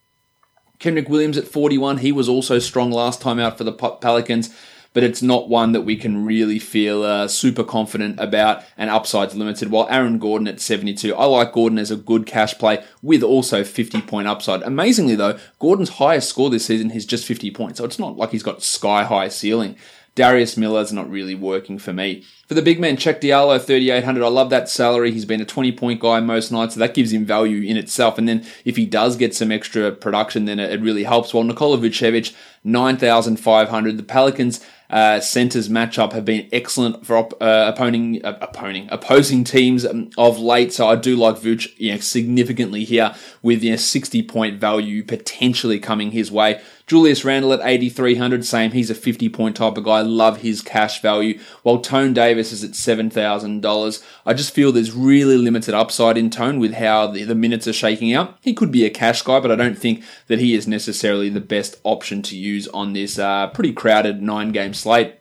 Kenrich 0.80 1.10
Williams 1.10 1.38
at 1.38 1.47
41. 1.47 1.97
He 1.97 2.12
was 2.12 2.30
also 2.30 2.60
strong 2.60 2.91
last 2.91 3.20
time 3.20 3.39
out 3.39 3.58
for 3.58 3.64
the 3.64 3.74
Pelicans 3.74 4.55
but 4.98 5.04
it's 5.04 5.22
not 5.22 5.48
one 5.48 5.74
that 5.74 5.82
we 5.82 5.95
can 5.95 6.26
really 6.26 6.58
feel 6.58 7.04
uh, 7.04 7.28
super 7.28 7.64
confident 7.64 8.20
about 8.20 8.64
and 8.76 8.89
upside's 8.89 9.36
limited. 9.36 9.70
While 9.70 9.88
Aaron 9.91 10.18
Gordon 10.18 10.48
at 10.48 10.60
72, 10.60 11.14
I 11.14 11.26
like 11.26 11.54
Gordon 11.54 11.78
as 11.78 11.91
a 11.91 11.95
good 11.95 12.26
cash 12.26 12.58
play 12.58 12.84
with 13.04 13.22
also 13.22 13.64
50 13.64 14.02
point 14.02 14.28
upside. 14.28 14.64
Amazingly 14.64 15.16
though, 15.16 15.38
Gordon's 15.60 15.89
highest 15.89 16.30
score 16.30 16.50
this 16.50 16.66
season 16.66 16.89
is 16.89 17.06
just 17.06 17.28
50 17.28 17.52
points, 17.52 17.78
so 17.78 17.86
it's 17.86 18.00
not 18.00 18.18
like 18.18 18.32
he's 18.32 18.41
got 18.41 18.64
sky 18.64 19.04
high 19.04 19.28
ceiling. 19.28 19.76
Darius 20.16 20.58
Miller's 20.58 20.91
not 20.91 21.12
really 21.12 21.36
working 21.36 21.78
for 21.78 21.93
me. 21.93 22.26
For 22.48 22.56
the 22.56 22.64
big 22.64 22.80
man, 22.80 22.98
Cheick 22.98 23.22
Diallo, 23.22 23.64
3,800. 23.64 24.24
I 24.24 24.28
love 24.30 24.50
that 24.50 24.68
salary. 24.68 25.12
He's 25.12 25.26
been 25.26 25.41
a 25.41 25.45
20 25.45 25.74
point 25.74 26.00
guy 26.00 26.20
most 26.22 26.52
nights, 26.52 26.74
so 26.74 26.80
that 26.80 26.95
gives 26.95 27.14
him 27.14 27.24
value 27.24 27.62
in 27.62 27.78
itself. 27.78 28.18
And 28.18 28.28
then 28.28 28.43
if 28.66 28.78
he 28.78 28.88
does 28.88 29.16
get 29.16 29.36
some 29.36 29.52
extra 29.52 29.91
production, 29.91 30.45
then 30.45 30.60
it 30.60 30.82
really 30.82 31.04
helps. 31.04 31.36
While 31.36 31.43
Nikola 31.43 31.78
Vucevic, 31.78 32.34
9,500. 32.64 33.98
The 33.98 34.04
Pelicans, 34.04 34.66
uh, 34.90 35.20
centers 35.20 35.70
matchup 35.70 36.14
have 36.14 36.26
been 36.26 36.48
excellent 36.52 37.06
for 37.06 37.18
op- 37.18 37.42
uh, 37.42 37.72
opposing, 37.74 38.24
uh, 38.24 38.38
opposing 38.42 38.88
opposing 38.92 39.44
teams 39.44 39.86
of 40.18 40.40
late. 40.40 40.74
So 40.74 40.88
I 40.88 40.96
do 40.96 41.16
like 41.16 41.36
Vooch 41.36 41.74
you 41.78 41.94
know, 41.94 42.00
significantly 42.00 42.84
here 42.84 43.14
with 43.42 43.64
you 43.64 43.72
know, 43.72 43.78
60 43.78 44.24
point 44.24 44.60
value 44.60 45.04
potentially 45.04 45.80
coming 45.80 46.12
his 46.12 46.32
way. 46.32 46.62
Julius 46.88 47.26
Randle 47.26 47.52
at 47.52 47.60
8,300, 47.62 48.46
same. 48.46 48.72
He's 48.72 48.90
a 48.90 48.96
50 48.96 49.28
point 49.28 49.58
type 49.58 49.78
of 49.78 49.84
guy. 49.84 50.00
Love 50.02 50.38
his 50.38 50.62
cash 50.62 51.02
value. 51.02 51.38
While 51.62 51.80
Tone 51.80 52.14
Davis 52.14 52.54
is 52.54 52.64
at 52.64 52.72
$7,000. 52.72 54.04
I 54.26 54.34
just 54.34 54.54
feel 54.54 54.72
there's 54.72 54.94
really 54.94 55.38
limited 55.38 55.74
upside 55.74 56.18
in 56.18 56.30
Tone 56.30 56.60
with 56.60 56.76
how 56.76 57.08
the, 57.08 57.26
the 57.26 57.36
minutes 57.36 57.68
are 57.68 57.74
shaking 57.74 58.14
out. 58.14 58.38
He 58.40 58.54
could 58.54 58.72
be 58.72 58.86
a 58.86 58.90
cash 58.90 59.22
guy, 59.22 59.42
but 59.42 59.52
I 59.52 59.56
don't 59.56 59.78
think 59.78 60.02
that 60.28 60.40
he 60.40 60.54
is 60.54 60.66
necessarily 60.66 61.28
the 61.28 61.42
best 61.42 61.78
option 61.84 62.22
to 62.24 62.38
use 62.38 62.70
on 62.70 62.94
this 62.94 63.20
uh, 63.20 63.48
pretty 63.48 63.74
crowded 63.74 64.22
nine 64.22 64.54
game 64.54 64.74
slate. 64.74 65.16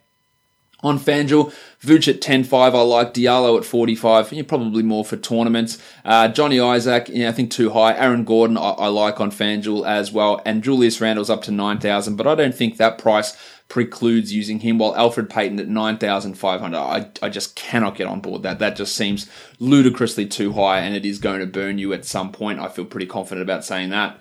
On 0.86 1.00
FanDuel, 1.00 1.52
Vooch 1.82 2.06
at 2.06 2.20
10.5, 2.20 2.52
I 2.52 2.80
like 2.82 3.12
Diallo 3.12 3.58
at 3.58 3.64
45, 3.64 4.32
you're 4.32 4.44
probably 4.44 4.84
more 4.84 5.04
for 5.04 5.16
tournaments. 5.16 5.82
Uh, 6.04 6.28
Johnny 6.28 6.60
Isaac, 6.60 7.10
I 7.10 7.32
think 7.32 7.50
too 7.50 7.70
high. 7.70 7.92
Aaron 7.96 8.22
Gordon, 8.22 8.56
I, 8.56 8.70
I 8.70 8.86
like 8.86 9.20
on 9.20 9.32
FanDuel 9.32 9.84
as 9.84 10.12
well. 10.12 10.40
And 10.46 10.62
Julius 10.62 11.00
Randle's 11.00 11.28
up 11.28 11.42
to 11.42 11.50
9,000, 11.50 12.14
but 12.14 12.28
I 12.28 12.36
don't 12.36 12.54
think 12.54 12.76
that 12.76 12.98
price 12.98 13.36
precludes 13.68 14.32
using 14.32 14.60
him, 14.60 14.78
while 14.78 14.94
Alfred 14.94 15.28
Payton 15.28 15.58
at 15.58 15.66
9,500. 15.66 16.78
I, 16.78 17.10
I 17.20 17.30
just 17.30 17.56
cannot 17.56 17.96
get 17.96 18.06
on 18.06 18.20
board 18.20 18.44
that. 18.44 18.60
That 18.60 18.76
just 18.76 18.94
seems 18.94 19.28
ludicrously 19.58 20.26
too 20.26 20.52
high, 20.52 20.78
and 20.78 20.94
it 20.94 21.04
is 21.04 21.18
going 21.18 21.40
to 21.40 21.46
burn 21.46 21.78
you 21.78 21.92
at 21.94 22.04
some 22.04 22.30
point. 22.30 22.60
I 22.60 22.68
feel 22.68 22.84
pretty 22.84 23.06
confident 23.06 23.42
about 23.42 23.64
saying 23.64 23.90
that. 23.90 24.20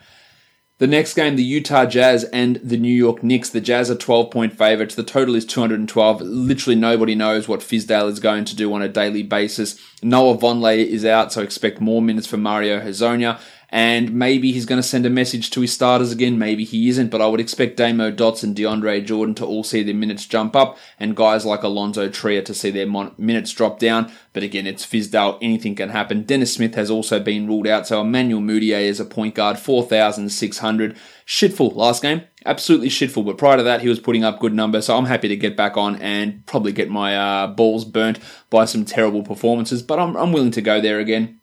The 0.77 0.87
next 0.87 1.13
game, 1.13 1.37
the 1.37 1.43
Utah 1.43 1.85
Jazz 1.85 2.25
and 2.25 2.57
the 2.57 2.75
New 2.75 2.93
York 2.93 3.23
Knicks. 3.23 3.49
The 3.49 3.61
Jazz 3.61 3.89
are 3.89 3.95
12 3.95 4.29
point 4.29 4.57
favourites. 4.57 4.93
The 4.93 5.03
total 5.03 5.35
is 5.35 5.45
212. 5.45 6.19
Literally 6.19 6.75
nobody 6.75 7.15
knows 7.15 7.47
what 7.47 7.61
Fizdale 7.61 8.09
is 8.09 8.19
going 8.19 8.43
to 8.43 8.55
do 8.57 8.73
on 8.73 8.81
a 8.81 8.89
daily 8.89 9.23
basis. 9.23 9.79
Noah 10.03 10.37
Vonleh 10.37 10.85
is 10.85 11.05
out, 11.05 11.31
so 11.31 11.41
expect 11.41 11.79
more 11.79 12.01
minutes 12.01 12.27
for 12.27 12.35
Mario 12.35 12.81
Hezonja 12.81 13.39
and 13.69 14.13
maybe 14.13 14.51
he's 14.51 14.65
going 14.65 14.81
to 14.81 14.87
send 14.87 15.05
a 15.05 15.09
message 15.09 15.49
to 15.51 15.61
his 15.61 15.73
starters 15.73 16.11
again. 16.11 16.37
Maybe 16.37 16.63
he 16.63 16.89
isn't, 16.89 17.09
but 17.09 17.21
I 17.21 17.27
would 17.27 17.39
expect 17.39 17.77
Damo 17.77 18.11
Dotson, 18.11 18.53
DeAndre 18.53 19.05
Jordan 19.05 19.35
to 19.35 19.45
all 19.45 19.63
see 19.63 19.83
their 19.83 19.95
minutes 19.95 20.25
jump 20.25 20.55
up, 20.55 20.77
and 20.99 21.15
guys 21.15 21.45
like 21.45 21.63
Alonzo 21.63 22.09
Trier 22.09 22.41
to 22.43 22.53
see 22.53 22.69
their 22.69 22.87
mon- 22.87 23.13
minutes 23.17 23.51
drop 23.51 23.79
down. 23.79 24.11
But 24.33 24.43
again, 24.43 24.67
it's 24.67 24.85
Fizdale. 24.85 25.37
Anything 25.41 25.75
can 25.75 25.89
happen. 25.89 26.23
Dennis 26.23 26.53
Smith 26.53 26.75
has 26.75 26.91
also 26.91 27.19
been 27.19 27.47
ruled 27.47 27.67
out, 27.67 27.87
so 27.87 28.01
Emmanuel 28.01 28.41
Mudiay 28.41 28.83
is 28.83 28.99
a 28.99 29.05
point 29.05 29.35
guard, 29.35 29.57
4,600. 29.59 30.97
Shitful 31.25 31.75
last 31.75 32.01
game. 32.01 32.21
Absolutely 32.45 32.89
shitful, 32.89 33.25
but 33.25 33.39
prior 33.39 33.57
to 33.57 33.63
that, 33.63 33.81
he 33.81 33.89
was 33.89 33.99
putting 33.99 34.23
up 34.23 34.39
good 34.39 34.53
numbers, 34.53 34.85
so 34.85 34.97
I'm 34.97 35.05
happy 35.05 35.27
to 35.27 35.35
get 35.35 35.57
back 35.57 35.77
on 35.77 35.95
and 35.95 36.45
probably 36.45 36.71
get 36.71 36.89
my 36.89 37.17
uh, 37.17 37.47
balls 37.47 37.83
burnt 37.83 38.19
by 38.51 38.65
some 38.65 38.85
terrible 38.85 39.23
performances, 39.23 39.81
but 39.81 39.99
I'm, 39.99 40.15
I'm 40.15 40.31
willing 40.31 40.51
to 40.51 40.61
go 40.61 40.79
there 40.79 40.99
again. 40.99 41.39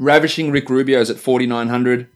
Ravishing 0.00 0.50
Rick 0.50 0.70
Rubio's 0.70 1.10
at 1.10 1.18
4,900. 1.18 2.08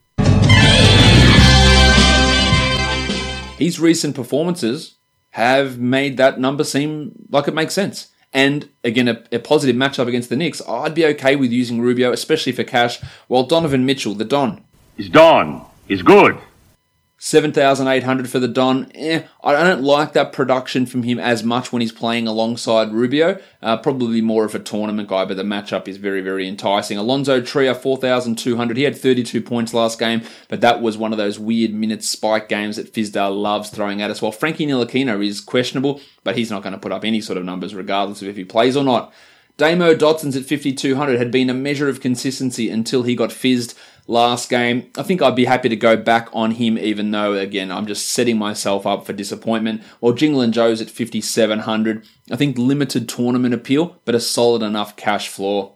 His 3.59 3.79
recent 3.79 4.17
performances 4.17 4.95
have 5.33 5.79
made 5.79 6.17
that 6.17 6.41
number 6.41 6.65
seem 6.65 7.13
like 7.29 7.47
it 7.47 7.53
makes 7.53 7.75
sense. 7.75 8.09
And 8.33 8.71
again, 8.83 9.07
a, 9.07 9.23
a, 9.31 9.39
positive 9.39 9.77
matchup 9.77 10.09
against 10.09 10.31
the 10.31 10.37
Knicks, 10.37 10.63
I'd 10.67 10.95
be 10.95 11.05
okay 11.05 11.37
with 11.37 11.53
using 11.53 11.83
Rubio, 11.83 12.11
especially 12.11 12.53
for 12.53 12.65
cash, 12.65 13.03
while 13.29 13.43
Donovan 13.43 13.85
Mitchell, 13.85 14.15
the 14.15 14.25
Don. 14.25 14.65
Is 14.97 15.11
Don. 15.11 15.67
Is 15.87 16.01
good. 16.01 16.39
7,800 17.25 18.29
for 18.29 18.39
the 18.39 18.47
Don. 18.47 18.93
Eh, 18.95 19.23
I 19.43 19.53
don't 19.65 19.83
like 19.83 20.13
that 20.13 20.35
production 20.35 20.85
from 20.85 21.05
him 21.05 21.19
as 21.19 21.43
much 21.43 21.73
when 21.73 21.81
he's 21.81 21.91
playing 21.91 22.27
alongside 22.27 22.93
Rubio. 22.93 23.41
Uh, 23.63 23.79
probably 23.79 24.21
more 24.21 24.45
of 24.45 24.55
a 24.55 24.59
tournament 24.59 25.09
guy, 25.09 25.25
but 25.25 25.39
the 25.39 25.43
matchup 25.43 25.89
is 25.89 25.97
very, 25.97 26.21
very 26.21 26.47
enticing. 26.47 26.99
Alonzo 26.99 27.41
Trier, 27.41 27.75
4,200. 27.75 28.77
He 28.77 28.83
had 28.83 28.99
32 28.99 29.41
points 29.41 29.73
last 29.73 29.99
game, 29.99 30.21
but 30.49 30.61
that 30.61 30.83
was 30.83 30.99
one 30.99 31.13
of 31.13 31.19
those 31.19 31.39
weird 31.39 31.73
minute 31.73 32.05
spike 32.05 32.47
games 32.47 32.77
that 32.77 32.93
Fizdale 32.93 33.35
loves 33.35 33.71
throwing 33.71 34.03
at 34.03 34.11
us. 34.11 34.21
While 34.21 34.31
Frankie 34.31 34.67
Ntilikina 34.67 35.27
is 35.27 35.41
questionable, 35.41 36.03
but 36.25 36.37
he's 36.37 36.51
not 36.51 36.63
going 36.63 36.75
to 36.75 36.79
put 36.79 36.93
up 36.93 37.07
any 37.07 37.23
sort 37.23 37.39
of 37.39 37.47
numbers 37.47 37.75
regardless 37.75 38.21
of 38.21 38.29
if 38.29 38.37
he 38.37 38.45
plays 38.45 38.77
or 38.77 38.85
not. 38.85 39.15
Damo 39.57 39.95
Dotson's 39.95 40.37
at 40.37 40.45
5,200 40.45 41.17
had 41.17 41.31
been 41.31 41.49
a 41.49 41.55
measure 41.55 41.89
of 41.89 42.01
consistency 42.01 42.69
until 42.69 43.05
he 43.05 43.15
got 43.15 43.33
fizzed 43.33 43.79
last 44.07 44.51
game. 44.51 44.91
I 44.97 45.03
think 45.03 45.23
I'd 45.23 45.37
be 45.37 45.45
happy 45.45 45.69
to 45.69 45.77
go 45.77 45.97
back 45.97 46.29
on 46.33 46.53
him, 46.53 46.79
even 46.79 47.11
though, 47.11 47.35
again, 47.35 47.71
I'm 47.71 47.87
just 47.87 48.09
setting 48.09 48.39
myself 48.39 48.87
up 48.87 49.07
for 49.07 49.13
disappointment. 49.13 49.83
While 50.01 50.13
Jingle 50.13 50.41
and 50.41 50.55
Joe's 50.55 50.81
at 50.81 50.91
5,700, 50.91 52.07
I 52.31 52.37
think 52.37 52.59
limited 52.59 53.09
tournament 53.09 53.55
appeal, 53.55 54.01
but 54.05 54.15
a 54.15 54.21
solid 54.21 54.63
enough 54.63 54.97
cash 54.97 55.29
floor. 55.29 55.74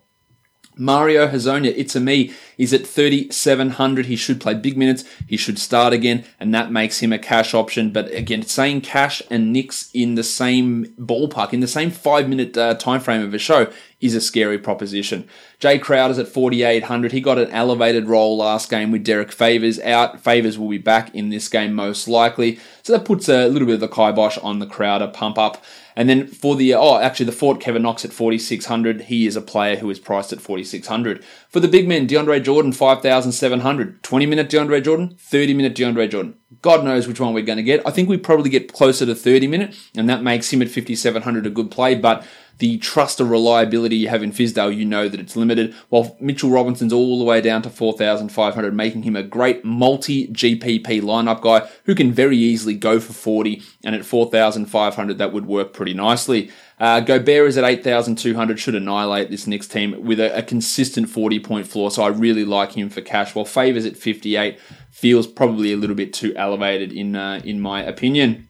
Mario 0.78 1.26
Hezonja, 1.26 1.74
it's 1.76 1.96
a 1.96 2.00
me. 2.00 2.32
He's 2.56 2.72
at 2.72 2.86
3,700. 2.86 4.06
He 4.06 4.16
should 4.16 4.40
play 4.40 4.54
big 4.54 4.76
minutes. 4.76 5.04
He 5.26 5.36
should 5.36 5.58
start 5.58 5.92
again, 5.92 6.24
and 6.38 6.54
that 6.54 6.70
makes 6.70 7.00
him 7.00 7.12
a 7.12 7.18
cash 7.18 7.52
option. 7.52 7.90
But 7.90 8.12
again, 8.12 8.42
saying 8.42 8.82
cash 8.82 9.20
and 9.30 9.52
Knicks 9.52 9.90
in 9.92 10.14
the 10.14 10.22
same 10.22 10.86
ballpark, 10.98 11.52
in 11.52 11.60
the 11.60 11.68
same 11.68 11.90
five 11.90 12.28
minute 12.28 12.56
uh, 12.56 12.74
time 12.74 13.00
frame 13.00 13.22
of 13.22 13.34
a 13.34 13.38
show, 13.38 13.70
is 14.00 14.14
a 14.14 14.20
scary 14.20 14.58
proposition. 14.58 15.28
Jae 15.60 15.80
Crowder's 15.80 16.18
at 16.18 16.28
4,800. 16.28 17.10
He 17.10 17.20
got 17.20 17.38
an 17.38 17.50
elevated 17.50 18.06
role 18.06 18.36
last 18.36 18.70
game 18.70 18.92
with 18.92 19.02
Derrick 19.02 19.32
Favors 19.32 19.80
out. 19.80 20.20
Favors 20.20 20.56
will 20.56 20.68
be 20.68 20.78
back 20.78 21.12
in 21.14 21.30
this 21.30 21.48
game 21.48 21.74
most 21.74 22.06
likely. 22.06 22.60
So 22.84 22.92
that 22.92 23.04
puts 23.04 23.28
a 23.28 23.48
little 23.48 23.66
bit 23.66 23.74
of 23.74 23.80
the 23.80 23.88
kibosh 23.88 24.38
on 24.38 24.60
the 24.60 24.66
Crowder 24.66 25.08
pump 25.08 25.36
up. 25.36 25.64
And 25.98 26.08
then 26.08 26.28
for 26.28 26.54
the 26.54 26.74
oh, 26.74 27.00
actually 27.00 27.26
the 27.26 27.32
Fort 27.32 27.60
Kevin 27.60 27.82
Knox 27.82 28.04
at 28.04 28.12
4600. 28.12 29.00
He 29.02 29.26
is 29.26 29.34
a 29.34 29.40
player 29.40 29.74
who 29.74 29.90
is 29.90 29.98
priced 29.98 30.32
at 30.32 30.40
4600. 30.40 31.24
For 31.48 31.58
the 31.58 31.66
big 31.66 31.88
men, 31.88 32.06
DeAndre 32.06 32.40
Jordan 32.40 32.70
5700. 32.70 34.00
20 34.04 34.26
minute 34.26 34.48
DeAndre 34.48 34.84
Jordan, 34.84 35.16
30 35.18 35.54
minute 35.54 35.74
DeAndre 35.74 36.08
Jordan. 36.08 36.36
God 36.62 36.84
knows 36.84 37.08
which 37.08 37.18
one 37.18 37.34
we're 37.34 37.44
going 37.44 37.56
to 37.56 37.64
get. 37.64 37.84
I 37.84 37.90
think 37.90 38.08
we 38.08 38.16
probably 38.16 38.48
get 38.48 38.72
closer 38.72 39.04
to 39.06 39.14
30 39.14 39.48
minute, 39.48 39.76
and 39.96 40.08
that 40.08 40.22
makes 40.22 40.52
him 40.52 40.62
at 40.62 40.68
5700 40.68 41.46
a 41.46 41.50
good 41.50 41.68
play. 41.68 41.96
But 41.96 42.24
the 42.58 42.78
trust 42.78 43.20
or 43.20 43.24
reliability 43.24 43.96
you 43.96 44.08
have 44.08 44.22
in 44.22 44.32
Fizdale, 44.32 44.76
you 44.76 44.84
know 44.84 45.08
that 45.08 45.20
it's 45.20 45.36
limited. 45.36 45.74
While 45.88 46.16
Mitchell 46.20 46.50
Robinson's 46.50 46.92
all 46.92 47.18
the 47.18 47.24
way 47.24 47.40
down 47.40 47.62
to 47.62 47.70
4,500, 47.70 48.74
making 48.74 49.04
him 49.04 49.14
a 49.14 49.22
great 49.22 49.64
multi 49.64 50.26
GPP 50.28 51.00
lineup 51.02 51.40
guy 51.40 51.68
who 51.84 51.94
can 51.94 52.12
very 52.12 52.36
easily 52.36 52.74
go 52.74 52.98
for 52.98 53.12
40, 53.12 53.62
and 53.84 53.94
at 53.94 54.04
4,500, 54.04 55.18
that 55.18 55.32
would 55.32 55.46
work 55.46 55.72
pretty 55.72 55.94
nicely. 55.94 56.50
Uh, 56.80 57.00
Gobert 57.00 57.48
is 57.48 57.58
at 57.58 57.64
8,200, 57.64 58.58
should 58.58 58.74
annihilate 58.74 59.30
this 59.30 59.46
Knicks 59.46 59.66
team 59.66 60.04
with 60.04 60.20
a, 60.20 60.36
a, 60.36 60.42
consistent 60.42 61.08
40 61.08 61.40
point 61.40 61.66
floor, 61.66 61.90
so 61.90 62.02
I 62.02 62.08
really 62.08 62.44
like 62.44 62.72
him 62.72 62.88
for 62.88 63.00
cash. 63.00 63.34
While 63.34 63.44
Favors 63.44 63.84
at 63.84 63.96
58 63.96 64.60
feels 64.90 65.26
probably 65.26 65.72
a 65.72 65.76
little 65.76 65.96
bit 65.96 66.12
too 66.12 66.34
elevated 66.36 66.92
in, 66.92 67.16
uh, 67.16 67.40
in 67.44 67.60
my 67.60 67.82
opinion. 67.82 68.48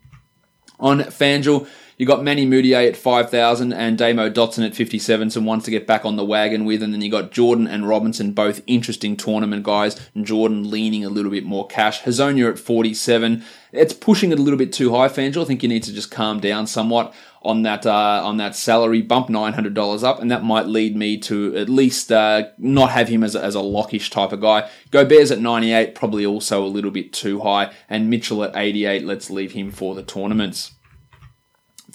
On 0.81 1.01
FanDuel, 1.01 1.69
you 1.99 2.07
got 2.07 2.23
Manny 2.23 2.47
Mudiay 2.47 2.89
at 2.89 2.97
5,000 2.97 3.73
and 3.73 3.99
Damo 3.99 4.31
Dotson 4.31 4.65
at 4.65 4.77
57, 4.77 5.31
some 5.31 5.45
ones 5.45 5.65
to 5.65 5.73
get 5.73 5.85
back 5.85 6.05
on 6.05 6.15
the 6.15 6.25
wagon 6.25 6.65
with. 6.65 6.81
And 6.81 6.95
then 6.95 7.01
you 7.01 7.11
got 7.11 7.33
Jordan 7.33 7.67
and 7.67 7.89
Robinson, 7.89 8.31
both 8.31 8.63
interesting 8.69 9.17
tournament 9.17 9.65
guys. 9.65 10.01
And 10.15 10.25
Jordan 10.25 10.71
leaning 10.71 11.05
a 11.05 11.09
little 11.09 11.33
bit 11.33 11.45
more 11.45 11.67
cash. 11.67 12.03
Hezonja 12.03 12.53
at 12.53 12.59
47. 12.61 13.43
It's 13.73 13.93
pushing 13.93 14.31
it 14.31 14.39
a 14.39 14.43
little 14.43 14.57
bit 14.57 14.73
too 14.73 14.95
high, 14.95 15.09
Fangel. 15.09 15.43
I 15.43 15.45
think 15.45 15.65
you 15.65 15.69
need 15.69 15.83
to 15.83 15.93
just 15.93 16.13
calm 16.13 16.39
down 16.39 16.69
somewhat 16.69 17.13
on 17.43 17.63
that 17.63 17.85
uh, 17.85 18.23
on 18.25 18.37
that 18.39 18.57
salary 18.57 19.03
bump 19.03 19.29
nine 19.29 19.53
hundred 19.53 19.75
dollars 19.75 20.03
up, 20.03 20.21
and 20.21 20.31
that 20.31 20.43
might 20.43 20.67
lead 20.67 20.97
me 20.97 21.19
to 21.19 21.55
at 21.55 21.69
least 21.69 22.11
uh, 22.11 22.45
not 22.57 22.91
have 22.91 23.09
him 23.09 23.23
as 23.23 23.35
a, 23.35 23.45
as 23.45 23.55
a 23.55 23.61
lockish 23.61 24.11
type 24.11 24.33
of 24.33 24.41
guy. 24.41 24.69
Gobert's 24.91 25.31
at 25.31 25.39
ninety 25.39 25.73
eight, 25.73 25.95
probably 25.95 26.25
also 26.25 26.65
a 26.65 26.67
little 26.67 26.91
bit 26.91 27.13
too 27.13 27.41
high, 27.41 27.71
and 27.91 28.09
Mitchell 28.09 28.43
at 28.43 28.57
eighty 28.57 28.87
eight. 28.87 29.05
Let's 29.05 29.29
leave 29.29 29.53
him 29.53 29.71
for 29.71 29.95
the 29.95 30.03
tournaments 30.03 30.73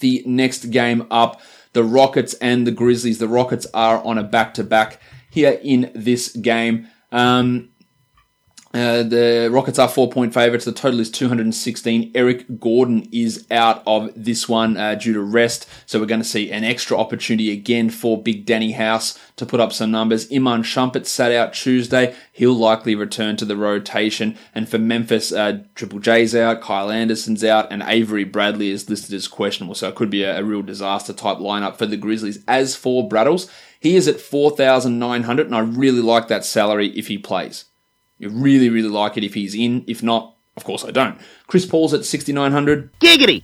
the 0.04 0.22
next 0.28 0.66
game 0.66 1.08
up. 1.10 1.41
The 1.72 1.84
Rockets 1.84 2.36
and 2.36 2.68
the 2.68 2.72
Grizzlies. 2.72 3.18
The 3.18 3.28
Rockets 3.28 3.66
are 3.74 4.04
on 4.04 4.20
a 4.20 4.24
back 4.24 4.54
to 4.56 4.64
back 4.64 4.99
here 5.32 5.60
in 5.64 5.91
this 5.95 6.36
game. 6.36 6.88
Um, 7.12 7.70
uh, 8.74 9.03
the 9.03 9.49
Rockets 9.51 9.78
are 9.78 9.88
four 9.88 10.09
point 10.09 10.34
favourites. 10.34 10.65
The 10.65 10.71
total 10.71 10.99
is 10.99 11.11
216. 11.11 12.11
Eric 12.15 12.59
Gordon 12.59 13.07
is 13.11 13.45
out 13.51 13.84
of 13.86 14.11
this 14.15 14.49
one 14.49 14.78
uh, 14.78 14.95
due 14.95 15.13
to 15.13 15.21
rest. 15.21 15.69
So 15.86 15.99
we're 15.99 16.07
going 16.07 16.21
to 16.21 16.28
see 16.28 16.51
an 16.51 16.63
extra 16.63 16.97
opportunity 16.97 17.51
again 17.51 17.91
for 17.91 18.19
Big 18.19 18.47
Danny 18.47 18.71
House 18.71 19.19
to 19.36 19.45
put 19.45 19.59
up 19.59 19.74
some 19.74 19.91
numbers. 19.91 20.32
Iman 20.32 20.63
Shumpert 20.63 21.05
sat 21.05 21.32
out 21.32 21.53
Tuesday. 21.53 22.15
He'll 22.32 22.55
likely 22.55 22.95
return 22.95 23.38
to 23.38 23.45
the 23.45 23.55
rotation. 23.55 24.36
And 24.55 24.67
for 24.67 24.80
Memphis, 24.80 25.32
uh, 25.32 25.59
Triple 25.76 25.99
J's 25.99 26.34
out, 26.34 26.61
Kyle 26.61 26.89
Anderson's 26.89 27.43
out, 27.43 27.71
and 27.71 27.84
Avery 27.86 28.24
Bradley 28.24 28.71
is 28.71 28.89
listed 28.89 29.13
as 29.13 29.28
questionable. 29.28 29.76
So 29.76 29.88
it 29.88 29.95
could 29.95 30.09
be 30.09 30.24
a, 30.24 30.39
a 30.39 30.43
real 30.43 30.63
disaster 30.63 31.13
type 31.13 31.38
lineup 31.38 31.78
for 31.78 31.86
the 31.86 31.97
Grizzlies. 31.97 32.43
As 32.47 32.76
for 32.76 33.07
Braddles, 33.07 33.51
he 33.80 33.95
is 33.95 34.07
at 34.07 34.19
4,900, 34.19 35.45
and 35.45 35.55
I 35.55 35.59
really 35.59 36.01
like 36.01 36.28
that 36.30 36.43
salary 36.43 36.88
if 36.97 37.07
he 37.07 37.19
plays. 37.19 37.65
You 38.24 38.30
really, 38.30 38.69
really 38.69 38.89
like 38.89 39.17
it 39.17 39.24
if 39.26 39.34
he's 39.34 39.53
in. 39.53 39.84
If 39.86 40.01
not, 40.01 40.36
of 40.55 40.63
course 40.63 40.86
I 40.86 40.91
don't. 40.91 41.19
Chris 41.47 41.65
Paul's 41.65 41.93
at 41.93 42.05
6,900. 42.05 42.97
Giggity! 42.99 43.43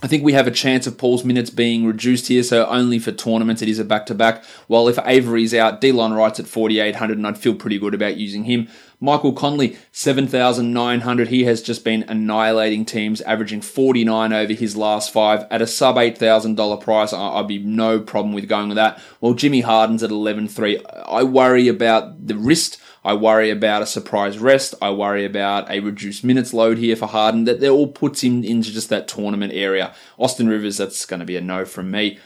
I 0.00 0.06
think 0.06 0.22
we 0.22 0.32
have 0.34 0.46
a 0.46 0.52
chance 0.52 0.86
of 0.86 0.96
Paul's 0.96 1.24
minutes 1.24 1.50
being 1.50 1.84
reduced 1.84 2.28
here, 2.28 2.44
so 2.44 2.66
only 2.66 3.00
for 3.00 3.10
tournaments 3.10 3.62
it 3.62 3.68
is 3.68 3.80
a 3.80 3.84
back 3.84 4.06
to 4.06 4.14
back. 4.14 4.44
While 4.68 4.86
if 4.86 4.96
Avery's 5.04 5.52
out, 5.52 5.80
Delon 5.80 6.16
Wright's 6.16 6.38
at 6.38 6.46
4,800, 6.46 7.18
and 7.18 7.26
I'd 7.26 7.36
feel 7.36 7.54
pretty 7.54 7.80
good 7.80 7.94
about 7.94 8.16
using 8.16 8.44
him. 8.44 8.68
Michael 9.00 9.32
Conley, 9.32 9.76
7,900. 9.90 11.28
He 11.28 11.44
has 11.44 11.62
just 11.62 11.84
been 11.84 12.04
annihilating 12.04 12.84
teams, 12.84 13.20
averaging 13.22 13.60
49 13.60 14.32
over 14.32 14.52
his 14.52 14.76
last 14.76 15.12
five. 15.12 15.46
At 15.50 15.62
a 15.62 15.66
sub 15.66 15.96
$8,000 15.96 16.80
price, 16.80 17.12
I'd 17.12 17.48
be 17.48 17.58
no 17.58 17.98
problem 17.98 18.32
with 18.32 18.48
going 18.48 18.68
with 18.68 18.76
that. 18.76 19.00
While 19.18 19.34
Jimmy 19.34 19.62
Harden's 19.62 20.04
at 20.04 20.10
11.3. 20.10 20.80
I 21.08 21.24
worry 21.24 21.66
about 21.66 22.26
the 22.28 22.36
wrist. 22.36 22.78
I 23.04 23.14
worry 23.14 23.50
about 23.50 23.82
a 23.82 23.86
surprise 23.86 24.38
rest. 24.38 24.74
I 24.82 24.90
worry 24.90 25.24
about 25.24 25.70
a 25.70 25.80
reduced 25.80 26.24
minutes 26.24 26.52
load 26.52 26.78
here 26.78 26.96
for 26.96 27.06
Harden. 27.06 27.44
That 27.44 27.62
all 27.68 27.86
puts 27.86 28.22
him 28.22 28.44
into 28.44 28.72
just 28.72 28.88
that 28.90 29.08
tournament 29.08 29.52
area. 29.54 29.94
Austin 30.18 30.48
Rivers, 30.48 30.76
that's 30.76 31.06
going 31.06 31.20
to 31.20 31.26
be 31.26 31.36
a 31.36 31.40
no 31.40 31.64
from 31.64 31.90
me. 31.90 32.18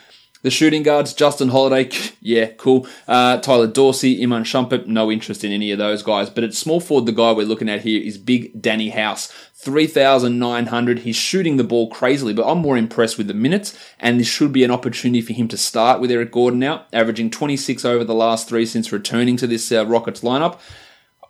The 0.43 0.51
shooting 0.51 0.83
guards, 0.83 1.15
Justin 1.15 1.51
Holiday, 1.51 1.89
yeah, 2.21 2.47
cool. 2.47 2.87
Uh, 3.07 3.39
Tyler 3.39 3.69
Dorsey, 3.69 4.21
Iman 4.23 4.43
Shumpert, 4.43 4.87
no 4.87 5.11
interest 5.11 5.45
in 5.45 5.53
any 5.53 5.71
of 5.71 5.79
those 5.79 6.03
guys. 6.03 6.31
But 6.31 6.43
at 6.43 6.53
small 6.53 6.81
forward, 6.81 7.07
the 7.07 7.13
guy 7.13 7.31
we're 7.31 7.47
looking 7.47 7.69
at 7.69 7.83
here 7.83 8.03
is 8.03 8.19
Big 8.19 8.61
Danny 8.61 8.91
House. 8.91 9.33
3,900. 9.55 11.01
He's 11.01 11.15
shooting 11.15 11.57
the 11.57 11.65
ball 11.65 11.89
crazily, 11.89 12.35
but 12.35 12.51
I'm 12.51 12.59
more 12.59 12.77
impressed 12.77 13.17
with 13.17 13.29
the 13.29 13.35
minutes, 13.35 13.79
and 14.01 14.19
this 14.19 14.27
should 14.27 14.53
be 14.53 14.65
an 14.65 14.73
opportunity 14.73 15.21
for 15.21 15.33
him 15.33 15.47
to 15.47 15.57
start 15.57 16.01
with 16.01 16.11
Eric 16.11 16.33
Gordon 16.33 16.59
now, 16.59 16.87
averaging 16.93 17.31
26 17.31 17.85
over 17.85 18.03
the 18.03 18.13
last 18.13 18.49
three 18.49 18.67
since 18.67 18.91
returning 18.91 19.37
to 19.37 19.47
this 19.47 19.71
uh, 19.71 19.87
Rockets 19.87 20.23
lineup. 20.23 20.59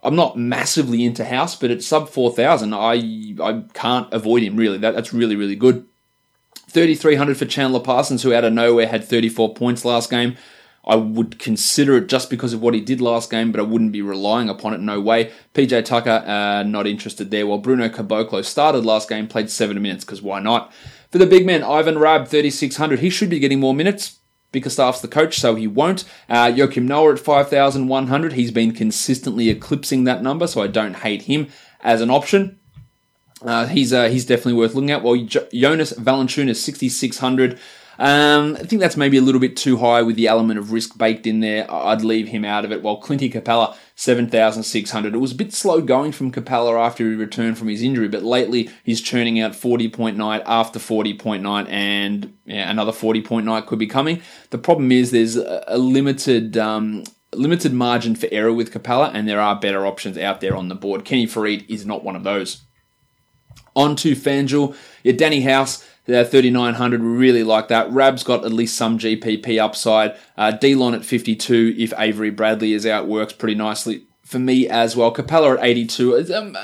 I'm 0.01 0.15
not 0.15 0.37
massively 0.37 1.05
into 1.05 1.23
House, 1.23 1.55
but 1.55 1.69
at 1.69 1.83
sub 1.83 2.09
4,000, 2.09 2.73
I 2.73 3.35
I 3.39 3.63
can't 3.73 4.11
avoid 4.11 4.41
him 4.41 4.57
really. 4.57 4.79
That, 4.79 4.95
that's 4.95 5.13
really, 5.13 5.35
really 5.35 5.55
good. 5.55 5.85
3,300 6.73 7.37
for 7.37 7.45
Chandler 7.45 7.79
Parsons, 7.79 8.23
who 8.23 8.33
out 8.33 8.43
of 8.43 8.53
nowhere 8.53 8.87
had 8.87 9.03
34 9.03 9.53
points 9.53 9.85
last 9.85 10.09
game. 10.09 10.35
I 10.85 10.95
would 10.95 11.39
consider 11.39 11.95
it 11.97 12.07
just 12.07 12.29
because 12.29 12.51
of 12.51 12.61
what 12.61 12.73
he 12.73 12.81
did 12.81 12.99
last 12.99 13.29
game, 13.31 13.51
but 13.51 13.61
I 13.61 13.63
wouldn't 13.63 13.93
be 13.93 14.01
relying 14.01 14.49
upon 14.49 14.73
it. 14.73 14.81
No 14.81 14.99
way. 14.99 15.31
PJ 15.53 15.85
Tucker, 15.85 16.23
uh, 16.25 16.63
not 16.63 16.87
interested 16.87 17.31
there. 17.31 17.47
While 17.47 17.59
Bruno 17.59 17.87
Caboclo 17.87 18.43
started 18.43 18.83
last 18.83 19.07
game, 19.07 19.27
played 19.27 19.49
seven 19.49 19.81
minutes 19.81 20.03
because 20.03 20.21
why 20.21 20.39
not? 20.41 20.73
For 21.09 21.19
the 21.19 21.25
big 21.25 21.45
man, 21.45 21.63
Ivan 21.63 21.99
Rabb, 21.99 22.27
3,600. 22.27 22.99
He 22.99 23.09
should 23.09 23.29
be 23.29 23.39
getting 23.39 23.61
more 23.61 23.73
minutes. 23.73 24.19
Bickerstaff's 24.51 25.01
the 25.01 25.07
coach, 25.07 25.39
so 25.39 25.55
he 25.55 25.67
won't. 25.67 26.03
Uh, 26.29 26.47
Joakim 26.47 26.83
Noah 26.83 27.13
at 27.13 27.19
5,100. 27.19 28.33
He's 28.33 28.51
been 28.51 28.71
consistently 28.73 29.49
eclipsing 29.49 30.03
that 30.03 30.21
number, 30.21 30.47
so 30.47 30.61
I 30.61 30.67
don't 30.67 30.97
hate 30.97 31.23
him 31.23 31.47
as 31.81 32.01
an 32.01 32.09
option. 32.09 32.59
Uh, 33.43 33.67
he's 33.67 33.93
uh, 33.93 34.09
he's 34.09 34.25
definitely 34.25 34.53
worth 34.53 34.73
looking 34.73 34.91
at. 34.91 35.03
Well, 35.03 35.15
Jonas 35.15 35.93
Valanciunas, 35.93 36.57
6,600. 36.57 37.59
Um, 37.99 38.55
I 38.55 38.63
think 38.63 38.81
that's 38.81 38.97
maybe 38.97 39.17
a 39.17 39.21
little 39.21 39.41
bit 39.41 39.55
too 39.55 39.77
high 39.77 40.01
with 40.01 40.15
the 40.15 40.27
element 40.27 40.57
of 40.57 40.71
risk 40.71 40.97
baked 40.97 41.27
in 41.27 41.41
there. 41.41 41.71
I'd 41.71 42.01
leave 42.01 42.29
him 42.29 42.43
out 42.43 42.65
of 42.65 42.71
it. 42.71 42.81
While 42.81 42.99
Clinty 42.99 43.31
Capela, 43.31 43.75
7,600. 43.95 45.13
It 45.13 45.17
was 45.17 45.31
a 45.31 45.35
bit 45.35 45.53
slow 45.53 45.79
going 45.81 46.11
from 46.11 46.31
Capela 46.31 46.79
after 46.83 47.07
he 47.07 47.15
returned 47.15 47.57
from 47.57 47.67
his 47.67 47.83
injury, 47.83 48.07
but 48.07 48.23
lately 48.23 48.69
he's 48.83 49.01
churning 49.01 49.39
out 49.39 49.51
40.9 49.51 50.43
after 50.45 50.79
40.9 50.79 51.69
and 51.69 52.35
yeah, 52.45 52.69
another 52.69 52.91
40.9 52.91 53.65
could 53.67 53.79
be 53.79 53.87
coming. 53.87 54.21
The 54.49 54.57
problem 54.57 54.91
is 54.91 55.11
there's 55.11 55.35
a 55.35 55.77
limited. 55.77 56.57
Um, 56.57 57.03
limited 57.35 57.73
margin 57.73 58.15
for 58.15 58.27
error 58.31 58.53
with 58.53 58.71
Capela, 58.71 59.09
and 59.11 59.27
there 59.27 59.41
are 59.41 59.59
better 59.59 59.87
options 59.87 60.19
out 60.19 60.39
there 60.39 60.55
on 60.55 60.67
the 60.67 60.75
board. 60.75 61.03
Kenny 61.03 61.25
Faried 61.25 61.67
is 61.67 61.83
not 61.83 62.03
one 62.03 62.15
of 62.15 62.23
those. 62.23 62.61
On 63.75 63.95
to 63.97 64.15
FanDuel. 64.15 64.75
Yeah, 65.03 65.13
Danny 65.13 65.41
House, 65.41 65.83
uh, 66.07 66.23
3,900. 66.23 67.01
We 67.01 67.07
really 67.07 67.43
like 67.43 67.69
that. 67.69 67.91
Rabb's 67.91 68.23
got 68.23 68.45
at 68.45 68.53
least 68.53 68.75
some 68.75 68.99
GPP 68.99 69.59
upside. 69.59 70.15
Uh, 70.37 70.51
Delon 70.51 70.93
at 70.93 71.05
52 71.05 71.75
if 71.77 71.93
Avery 71.97 72.29
Bradley 72.29 72.73
is 72.73 72.85
out 72.85 73.07
works 73.07 73.33
pretty 73.33 73.55
nicely 73.55 74.05
for 74.23 74.39
me 74.39 74.67
as 74.67 74.95
well. 74.95 75.13
Capela 75.13 75.57
at 75.57 75.63
82. 75.63 76.33
Um, 76.33 76.57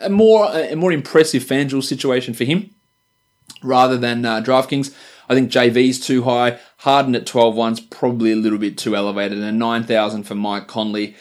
a 0.00 0.10
more 0.10 0.48
a 0.52 0.74
more 0.76 0.92
impressive 0.92 1.42
FanDuel 1.44 1.82
situation 1.82 2.34
for 2.34 2.44
him 2.44 2.70
rather 3.62 3.96
than 3.96 4.24
uh, 4.24 4.40
DraftKings. 4.40 4.94
I 5.28 5.34
think 5.34 5.50
JV's 5.50 5.98
too 5.98 6.22
high. 6.22 6.58
Harden 6.78 7.14
at 7.14 7.26
12 7.26 7.56
one's 7.56 7.80
probably 7.80 8.32
a 8.32 8.36
little 8.36 8.58
bit 8.58 8.78
too 8.78 8.94
elevated. 8.94 9.38
And 9.38 9.58
9,000 9.58 10.22
for 10.22 10.34
Mike 10.34 10.68
Conley. 10.68 11.16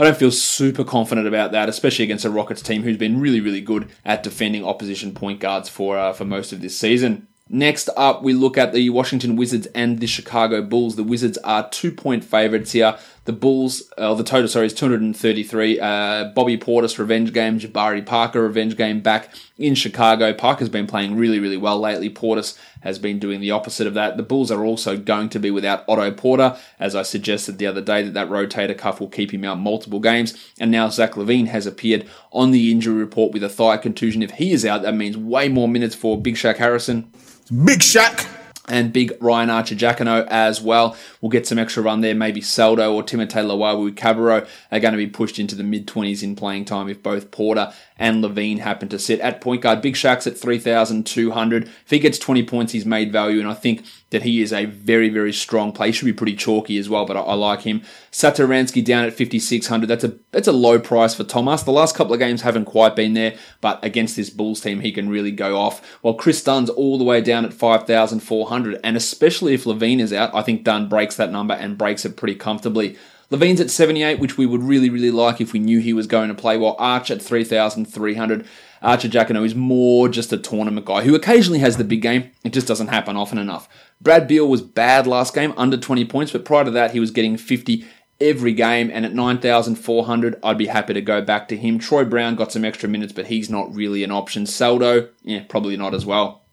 I 0.00 0.04
don't 0.04 0.16
feel 0.16 0.30
super 0.30 0.84
confident 0.84 1.26
about 1.26 1.50
that, 1.52 1.68
especially 1.68 2.04
against 2.04 2.24
a 2.24 2.30
Rockets 2.30 2.62
team 2.62 2.82
who's 2.82 2.96
been 2.96 3.20
really, 3.20 3.40
really 3.40 3.60
good 3.60 3.88
at 4.04 4.22
defending 4.22 4.64
opposition 4.64 5.12
point 5.12 5.40
guards 5.40 5.68
for 5.68 5.98
uh, 5.98 6.12
for 6.12 6.24
most 6.24 6.52
of 6.52 6.60
this 6.60 6.78
season. 6.78 7.26
Next 7.50 7.88
up, 7.96 8.22
we 8.22 8.34
look 8.34 8.58
at 8.58 8.72
the 8.72 8.90
Washington 8.90 9.34
Wizards 9.34 9.66
and 9.74 10.00
the 10.00 10.06
Chicago 10.06 10.60
Bulls. 10.60 10.96
The 10.96 11.02
Wizards 11.02 11.38
are 11.38 11.68
two 11.68 11.90
point 11.90 12.22
favorites 12.22 12.72
here. 12.72 12.98
The 13.28 13.34
Bulls, 13.34 13.82
uh, 13.98 14.14
the 14.14 14.24
total, 14.24 14.48
sorry, 14.48 14.64
is 14.64 14.72
233. 14.72 15.78
Uh, 15.78 16.32
Bobby 16.34 16.56
Portis 16.56 16.98
revenge 16.98 17.34
game, 17.34 17.60
Jabari 17.60 18.00
Parker 18.00 18.42
revenge 18.42 18.74
game 18.74 19.02
back 19.02 19.34
in 19.58 19.74
Chicago. 19.74 20.32
Parker's 20.32 20.70
been 20.70 20.86
playing 20.86 21.14
really, 21.14 21.38
really 21.38 21.58
well 21.58 21.78
lately. 21.78 22.08
Portis 22.08 22.56
has 22.80 22.98
been 22.98 23.18
doing 23.18 23.40
the 23.40 23.50
opposite 23.50 23.86
of 23.86 23.92
that. 23.92 24.16
The 24.16 24.22
Bulls 24.22 24.50
are 24.50 24.64
also 24.64 24.96
going 24.96 25.28
to 25.28 25.38
be 25.38 25.50
without 25.50 25.84
Otto 25.86 26.10
Porter, 26.12 26.56
as 26.80 26.96
I 26.96 27.02
suggested 27.02 27.58
the 27.58 27.66
other 27.66 27.82
day 27.82 28.02
that 28.02 28.14
that 28.14 28.30
rotator 28.30 28.78
cuff 28.78 28.98
will 28.98 29.10
keep 29.10 29.30
him 29.30 29.44
out 29.44 29.58
multiple 29.58 30.00
games. 30.00 30.32
And 30.58 30.70
now 30.70 30.88
Zach 30.88 31.12
LaVine 31.12 31.48
has 31.48 31.66
appeared 31.66 32.08
on 32.32 32.50
the 32.50 32.72
injury 32.72 32.94
report 32.94 33.34
with 33.34 33.44
a 33.44 33.50
thigh 33.50 33.76
contusion. 33.76 34.22
If 34.22 34.30
he 34.30 34.52
is 34.52 34.64
out, 34.64 34.80
that 34.80 34.94
means 34.94 35.18
way 35.18 35.50
more 35.50 35.68
minutes 35.68 35.94
for 35.94 36.18
Big 36.18 36.36
Shaq 36.36 36.56
Harrison. 36.56 37.12
Big 37.50 37.80
Shaq 37.80 38.26
and 38.68 38.92
big 38.92 39.12
Ryan 39.20 39.48
Arcidiacono 39.48 40.26
as 40.28 40.60
well. 40.60 40.96
We'll 41.20 41.30
get 41.30 41.46
some 41.46 41.58
extra 41.58 41.82
run 41.82 42.00
there. 42.00 42.14
Maybe 42.14 42.40
Saldo 42.40 42.94
or 42.94 43.02
Timothé 43.02 43.44
Luwawu-Cabarrot 43.44 44.48
are 44.70 44.80
going 44.80 44.92
to 44.92 44.98
be 44.98 45.06
pushed 45.06 45.38
into 45.38 45.54
the 45.54 45.64
mid 45.64 45.86
20s 45.86 46.22
in 46.22 46.36
playing 46.36 46.64
time 46.64 46.88
if 46.88 47.02
both 47.02 47.30
Porter 47.30 47.72
and 47.98 48.22
LaVine 48.22 48.60
happen 48.60 48.88
to 48.88 48.98
sit 48.98 49.20
at 49.20 49.40
point 49.40 49.62
guard. 49.62 49.82
Big 49.82 49.94
Shaq's 49.94 50.26
at 50.26 50.38
3,200. 50.38 51.64
If 51.64 51.90
he 51.90 51.98
gets 51.98 52.18
20 52.18 52.42
points, 52.44 52.72
he's 52.72 52.86
made 52.86 53.12
value, 53.12 53.40
and 53.40 53.48
I 53.48 53.54
think 53.54 53.84
that 54.10 54.22
he 54.22 54.40
is 54.40 54.52
a 54.52 54.64
very, 54.64 55.08
very 55.08 55.32
strong 55.32 55.72
play. 55.72 55.88
He 55.88 55.92
should 55.92 56.06
be 56.06 56.12
pretty 56.12 56.36
chalky 56.36 56.78
as 56.78 56.88
well, 56.88 57.04
but 57.04 57.16
I, 57.16 57.20
I 57.20 57.34
like 57.34 57.62
him. 57.62 57.82
Satoransky 58.12 58.84
down 58.84 59.04
at 59.04 59.12
5,600. 59.12 59.86
That's 59.86 60.04
a 60.04 60.18
that's 60.30 60.48
a 60.48 60.52
low 60.52 60.78
price 60.78 61.14
for 61.14 61.24
Thomas. 61.24 61.62
The 61.62 61.72
last 61.72 61.96
couple 61.96 62.14
of 62.14 62.20
games 62.20 62.42
haven't 62.42 62.66
quite 62.66 62.96
been 62.96 63.14
there, 63.14 63.36
but 63.60 63.84
against 63.84 64.16
this 64.16 64.30
Bulls 64.30 64.60
team, 64.60 64.80
he 64.80 64.92
can 64.92 65.08
really 65.08 65.32
go 65.32 65.58
off. 65.58 65.84
While 66.02 66.14
Kris 66.14 66.42
Dunn's 66.42 66.70
all 66.70 66.98
the 66.98 67.04
way 67.04 67.20
down 67.20 67.44
at 67.44 67.52
5,400, 67.52 68.80
and 68.84 68.96
especially 68.96 69.54
if 69.54 69.64
LaVine 69.64 70.00
is 70.00 70.12
out, 70.12 70.34
I 70.34 70.42
think 70.42 70.64
Dunn 70.64 70.88
breaks 70.88 71.16
that 71.16 71.32
number 71.32 71.54
and 71.54 71.78
breaks 71.78 72.04
it 72.04 72.16
pretty 72.16 72.34
comfortably. 72.34 72.96
LaVine's 73.30 73.60
at 73.60 73.70
78, 73.70 74.18
which 74.18 74.38
we 74.38 74.46
would 74.46 74.62
really, 74.62 74.88
really 74.88 75.10
like 75.10 75.40
if 75.40 75.52
we 75.52 75.58
knew 75.58 75.80
he 75.80 75.92
was 75.92 76.06
going 76.06 76.28
to 76.28 76.34
play, 76.34 76.56
while 76.56 76.76
Arch 76.78 77.10
at 77.10 77.20
3,300. 77.20 78.46
Arcidiacono 78.82 79.44
is 79.44 79.54
more 79.54 80.08
just 80.08 80.32
a 80.32 80.38
tournament 80.38 80.86
guy 80.86 81.02
who 81.02 81.14
occasionally 81.14 81.58
has 81.58 81.76
the 81.76 81.84
big 81.84 82.00
game. 82.00 82.30
It 82.44 82.52
just 82.52 82.66
doesn't 82.66 82.88
happen 82.88 83.16
often 83.16 83.36
enough. 83.36 83.68
Brad 84.00 84.28
Beal 84.28 84.48
was 84.48 84.62
bad 84.62 85.06
last 85.06 85.34
game, 85.34 85.52
under 85.56 85.76
20 85.76 86.04
points, 86.06 86.32
but 86.32 86.44
prior 86.44 86.64
to 86.64 86.70
that, 86.70 86.92
he 86.92 87.00
was 87.00 87.10
getting 87.10 87.36
50 87.36 87.84
every 88.20 88.52
game. 88.52 88.90
And 88.92 89.04
at 89.04 89.14
9,400, 89.14 90.40
I'd 90.42 90.56
be 90.56 90.66
happy 90.66 90.94
to 90.94 91.02
go 91.02 91.20
back 91.20 91.48
to 91.48 91.56
him. 91.56 91.78
Troy 91.78 92.04
Brown 92.04 92.34
got 92.34 92.52
some 92.52 92.64
extra 92.64 92.88
minutes, 92.88 93.12
but 93.12 93.26
he's 93.26 93.50
not 93.50 93.74
really 93.74 94.04
an 94.04 94.12
option. 94.12 94.46
Saldo, 94.46 95.10
yeah, 95.22 95.44
probably 95.48 95.76
not 95.76 95.92
as 95.92 96.06
well. 96.06 96.44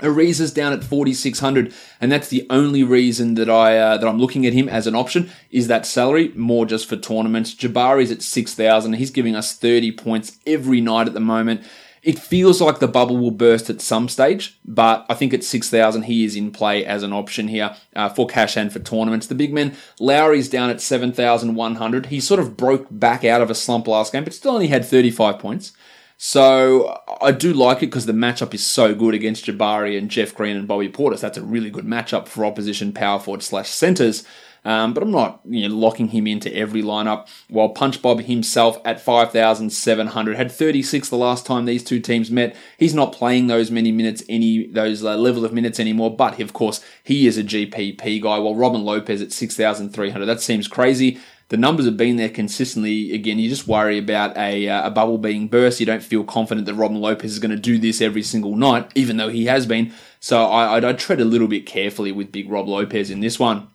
Ariza's 0.00 0.52
down 0.52 0.72
at 0.72 0.84
4600 0.84 1.72
and 2.00 2.12
that's 2.12 2.28
the 2.28 2.46
only 2.50 2.82
reason 2.82 3.34
that 3.34 3.48
I 3.48 3.78
uh, 3.78 3.96
that 3.96 4.06
I'm 4.06 4.18
looking 4.18 4.46
at 4.46 4.52
him 4.52 4.68
as 4.68 4.86
an 4.86 4.94
option 4.94 5.30
is 5.50 5.68
that 5.68 5.86
salary 5.86 6.32
more 6.34 6.66
just 6.66 6.88
for 6.88 6.96
tournaments. 6.96 7.54
Jabari's 7.54 8.10
at 8.10 8.22
6000 8.22 8.94
he's 8.94 9.10
giving 9.10 9.34
us 9.34 9.56
30 9.56 9.92
points 9.92 10.38
every 10.46 10.80
night 10.80 11.06
at 11.06 11.14
the 11.14 11.20
moment. 11.20 11.62
It 12.06 12.20
feels 12.20 12.60
like 12.60 12.78
the 12.78 12.86
bubble 12.86 13.16
will 13.16 13.32
burst 13.32 13.68
at 13.68 13.80
some 13.80 14.08
stage, 14.08 14.60
but 14.64 15.04
I 15.08 15.14
think 15.14 15.34
at 15.34 15.42
6,000 15.42 16.02
he 16.02 16.24
is 16.24 16.36
in 16.36 16.52
play 16.52 16.84
as 16.84 17.02
an 17.02 17.12
option 17.12 17.48
here 17.48 17.74
uh, 17.96 18.08
for 18.08 18.28
cash 18.28 18.56
and 18.56 18.72
for 18.72 18.78
tournaments. 18.78 19.26
The 19.26 19.34
big 19.34 19.52
men, 19.52 19.76
Lauri's 19.98 20.48
down 20.48 20.70
at 20.70 20.80
7,100. 20.80 22.06
He 22.06 22.20
sort 22.20 22.38
of 22.38 22.56
broke 22.56 22.86
back 22.92 23.24
out 23.24 23.42
of 23.42 23.50
a 23.50 23.56
slump 23.56 23.88
last 23.88 24.12
game, 24.12 24.22
but 24.22 24.34
still 24.34 24.52
only 24.52 24.68
had 24.68 24.84
35 24.84 25.40
points. 25.40 25.72
So 26.18 26.98
I 27.20 27.30
do 27.32 27.52
like 27.52 27.78
it 27.78 27.86
because 27.86 28.06
the 28.06 28.12
matchup 28.12 28.54
is 28.54 28.64
so 28.64 28.94
good 28.94 29.14
against 29.14 29.44
Jabari 29.44 29.98
and 29.98 30.10
Jeff 30.10 30.34
Green 30.34 30.56
and 30.56 30.66
Bobby 30.66 30.88
Portis. 30.88 31.20
That's 31.20 31.36
a 31.36 31.42
really 31.42 31.70
good 31.70 31.84
matchup 31.84 32.26
for 32.26 32.46
opposition 32.46 32.92
power 32.92 33.20
forward 33.20 33.42
slash 33.42 33.68
centers. 33.68 34.24
Um, 34.64 34.94
but 34.94 35.02
I'm 35.04 35.12
not 35.12 35.42
you 35.44 35.68
know, 35.68 35.74
locking 35.76 36.08
him 36.08 36.26
into 36.26 36.52
every 36.52 36.82
lineup. 36.82 37.28
While 37.48 37.68
Punch 37.68 38.02
Bob 38.02 38.22
himself 38.22 38.78
at 38.84 39.00
5,700 39.00 40.36
had 40.36 40.50
36 40.50 41.08
the 41.08 41.16
last 41.16 41.46
time 41.46 41.66
these 41.66 41.84
two 41.84 42.00
teams 42.00 42.32
met. 42.32 42.56
He's 42.76 42.94
not 42.94 43.12
playing 43.12 43.46
those 43.46 43.70
many 43.70 43.92
minutes, 43.92 44.24
any 44.28 44.66
those 44.66 45.04
uh, 45.04 45.16
level 45.16 45.44
of 45.44 45.52
minutes 45.52 45.78
anymore. 45.78 46.16
But 46.16 46.40
of 46.40 46.52
course, 46.52 46.84
he 47.04 47.28
is 47.28 47.38
a 47.38 47.44
GPP 47.44 48.20
guy. 48.20 48.38
While 48.40 48.56
Robin 48.56 48.82
Lopez 48.84 49.22
at 49.22 49.30
6,300, 49.30 50.26
that 50.26 50.40
seems 50.40 50.66
crazy 50.66 51.20
the 51.48 51.56
numbers 51.56 51.86
have 51.86 51.96
been 51.96 52.16
there 52.16 52.28
consistently. 52.28 53.14
Again, 53.14 53.38
you 53.38 53.48
just 53.48 53.68
worry 53.68 53.98
about 53.98 54.36
a, 54.36 54.68
uh, 54.68 54.88
a 54.88 54.90
bubble 54.90 55.18
being 55.18 55.46
burst. 55.46 55.78
You 55.78 55.86
don't 55.86 56.02
feel 56.02 56.24
confident 56.24 56.66
that 56.66 56.74
Robin 56.74 57.00
Lopez 57.00 57.32
is 57.32 57.38
going 57.38 57.52
to 57.52 57.56
do 57.56 57.78
this 57.78 58.00
every 58.00 58.22
single 58.22 58.56
night, 58.56 58.90
even 58.96 59.16
though 59.16 59.28
he 59.28 59.46
has 59.46 59.64
been. 59.64 59.92
So 60.18 60.44
I, 60.44 60.76
I'd, 60.76 60.84
I'd 60.84 60.98
tread 60.98 61.20
a 61.20 61.24
little 61.24 61.46
bit 61.46 61.64
carefully 61.64 62.10
with 62.10 62.32
Big 62.32 62.50
Rob 62.50 62.66
Lopez 62.66 63.10
in 63.10 63.20
this 63.20 63.38
one. 63.38 63.68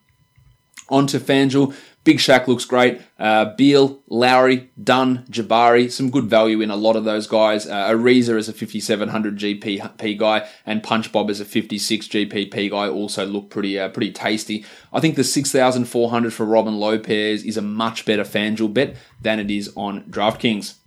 On 0.89 1.07
to 1.07 1.19
Fanduel. 1.19 1.73
Big 2.03 2.17
Shaq 2.17 2.47
looks 2.47 2.65
great. 2.65 2.99
Uh, 3.19 3.53
Beal, 3.55 4.01
Lauri, 4.07 4.71
Dunn, 4.83 5.23
Jabari, 5.29 5.91
some 5.91 6.09
good 6.09 6.25
value 6.25 6.59
in 6.61 6.71
a 6.71 6.75
lot 6.75 6.95
of 6.95 7.03
those 7.03 7.27
guys. 7.27 7.67
Uh, 7.67 7.89
Ariza 7.89 8.37
is 8.37 8.49
a 8.49 8.53
5700 8.53 9.37
GPP 9.37 10.17
guy, 10.17 10.47
and 10.65 10.81
Punch 10.81 11.11
Bob 11.11 11.29
is 11.29 11.39
a 11.39 11.45
56 11.45 12.07
GPP 12.07 12.71
guy. 12.71 12.89
Also 12.89 13.25
look 13.25 13.51
pretty 13.51 13.79
uh, 13.79 13.89
pretty 13.89 14.11
tasty. 14.11 14.65
I 14.91 14.99
think 14.99 15.15
the 15.15 15.23
6400 15.23 16.33
for 16.33 16.45
Robin 16.45 16.79
Lopez 16.79 17.43
is 17.43 17.57
a 17.57 17.61
much 17.61 18.05
better 18.05 18.23
FanDuel 18.23 18.73
bet 18.73 18.95
than 19.21 19.39
it 19.39 19.51
is 19.51 19.71
on 19.75 20.03
DraftKings. 20.05 20.80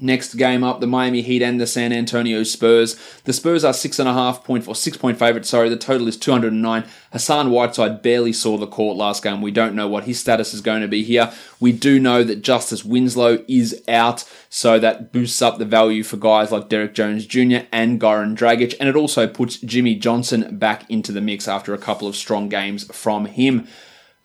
Next 0.00 0.34
game 0.34 0.62
up, 0.62 0.78
the 0.78 0.86
Miami 0.86 1.22
Heat 1.22 1.42
and 1.42 1.60
the 1.60 1.66
San 1.66 1.92
Antonio 1.92 2.44
Spurs. 2.44 2.96
The 3.24 3.32
Spurs 3.32 3.64
are 3.64 3.72
six 3.72 3.98
and 3.98 4.08
a 4.08 4.12
half 4.12 4.44
point 4.44 4.68
or 4.68 4.76
six 4.76 4.96
point 4.96 5.18
favourites. 5.18 5.48
Sorry, 5.48 5.68
the 5.68 5.76
total 5.76 6.06
is 6.06 6.16
209. 6.16 6.84
Hassan 7.10 7.50
Whiteside 7.50 8.00
barely 8.00 8.32
saw 8.32 8.56
the 8.56 8.68
court 8.68 8.96
last 8.96 9.24
game. 9.24 9.42
We 9.42 9.50
don't 9.50 9.74
know 9.74 9.88
what 9.88 10.04
his 10.04 10.20
status 10.20 10.54
is 10.54 10.60
going 10.60 10.82
to 10.82 10.88
be 10.88 11.02
here. 11.02 11.32
We 11.58 11.72
do 11.72 11.98
know 11.98 12.22
that 12.22 12.42
Justice 12.42 12.84
Winslow 12.84 13.44
is 13.48 13.82
out, 13.88 14.22
so 14.48 14.78
that 14.78 15.12
boosts 15.12 15.42
up 15.42 15.58
the 15.58 15.64
value 15.64 16.04
for 16.04 16.16
guys 16.16 16.52
like 16.52 16.68
Derrick 16.68 16.94
Jones 16.94 17.26
Jr. 17.26 17.66
and 17.72 18.00
Goran 18.00 18.36
Dragic, 18.36 18.74
and 18.78 18.88
it 18.88 18.94
also 18.94 19.26
puts 19.26 19.58
Jimmy 19.58 19.96
Johnson 19.96 20.58
back 20.58 20.88
into 20.88 21.10
the 21.10 21.20
mix 21.20 21.48
after 21.48 21.74
a 21.74 21.78
couple 21.78 22.06
of 22.06 22.14
strong 22.14 22.48
games 22.48 22.84
from 22.94 23.26
him. 23.26 23.66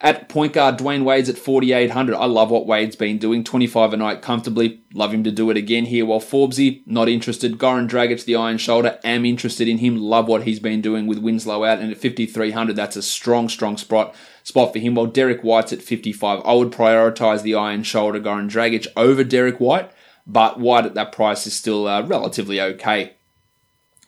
At 0.04 0.28
point 0.28 0.52
guard, 0.52 0.76
Dwyane 0.76 1.02
Wade's 1.02 1.30
at 1.30 1.38
4,800. 1.38 2.14
I 2.14 2.26
love 2.26 2.50
what 2.50 2.66
Wade's 2.66 2.94
been 2.94 3.16
doing. 3.16 3.42
25 3.42 3.94
a 3.94 3.96
night 3.96 4.20
comfortably. 4.20 4.82
Love 4.92 5.14
him 5.14 5.24
to 5.24 5.30
do 5.30 5.48
it 5.48 5.56
again 5.56 5.86
here. 5.86 6.04
While 6.04 6.20
Forbesy, 6.20 6.82
not 6.86 7.08
interested. 7.08 7.56
Goran 7.56 7.88
Dragic, 7.88 8.22
the 8.26 8.36
iron 8.36 8.58
shoulder, 8.58 8.98
am 9.02 9.24
interested 9.24 9.66
in 9.66 9.78
him. 9.78 9.96
Love 9.96 10.28
what 10.28 10.42
he's 10.42 10.60
been 10.60 10.82
doing 10.82 11.06
with 11.06 11.20
Winslow 11.20 11.64
out. 11.64 11.78
And 11.78 11.90
at 11.90 11.96
5,300, 11.96 12.76
that's 12.76 12.96
a 12.96 13.02
strong, 13.02 13.48
strong 13.48 13.78
spot 13.78 14.14
spot 14.42 14.74
for 14.74 14.78
him. 14.78 14.94
While 14.94 15.06
Derrick 15.06 15.40
White's 15.40 15.72
at 15.72 15.80
55, 15.80 16.42
I 16.44 16.52
would 16.52 16.70
prioritize 16.70 17.40
the 17.40 17.54
iron 17.54 17.82
shoulder 17.82 18.20
Goran 18.20 18.50
Dragic 18.50 18.86
over 18.98 19.24
Derrick 19.24 19.58
White. 19.58 19.90
But 20.26 20.60
White 20.60 20.84
at 20.84 20.92
that 20.94 21.12
price 21.12 21.46
is 21.46 21.54
still 21.54 21.88
uh, 21.88 22.02
relatively 22.02 22.60
okay. 22.60 23.14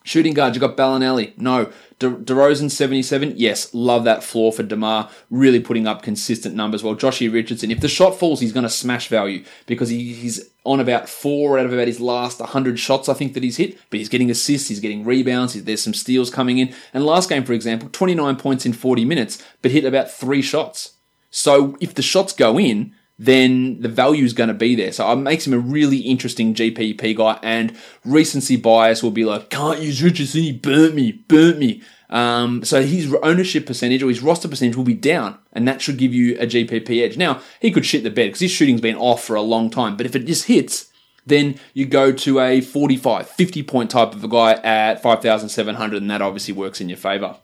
Shooting 0.07 0.33
guard, 0.33 0.55
you 0.55 0.61
got 0.61 0.77
Belinelli. 0.77 1.37
No. 1.37 1.69
De- 1.99 2.09
DeRozan 2.09 2.71
77. 2.71 3.33
Yes, 3.35 3.73
love 3.73 4.05
that 4.05 4.23
floor 4.23 4.53
for 4.53 4.63
DeMar. 4.63 5.09
Really 5.29 5.59
putting 5.59 5.85
up 5.85 6.01
consistent 6.01 6.55
numbers. 6.55 6.81
Well, 6.81 6.95
Joshy 6.95 7.31
Richardson, 7.31 7.71
if 7.71 7.81
the 7.81 7.89
shot 7.89 8.17
falls, 8.17 8.39
he's 8.39 8.53
going 8.53 8.63
to 8.63 8.69
smash 8.69 9.09
value 9.09 9.43
because 9.65 9.89
he, 9.89 10.13
he's 10.13 10.49
on 10.63 10.79
about 10.79 11.09
four 11.09 11.59
out 11.59 11.65
of 11.65 11.73
about 11.73 11.87
his 11.87 11.99
last 11.99 12.39
100 12.39 12.79
shots, 12.79 13.09
I 13.09 13.15
think, 13.15 13.33
that 13.33 13.43
he's 13.43 13.57
hit. 13.57 13.77
But 13.89 13.99
he's 13.99 14.07
getting 14.07 14.31
assists, 14.31 14.69
he's 14.69 14.79
getting 14.79 15.03
rebounds, 15.03 15.61
there's 15.61 15.83
some 15.83 15.93
steals 15.93 16.29
coming 16.29 16.57
in. 16.57 16.73
And 16.93 17.05
last 17.05 17.27
game, 17.27 17.43
for 17.43 17.51
example, 17.51 17.89
29 17.91 18.37
points 18.37 18.65
in 18.65 18.71
40 18.71 19.03
minutes, 19.03 19.43
but 19.61 19.71
hit 19.71 19.83
about 19.83 20.09
three 20.09 20.41
shots. 20.41 20.93
So 21.31 21.75
if 21.81 21.93
the 21.93 22.01
shots 22.01 22.31
go 22.31 22.57
in, 22.57 22.95
then 23.19 23.81
the 23.81 23.89
value 23.89 24.23
is 24.23 24.33
going 24.33 24.49
to 24.49 24.53
be 24.53 24.75
there. 24.75 24.91
So 24.91 25.11
it 25.11 25.15
makes 25.15 25.47
him 25.47 25.53
a 25.53 25.59
really 25.59 25.99
interesting 25.99 26.53
GPP 26.53 27.15
guy. 27.15 27.39
And 27.41 27.75
recency 28.05 28.55
bias 28.55 29.01
will 29.01 29.11
be 29.11 29.25
like, 29.25 29.49
can't 29.49 29.81
use 29.81 30.03
Richardson, 30.03 30.43
he 30.43 30.51
burnt 30.51 30.93
me, 30.93 31.11
burnt 31.11 31.57
me. 31.57 31.81
Um, 32.09 32.63
so 32.63 32.83
his 32.83 33.13
ownership 33.21 33.65
percentage 33.65 34.01
or 34.01 34.09
his 34.09 34.21
roster 34.21 34.47
percentage 34.47 34.77
will 34.77 34.85
be 34.85 34.93
down, 34.93 35.37
and 35.51 35.67
that 35.67 35.81
should 35.81 35.97
give 35.97 36.13
you 36.13 36.37
a 36.39 36.45
GPP 36.45 37.03
edge. 37.03 37.17
Now, 37.17 37.41
he 37.59 37.71
could 37.71 37.85
shit 37.85 38.03
the 38.03 38.09
bed 38.09 38.27
because 38.27 38.39
his 38.39 38.51
shooting's 38.51 38.81
been 38.81 38.95
off 38.95 39.23
for 39.23 39.35
a 39.35 39.41
long 39.41 39.69
time, 39.69 39.97
but 39.97 40.05
if 40.05 40.15
it 40.15 40.25
just 40.25 40.45
hits, 40.45 40.89
then 41.25 41.59
you 41.73 41.85
go 41.85 42.13
to 42.13 42.39
a 42.39 42.61
45, 42.61 43.29
50 43.29 43.63
point 43.63 43.91
type 43.91 44.13
of 44.13 44.23
a 44.23 44.27
guy 44.29 44.53
at 44.53 45.01
5,700, 45.01 46.01
and 46.01 46.09
that 46.09 46.21
obviously 46.21 46.53
works 46.53 46.79
in 46.79 46.87
your 46.87 46.97
favour. 46.97 47.37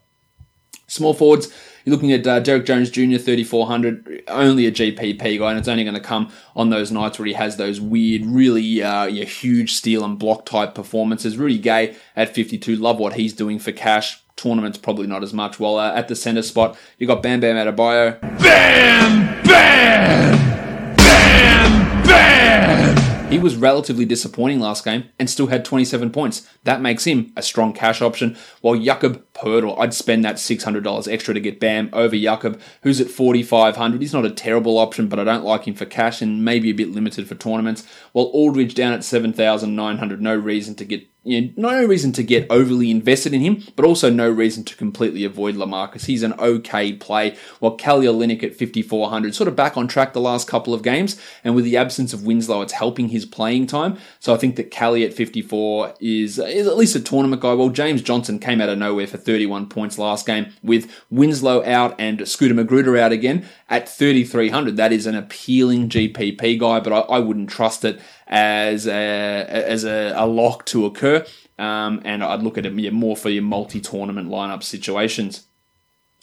Small 0.88 1.14
forwards, 1.14 1.52
you're 1.86 1.96
looking 1.96 2.12
at 2.12 2.28
uh, 2.28 2.40
Derrick 2.40 2.66
Jones 2.66 2.90
Jr. 2.90 3.18
3400, 3.18 4.24
only 4.28 4.66
a 4.66 4.72
GPP 4.72 5.40
guy, 5.40 5.50
and 5.50 5.58
it's 5.58 5.68
only 5.68 5.84
going 5.84 5.96
to 5.96 6.02
come 6.02 6.30
on 6.56 6.70
those 6.70 6.92
nights 6.92 7.18
where 7.18 7.26
he 7.26 7.34
has 7.34 7.56
those 7.56 7.80
weird, 7.80 8.26
really 8.26 8.84
uh, 8.84 9.06
yeah, 9.06 9.24
huge 9.24 9.74
steal 9.74 10.04
and 10.04 10.20
block 10.20 10.46
type 10.46 10.76
performances. 10.76 11.38
Rudy 11.38 11.58
Gay 11.58 11.96
at 12.16 12.36
52, 12.36 12.76
love 12.76 13.00
what 13.00 13.14
he's 13.14 13.34
doing 13.34 13.60
for 13.60 13.72
cash. 13.72 14.22
Tournaments 14.36 14.78
probably 14.78 15.08
not 15.08 15.24
as 15.24 15.34
much. 15.34 15.60
While 15.60 15.78
uh, 15.78 15.94
at 15.94 16.08
the 16.08 16.16
center 16.16 16.42
spot, 16.42 16.78
you 16.98 17.08
got 17.08 17.22
Bam 17.22 17.40
Bam 17.40 17.56
Adebayo. 17.56 18.20
Bam! 18.40 19.44
Bam! 19.44 20.96
Bam! 20.98 22.04
Bam! 22.04 23.32
He 23.32 23.40
was 23.40 23.56
relatively 23.56 24.06
disappointing 24.06 24.60
last 24.60 24.86
game 24.86 25.06
and 25.18 25.30
still 25.30 25.48
had 25.48 25.66
27 25.66 26.12
points. 26.12 26.48
That 26.66 26.82
makes 26.82 27.06
him 27.06 27.32
a 27.36 27.42
strong 27.42 27.74
cash 27.74 28.02
option. 28.02 28.38
While 28.62 28.76
Jakob 28.76 29.24
Poeltl, 29.44 29.78
I'd 29.78 29.94
spend 29.94 30.24
that 30.24 30.36
$600 30.36 31.12
extra 31.12 31.34
to 31.34 31.39
get 31.39 31.60
Bam 31.60 31.89
over 31.91 32.16
Jakob, 32.16 32.62
who's 32.82 33.02
at 33.02 33.10
4,500. 33.10 34.02
He's 34.02 34.14
not 34.14 34.26
a 34.26 34.32
terrible 34.32 34.78
option, 34.78 35.10
but 35.10 35.20
I 35.20 35.26
don't 35.26 35.44
like 35.44 35.68
him 35.68 35.76
for 35.76 35.86
cash 35.86 36.22
and 36.22 36.46
maybe 36.46 36.70
a 36.70 36.74
bit 36.74 36.91
limited 36.91 37.28
for 37.28 37.36
tournaments. 37.36 37.86
While 38.14 38.26
Aldridge 38.28 38.74
down 38.74 38.94
at 38.94 39.04
7,900, 39.04 40.22
no 40.22 40.36
reason 40.36 40.76
to 40.76 40.86
get 40.86 41.08
you 41.24 41.41
know, 41.41 41.50
no 41.56 41.86
reason 41.86 42.12
to 42.14 42.24
get 42.24 42.48
overly 42.50 42.91
invested 42.91 43.34
in 43.34 43.41
him, 43.41 43.64
but 43.76 43.86
also 43.86 44.10
no 44.10 44.30
reason 44.30 44.64
to 44.66 44.76
completely 44.76 45.24
avoid 45.24 45.56
Lamarcus. 45.56 46.06
He's 46.06 46.24
an 46.24 46.34
okay 46.34 46.94
play, 46.94 47.38
while 47.60 47.76
Kelly 47.76 48.08
Olynyk 48.08 48.44
at 48.44 48.56
5,400, 48.56 49.34
sort 49.34 49.48
of 49.48 49.56
back 49.56 49.78
on 49.78 49.88
track 49.88 50.14
the 50.14 50.20
last 50.20 50.48
couple 50.48 50.74
of 50.74 50.84
games, 50.84 51.20
and 51.44 51.56
with 51.56 51.64
the 51.64 51.78
absence 51.78 52.14
of 52.14 52.26
Winslow, 52.26 52.62
it's 52.62 52.74
helping 52.74 53.10
his 53.10 53.26
playing 53.26 53.68
time. 53.68 53.98
So 54.20 54.34
I 54.34 54.38
think 54.38 54.58
that 54.58 54.72
Kelly 54.72 55.06
at 55.06 55.14
54 55.14 55.94
is, 56.02 56.39
is 56.39 56.68
at 56.68 56.78
least 56.78 56.96
a 56.96 57.00
tournament 57.00 57.41
guy. 57.41 57.54
Well, 57.54 57.70
James 57.70 58.02
Johnson 58.02 58.39
came 58.39 58.60
out 58.60 58.70
of 58.70 58.78
nowhere 58.78 59.08
for 59.08 59.18
31 59.34 59.66
points 59.66 59.98
last 59.98 60.28
game, 60.28 60.54
with 60.62 60.92
Winslow 61.10 61.66
out 61.66 61.96
and 61.98 62.28
Scooter 62.28 62.54
McGruder 62.54 63.00
out 63.00 63.12
again 63.12 63.48
at 63.68 63.90
3,300. 63.90 64.78
That 64.78 64.94
is 64.94 65.08
an 65.08 65.16
appealing 65.16 65.90
GPP 65.90 66.60
guy, 66.60 66.80
but 66.80 66.94
I, 66.94 67.00
I 67.16 67.20
wouldn't 67.20 67.50
trust 67.50 67.84
it 67.84 68.00
as 68.28 68.86
a, 68.86 68.92
as 68.94 69.86
a, 69.86 70.14
a 70.16 70.28
lock 70.28 70.68
to 70.68 70.86
occur. 70.86 71.26
Um, 71.58 72.00
and 72.06 72.24
I'd 72.24 72.44
look 72.44 72.60
at 72.60 72.68
it 72.68 72.94
more 72.94 73.18
for 73.18 73.30
your 73.30 73.42
multi-tournament 73.42 74.30
lineup 74.30 74.62
situations. 74.62 75.48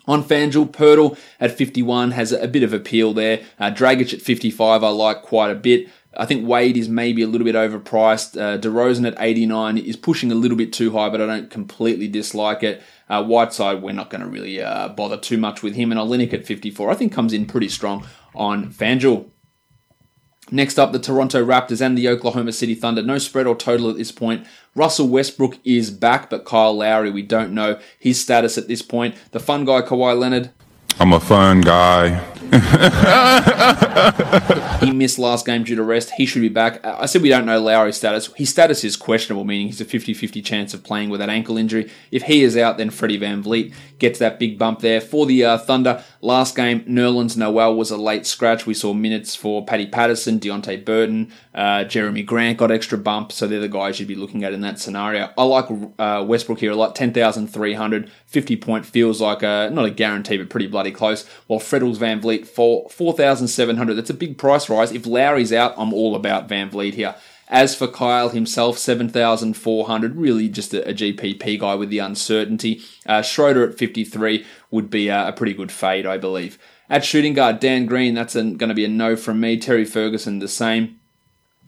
On 0.07 0.23
FanDuel, 0.23 0.71
Poeltl 0.71 1.19
at 1.41 1.51
51 1.51 2.13
has 2.13 2.31
a 2.31 2.47
bit 2.47 2.63
of 2.63 2.73
appeal 2.73 3.13
there. 3.13 3.41
Uh, 3.59 3.73
Dragic 3.73 4.15
at 4.15 4.23
55 4.23 4.85
I 4.85 4.89
like 4.89 5.23
quite 5.23 5.51
a 5.51 5.57
bit. 5.57 5.89
I 6.17 6.27
think 6.27 6.47
Wade 6.47 6.77
is 6.77 6.89
maybe 6.89 7.23
a 7.23 7.29
little 7.29 7.45
bit 7.45 7.55
overpriced. 7.55 8.41
Uh, 8.41 8.59
DeRozan 8.59 9.07
at 9.07 9.15
89 9.19 9.79
is 9.79 9.97
pushing 9.97 10.33
a 10.33 10.35
little 10.35 10.57
bit 10.57 10.73
too 10.73 10.91
high, 10.91 11.09
but 11.09 11.21
I 11.21 11.27
don't 11.27 11.51
completely 11.51 12.09
dislike 12.09 12.63
it. 12.63 12.83
Uh, 13.09 13.25
Whiteside, 13.25 13.81
we're 13.81 13.93
not 13.93 14.11
going 14.11 14.23
to 14.23 14.27
really 14.27 14.61
uh, 14.61 14.89
bother 14.89 15.17
too 15.17 15.39
much 15.39 15.63
with 15.63 15.75
him. 15.75 15.93
And 15.93 16.01
Olynyk 16.01 16.33
at 16.33 16.47
54, 16.47 16.91
I 16.91 16.95
think 16.95 17.13
comes 17.13 17.33
in 17.33 17.47
pretty 17.47 17.69
strong 17.69 18.07
on 18.35 18.73
FanDuel. 18.73 19.31
Next 20.53 20.81
up, 20.81 20.91
the 20.91 20.99
Toronto 20.99 21.45
Raptors 21.45 21.81
and 21.81 21.97
the 21.97 22.09
Oklahoma 22.09 22.53
City 22.53 22.75
Thunder. 22.75 23.03
No 23.03 23.19
spread 23.19 23.47
or 23.47 23.55
total 23.55 23.89
at 23.89 23.97
this 23.97 24.11
point. 24.11 24.45
Russell 24.75 25.09
Westbrook 25.09 25.59
is 25.65 25.93
back, 25.93 26.29
but 26.29 26.45
Kyle 26.45 26.77
Lowry, 26.77 27.11
we 27.11 27.23
don't 27.23 27.53
know 27.53 27.79
his 28.01 28.21
status 28.21 28.59
at 28.59 28.67
this 28.67 28.83
point. 28.83 29.15
The 29.31 29.39
fun 29.39 29.65
guy, 29.65 29.83
Kawhi 29.83 30.19
Leonard. 30.19 30.51
I'm 30.99 31.13
a 31.13 31.21
fun 31.21 31.61
guy. 31.61 32.27
he 34.81 34.91
missed 34.91 35.19
last 35.19 35.47
game 35.47 35.63
due 35.63 35.77
to 35.77 35.85
rest. 35.85 36.11
He 36.17 36.27
should 36.27 36.43
be 36.43 36.49
back. 36.49 36.85
I 36.85 37.07
said 37.07 37.23
we 37.23 37.29
don't 37.29 37.47
know 37.47 37.61
Lowry's 37.61 37.97
status. 37.97 38.29
His 38.35 38.51
status 38.51 38.83
is 38.83 38.97
questionable, 38.97 39.45
meaning 39.45 39.69
he's 39.69 39.81
a 39.81 39.85
50 39.85 40.15
50 40.15 40.43
chance 40.43 40.75
of 40.75 40.83
playing 40.83 41.11
with 41.11 41.21
that 41.21 41.29
ankle 41.29 41.57
injury. 41.57 41.89
If 42.11 42.25
he 42.25 42.43
is 42.43 42.57
out, 42.57 42.77
then 42.77 42.91
Freddie 42.91 43.21
VanVleet 43.21 43.73
gets 44.01 44.19
that 44.19 44.41
big 44.41 44.59
bump 44.59 44.81
there. 44.81 45.01
For 45.01 45.27
the 45.27 45.45
uh, 45.45 45.59
Thunder, 45.59 46.03
last 46.21 46.57
game, 46.57 46.81
Nerlens 46.83 47.37
Noel 47.37 47.75
was 47.75 47.91
a 47.91 47.97
late 47.97 48.27
scratch. 48.27 48.67
We 48.67 48.75
saw 48.75 48.93
minutes 48.93 49.35
for 49.35 49.65
Paddy 49.65 49.87
Patterson, 49.87 50.39
Deonte 50.39 50.85
Burton, 50.85 51.33
uh, 51.55 51.85
Jerami 51.85 52.25
Grant 52.25 52.59
got 52.59 52.71
extra 52.71 52.99
bump, 52.99 53.33
so 53.33 53.47
they're 53.47 53.61
the 53.61 53.69
guys 53.69 53.99
you'd 53.99 54.09
be 54.09 54.15
looking 54.15 54.45
at 54.45 54.53
in 54.53 54.61
that 54.61 54.79
scenario. 54.79 55.31
I 55.37 55.45
like 55.45 55.67
uh, 55.99 56.25
Westbrook 56.27 56.61
here 56.61 56.73
a 56.73 56.77
lot, 56.77 56.95
10,300, 56.95 58.11
50 58.27 58.57
point 58.57 58.87
feels 58.87 59.21
like 59.21 59.43
a, 59.43 59.71
not 59.73 59.85
a 59.85 59.91
guarantee, 59.91 60.37
but 60.37 60.51
pretty 60.51 60.67
bloody 60.67 60.93
close. 60.93 61.27
While 61.47 61.61
Freddles 61.61 61.99
VanVleet, 61.99 62.47
for 62.47 62.89
4,700, 62.91 63.95
that's 63.95 64.11
a 64.11 64.15
big 64.15 64.39
price 64.39 64.69
rise. 64.69 64.93
If 64.93 65.07
Lowry's 65.07 65.53
out, 65.53 65.75
I'm 65.77 65.93
all 65.93 66.15
about 66.15 66.49
VanVleet 66.49 66.95
here. 66.95 67.15
As 67.51 67.75
for 67.75 67.89
Kyle 67.89 68.29
himself, 68.29 68.79
7,400, 68.79 70.17
really 70.17 70.49
just 70.49 70.73
a, 70.73 70.89
a, 70.89 70.95
GPP 70.95 71.59
guy 71.59 71.75
with 71.75 71.91
the 71.91 71.99
uncertainty. 71.99 72.81
Uh, 73.05 73.23
Schroeder 73.23 73.69
at 73.69 73.77
53 73.77 74.47
would 74.71 74.89
be 74.89 75.09
a, 75.09 75.29
a, 75.29 75.33
pretty 75.33 75.53
good 75.53 75.73
fade, 75.73 76.07
I 76.07 76.17
believe. 76.17 76.59
At 76.89 77.05
shooting 77.05 77.35
guard, 77.35 77.59
Dan 77.59 77.87
Green, 77.87 78.15
that's 78.15 78.35
going 78.35 78.57
to 78.57 78.75
be 78.75 78.85
a 78.85 78.89
no 78.89 79.17
from 79.17 79.41
me. 79.41 79.59
Terry 79.59 79.85
Ferguson, 79.85 80.39
the 80.39 80.47
same. 80.47 81.01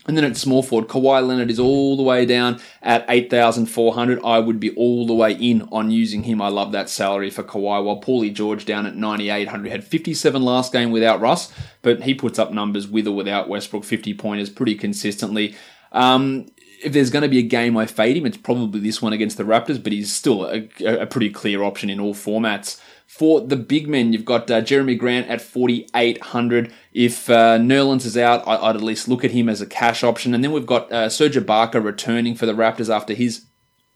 And 0.07 0.17
then 0.17 0.25
at 0.25 0.37
small 0.37 0.65
forward, 0.65 0.89
Kawhi 0.89 1.25
Leonard 1.25 1.51
is 1.51 1.61
all 1.61 1.97
the 1.97 2.03
way 2.03 2.27
down 2.27 2.61
at 2.83 3.05
8,400. 3.09 4.21
I 4.25 4.41
would 4.41 4.59
be 4.59 4.75
all 4.75 5.07
the 5.07 5.15
way 5.15 5.33
in 5.33 5.63
on 5.71 5.93
using 5.93 6.25
him. 6.25 6.43
I 6.43 6.49
love 6.49 6.73
that 6.73 6.91
salary 6.91 7.31
for 7.31 7.45
Kawhi. 7.45 7.85
While 7.85 8.01
Paulie 8.01 8.35
George 8.35 8.65
down 8.65 8.85
at 8.85 8.97
9,800 8.97 9.71
had 9.71 9.85
57 9.85 10.43
last 10.43 10.73
game 10.73 10.91
without 10.91 11.21
Russ, 11.21 11.53
but 11.83 12.03
he 12.03 12.15
puts 12.15 12.41
up 12.41 12.53
numbers 12.53 12.89
with 12.89 13.07
or 13.07 13.13
without 13.13 13.49
Westbrook, 13.49 13.85
50 13.85 14.15
pointers 14.15 14.51
pretty 14.51 14.75
consistently. 14.75 15.55
Um, 15.93 16.47
if 16.83 16.93
there's 16.93 17.11
going 17.11 17.23
to 17.23 17.29
be 17.29 17.39
a 17.39 17.43
game 17.43 17.77
I 17.77 17.87
fade 17.87 18.17
him, 18.17 18.27
it's 18.27 18.37
probably 18.37 18.81
this 18.81 19.01
one 19.01 19.13
against 19.13 19.37
the 19.37 19.45
Raptors, 19.45 19.83
but 19.83 19.93
he's 19.93 20.13
still 20.13 20.45
a, 20.45 20.69
a 20.85 21.07
pretty 21.07 21.31
clear 21.31 21.63
option 21.63 21.89
in 21.89 22.01
all 22.01 22.15
formats. 22.15 22.81
For 23.07 23.41
the 23.41 23.57
big 23.57 23.89
men, 23.89 24.13
you've 24.13 24.25
got 24.25 24.51
uh, 24.51 24.63
Jerami 24.63 24.99
Grant 24.99 25.29
at 25.29 25.43
4,800. 25.43 26.73
If 26.95 27.29
uh, 27.29 27.59
Nerlens 27.59 28.07
is 28.07 28.17
out, 28.17 28.47
I, 28.49 28.69
would 28.69 28.77
at 28.77 28.83
least 28.83 29.07
look 29.07 29.23
at 29.23 29.33
him 29.33 29.49
as 29.49 29.61
a 29.61 29.67
cash 29.67 30.03
option. 30.03 30.35
And 30.35 30.43
then 30.43 30.51
we've 30.51 30.67
got 30.67 30.91
uh, 30.91 31.09
Serge 31.11 31.37
Ibaka 31.37 31.85
returning 31.85 32.35
for 32.35 32.47
the 32.47 32.55
Raptors 32.55 32.93
after 32.93 33.13
his 33.13 33.45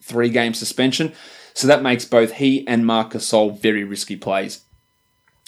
three 0.01 0.29
game 0.29 0.53
suspension. 0.53 1.13
So 1.55 1.65
that 1.67 1.81
makes 1.81 2.05
both 2.05 2.33
he 2.33 2.65
and 2.67 2.85
Marc 2.85 3.13
Gasol 3.13 3.59
very 3.59 3.83
risky 3.83 4.15
plays. 4.15 4.61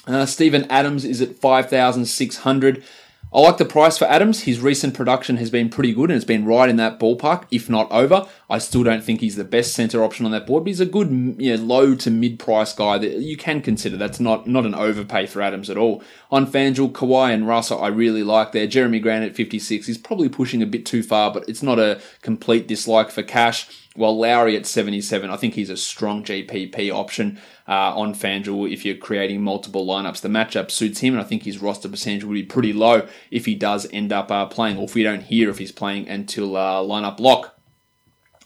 Uh, 0.08 0.26
Steven 0.26 0.66
Adams 0.72 1.06
is 1.06 1.22
at 1.22 1.36
5,600. 1.36 2.84
I 3.32 3.42
like 3.42 3.58
the 3.58 3.66
price 3.66 3.96
for 3.96 4.06
Adams. 4.06 4.42
His 4.42 4.60
recent 4.60 4.96
production 4.96 5.38
has 5.38 5.52
been 5.52 5.70
pretty 5.70 5.94
good 5.94 6.10
and 6.10 6.18
it's 6.18 6.26
been 6.26 6.46
right 6.46 6.68
in 6.68 6.78
that 6.78 7.00
ballpark, 7.00 7.46
if 7.52 7.70
not 7.70 7.92
over. 7.92 8.28
I 8.50 8.58
still 8.58 8.84
don't 8.84 9.04
think 9.04 9.22
he's 9.22 9.36
the 9.36 9.44
best 9.44 9.76
center 9.76 10.04
option 10.04 10.26
on 10.26 10.32
that 10.32 10.48
board, 10.48 10.64
but 10.64 10.70
he's 10.70 10.80
a 10.80 10.86
good 10.88 11.36
you 11.38 11.56
know, 11.56 11.64
low 11.64 11.94
to 11.94 12.10
mid 12.10 12.40
price 12.40 12.74
guy 12.74 12.98
that 12.98 13.20
you 13.20 13.38
can 13.38 13.62
consider. 13.62 13.98
That's 13.98 14.20
not, 14.20 14.48
not 14.48 14.66
an 14.66 14.74
overpay 14.74 15.28
for 15.28 15.44
Adams 15.44 15.70
at 15.70 15.78
all. 15.78 16.02
On 16.32 16.48
FanDuel, 16.48 16.92
Kawhi 16.92 17.32
and 17.32 17.48
Russell, 17.48 17.80
I 17.80 17.90
really 17.90 18.24
like 18.24 18.52
there. 18.52 18.68
Jerami 18.68 19.00
Grant 19.00 19.24
at 19.24 19.36
56 19.36 19.88
is 19.88 20.00
probably 20.00 20.30
pushing 20.30 20.64
a 20.64 20.68
bit 20.68 20.88
too 20.88 21.04
far, 21.04 21.32
but 21.32 21.48
it's 21.48 21.62
not 21.62 21.78
a 21.78 22.02
complete 22.24 22.68
dislike 22.68 23.12
for 23.12 23.22
cash. 23.22 23.89
While 24.00 24.18
Lowry 24.18 24.56
at 24.56 24.66
77, 24.66 25.30
I 25.30 25.36
think 25.36 25.56
he's 25.56 25.70
a 25.70 25.76
strong 25.76 26.24
GPP 26.24 26.90
option 26.90 27.38
uh, 27.68 27.94
on 27.94 28.16
FanDuel 28.16 28.72
if 28.72 28.86
you're 28.86 28.96
creating 28.96 29.42
multiple 29.42 29.86
lineups. 29.86 30.22
The 30.22 30.30
matchup 30.30 30.72
suits 30.72 31.02
him, 31.02 31.16
and 31.16 31.22
I 31.22 31.26
think 31.26 31.44
his 31.44 31.62
roster 31.62 31.90
percentage 31.90 32.24
will 32.24 32.36
be 32.36 32.44
pretty 32.44 32.72
low 32.72 33.10
if 33.30 33.46
he 33.46 33.56
does 33.56 33.88
end 33.92 34.14
up 34.14 34.32
uh, 34.32 34.46
playing, 34.46 34.78
or 34.78 34.86
if 34.86 34.96
we 34.96 35.04
don't 35.04 35.24
hear 35.24 35.50
if 35.50 35.58
he's 35.58 35.74
playing 35.74 36.08
until 36.08 36.56
uh, 36.56 36.82
lineup 36.82 37.20
lock. 37.20 37.60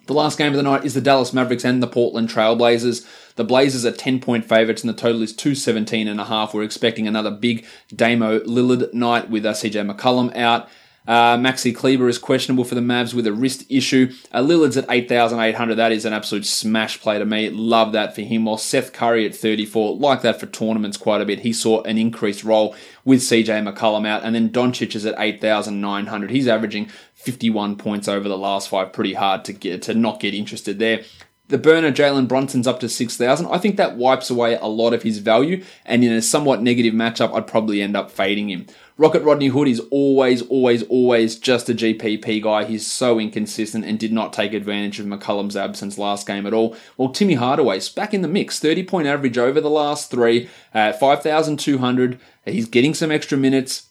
The 0.07 0.15
last 0.15 0.39
game 0.39 0.53
of 0.53 0.57
the 0.57 0.63
night 0.63 0.85
is 0.85 0.95
the 0.95 1.01
Dallas 1.01 1.33
Mavericks 1.33 1.63
and 1.63 1.83
the 1.83 1.87
Portland 1.87 2.29
Trailblazers. 2.29 3.07
The 3.35 3.43
Blazers 3.43 3.85
are 3.85 3.91
10 3.91 4.21
point 4.21 4.45
favourites 4.45 4.81
and 4.81 4.89
the 4.89 4.99
total 4.99 5.21
is 5.21 5.35
217 5.35 6.07
and 6.07 6.19
a 6.19 6.25
half. 6.25 6.55
We're 6.55 6.63
expecting 6.63 7.07
another 7.07 7.29
big 7.31 7.63
Damo 7.95 8.39
Lillard 8.39 8.91
night 8.91 9.29
with 9.29 9.45
uh, 9.45 9.53
CJ 9.53 9.89
McCollum 9.89 10.35
out. 10.35 10.67
Uh, 11.07 11.37
Maxi 11.37 11.75
Kleber 11.75 12.07
is 12.07 12.17
questionable 12.17 12.63
for 12.63 12.75
the 12.75 12.81
Mavs 12.81 13.13
with 13.13 13.27
a 13.27 13.33
wrist 13.33 13.65
issue. 13.69 14.11
Uh, 14.31 14.41
Lillard's 14.41 14.77
at 14.77 14.85
8,800. 14.89 15.75
That 15.75 15.91
is 15.91 16.05
an 16.05 16.13
absolute 16.13 16.45
smash 16.45 17.01
play 17.01 17.19
to 17.19 17.25
me. 17.25 17.49
Love 17.49 17.91
that 17.91 18.15
for 18.15 18.21
him. 18.21 18.45
While 18.45 18.57
Seth 18.57 18.93
Curry 18.93 19.25
at 19.25 19.35
34, 19.35 19.97
like 19.97 20.21
that 20.21 20.39
for 20.39 20.45
tournaments 20.45 20.97
quite 20.97 21.21
a 21.21 21.25
bit. 21.25 21.39
He 21.39 21.51
saw 21.53 21.81
an 21.83 21.97
increased 21.97 22.43
role 22.43 22.75
with 23.03 23.19
CJ 23.19 23.69
McCollum 23.69 24.07
out. 24.07 24.23
And 24.23 24.33
then 24.33 24.49
Doncic 24.49 24.95
is 24.95 25.05
at 25.05 25.15
8,900. 25.17 26.31
He's 26.31 26.47
averaging 26.47 26.89
51 27.15 27.75
points 27.75 28.07
over 28.07 28.29
the 28.29 28.37
last 28.37 28.69
five. 28.69 28.93
Pretty 28.93 29.13
hard 29.13 29.43
to 29.45 29.53
get 29.53 29.81
to 29.83 29.93
not 29.93 30.19
get 30.19 30.33
interested 30.33 30.79
there. 30.79 31.03
The 31.49 31.57
burner 31.57 31.91
Jalen 31.91 32.29
Brunson's 32.29 32.67
up 32.67 32.79
to 32.79 32.89
6,000. 32.89 33.47
I 33.47 33.57
think 33.57 33.75
that 33.75 33.97
wipes 33.97 34.29
away 34.29 34.55
a 34.55 34.67
lot 34.67 34.93
of 34.93 35.03
his 35.03 35.17
value, 35.17 35.63
and 35.85 36.01
in 36.03 36.13
a 36.13 36.21
somewhat 36.21 36.61
negative 36.61 36.93
matchup, 36.93 37.35
I'd 37.35 37.47
probably 37.47 37.81
end 37.81 37.97
up 37.97 38.09
fading 38.09 38.49
him. 38.49 38.65
Rocket 38.95 39.23
Rodney 39.23 39.47
Hood 39.47 39.67
is 39.67 39.81
always, 39.91 40.41
always, 40.43 40.83
always 40.83 41.35
just 41.35 41.69
a 41.69 41.73
GPP 41.73 42.41
guy. 42.41 42.63
He's 42.63 42.89
so 42.89 43.19
inconsistent 43.19 43.83
and 43.83 43.99
did 43.99 44.13
not 44.13 44.31
take 44.31 44.53
advantage 44.53 44.99
of 44.99 45.05
McCollum's 45.05 45.57
absence 45.57 45.97
last 45.97 46.25
game 46.25 46.45
at 46.45 46.53
all. 46.53 46.77
Well, 46.95 47.09
Timmy 47.09 47.33
Hardaway's 47.33 47.89
back 47.89 48.13
in 48.13 48.21
the 48.21 48.27
mix. 48.27 48.59
30 48.59 48.83
point 48.83 49.07
average 49.07 49.37
over 49.37 49.59
the 49.59 49.69
last 49.69 50.09
three, 50.09 50.45
uh, 50.73 50.77
at 50.77 50.99
5,200. 50.99 52.19
He's 52.45 52.67
getting 52.67 52.93
some 52.93 53.11
extra 53.11 53.37
minutes. 53.37 53.89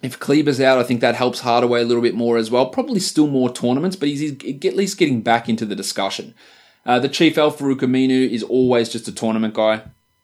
If 0.00 0.18
Kleber's 0.18 0.60
out, 0.60 0.78
I 0.78 0.84
think 0.84 1.02
that 1.02 1.14
helps 1.14 1.40
Hardaway 1.40 1.82
a 1.82 1.84
little 1.84 2.02
bit 2.02 2.14
more 2.14 2.38
as 2.38 2.50
well. 2.50 2.66
Probably 2.66 3.00
still 3.00 3.26
more 3.26 3.52
tournaments, 3.52 3.96
but 3.96 4.08
he's 4.08 4.32
at 4.32 4.76
least 4.76 4.96
getting 4.96 5.20
back 5.20 5.48
into 5.48 5.66
the 5.66 5.76
discussion. 5.76 6.34
Uh, 6.86 6.98
the 6.98 7.08
Chief 7.08 7.36
Al-Farouq 7.36 7.80
Aminu 7.80 8.28
is 8.30 8.42
always 8.42 8.88
just 8.88 9.06
a 9.08 9.12
tournament 9.12 9.54
guy. 9.54 9.82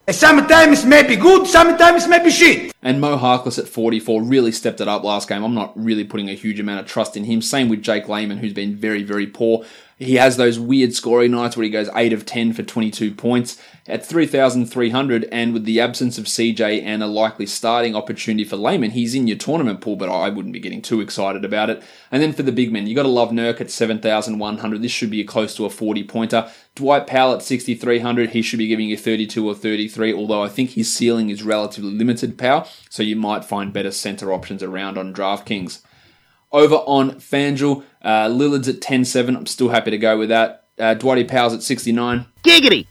Sometimes 0.09 0.85
may 0.85 1.03
be 1.03 1.17
good, 1.17 1.49
sometimes 1.49 2.07
may 2.07 2.23
be 2.23 2.31
shit. 2.31 2.73
And 2.81 3.01
Mo 3.01 3.19
Harkless 3.19 3.59
at 3.59 3.67
44 3.67 4.23
really 4.23 4.53
stepped 4.53 4.81
it 4.81 4.87
up 4.87 5.03
last 5.03 5.29
game. 5.29 5.43
I'm 5.43 5.55
not 5.55 5.73
really 5.77 6.05
putting 6.05 6.31
a 6.31 6.35
huge 6.35 6.61
amount 6.61 6.81
of 6.81 6.87
trust 6.87 7.17
in 7.17 7.25
him. 7.25 7.43
Same 7.43 7.69
with 7.69 7.83
Jake 7.83 8.09
Layman, 8.09 8.39
who's 8.39 8.53
been 8.53 8.77
very, 8.77 9.03
very 9.03 9.27
poor. 9.27 9.65
He 9.99 10.17
has 10.17 10.37
those 10.37 10.59
weird 10.59 10.93
scoring 10.93 11.31
nights 11.31 11.57
where 11.57 11.65
he 11.65 11.71
goes 11.71 11.89
8 11.95 12.13
of 12.13 12.27
10 12.27 12.53
for 12.53 12.63
22 12.63 13.15
points 13.15 13.59
at 13.87 14.05
3,300. 14.05 15.27
And 15.33 15.55
with 15.55 15.65
the 15.65 15.81
absence 15.81 16.19
of 16.19 16.27
CJ 16.27 16.83
and 16.83 17.03
a 17.03 17.07
likely 17.07 17.47
starting 17.47 17.97
opportunity 17.97 18.45
for 18.45 18.57
Layman, 18.57 18.91
he's 18.91 19.15
in 19.15 19.27
your 19.27 19.39
tournament 19.39 19.81
pool, 19.81 19.97
but 19.97 20.11
I 20.11 20.29
wouldn't 20.29 20.53
be 20.53 20.61
getting 20.61 20.83
too 20.83 21.01
excited 21.01 21.47
about 21.47 21.71
it. 21.71 21.83
And 22.13 22.23
then 22.23 22.35
for 22.35 22.43
the 22.43 22.53
big 22.53 22.71
men, 22.71 22.87
you 22.87 22.95
got 22.95 23.05
to 23.05 23.09
love 23.09 23.31
Nurk 23.31 23.59
at 23.59 23.71
7,100. 23.71 24.83
This 24.83 24.93
should 24.93 25.11
be 25.11 25.25
close 25.25 25.57
to 25.57 25.65
a 25.65 25.71
40 25.71 26.05
pointer. 26.05 26.51
Dwight 26.75 27.07
Powell 27.07 27.33
at 27.33 27.43
6,300. 27.43 28.31
He 28.31 28.43
should 28.43 28.59
be 28.59 28.69
giving 28.69 28.91
you 28.91 28.99
32 28.99 29.49
or 29.49 29.55
33, 29.55 30.13
although 30.13 30.43
I 30.43 30.49
think 30.49 30.71
his 30.71 30.95
ceiling 30.95 31.31
is 31.31 31.43
relatively 31.43 31.93
limited 31.93 32.37
power, 32.37 32.67
so 32.91 33.03
you 33.03 33.17
might 33.17 33.47
find 33.47 33.73
better 33.73 33.91
center 33.91 34.31
options 34.31 34.63
around 34.63 34.99
on 34.99 35.15
DraftKings. 35.15 35.81
Over 36.53 36.77
on 36.77 37.13
FanDuel, 37.13 37.83
uh, 38.07 38.29
Lillard's 38.29 38.69
at 38.69 38.81
10-7. 38.81 39.37
I'm 39.37 39.47
still 39.47 39.69
happy 39.69 39.91
to 39.91 39.99
go 39.99 40.17
with 40.17 40.29
that. 40.29 40.65
Uh, 40.79 40.95
Dwighty 40.95 41.25
Powell's 41.25 41.55
at 41.55 41.63
69. 41.63 42.25
Giggity! 42.45 42.87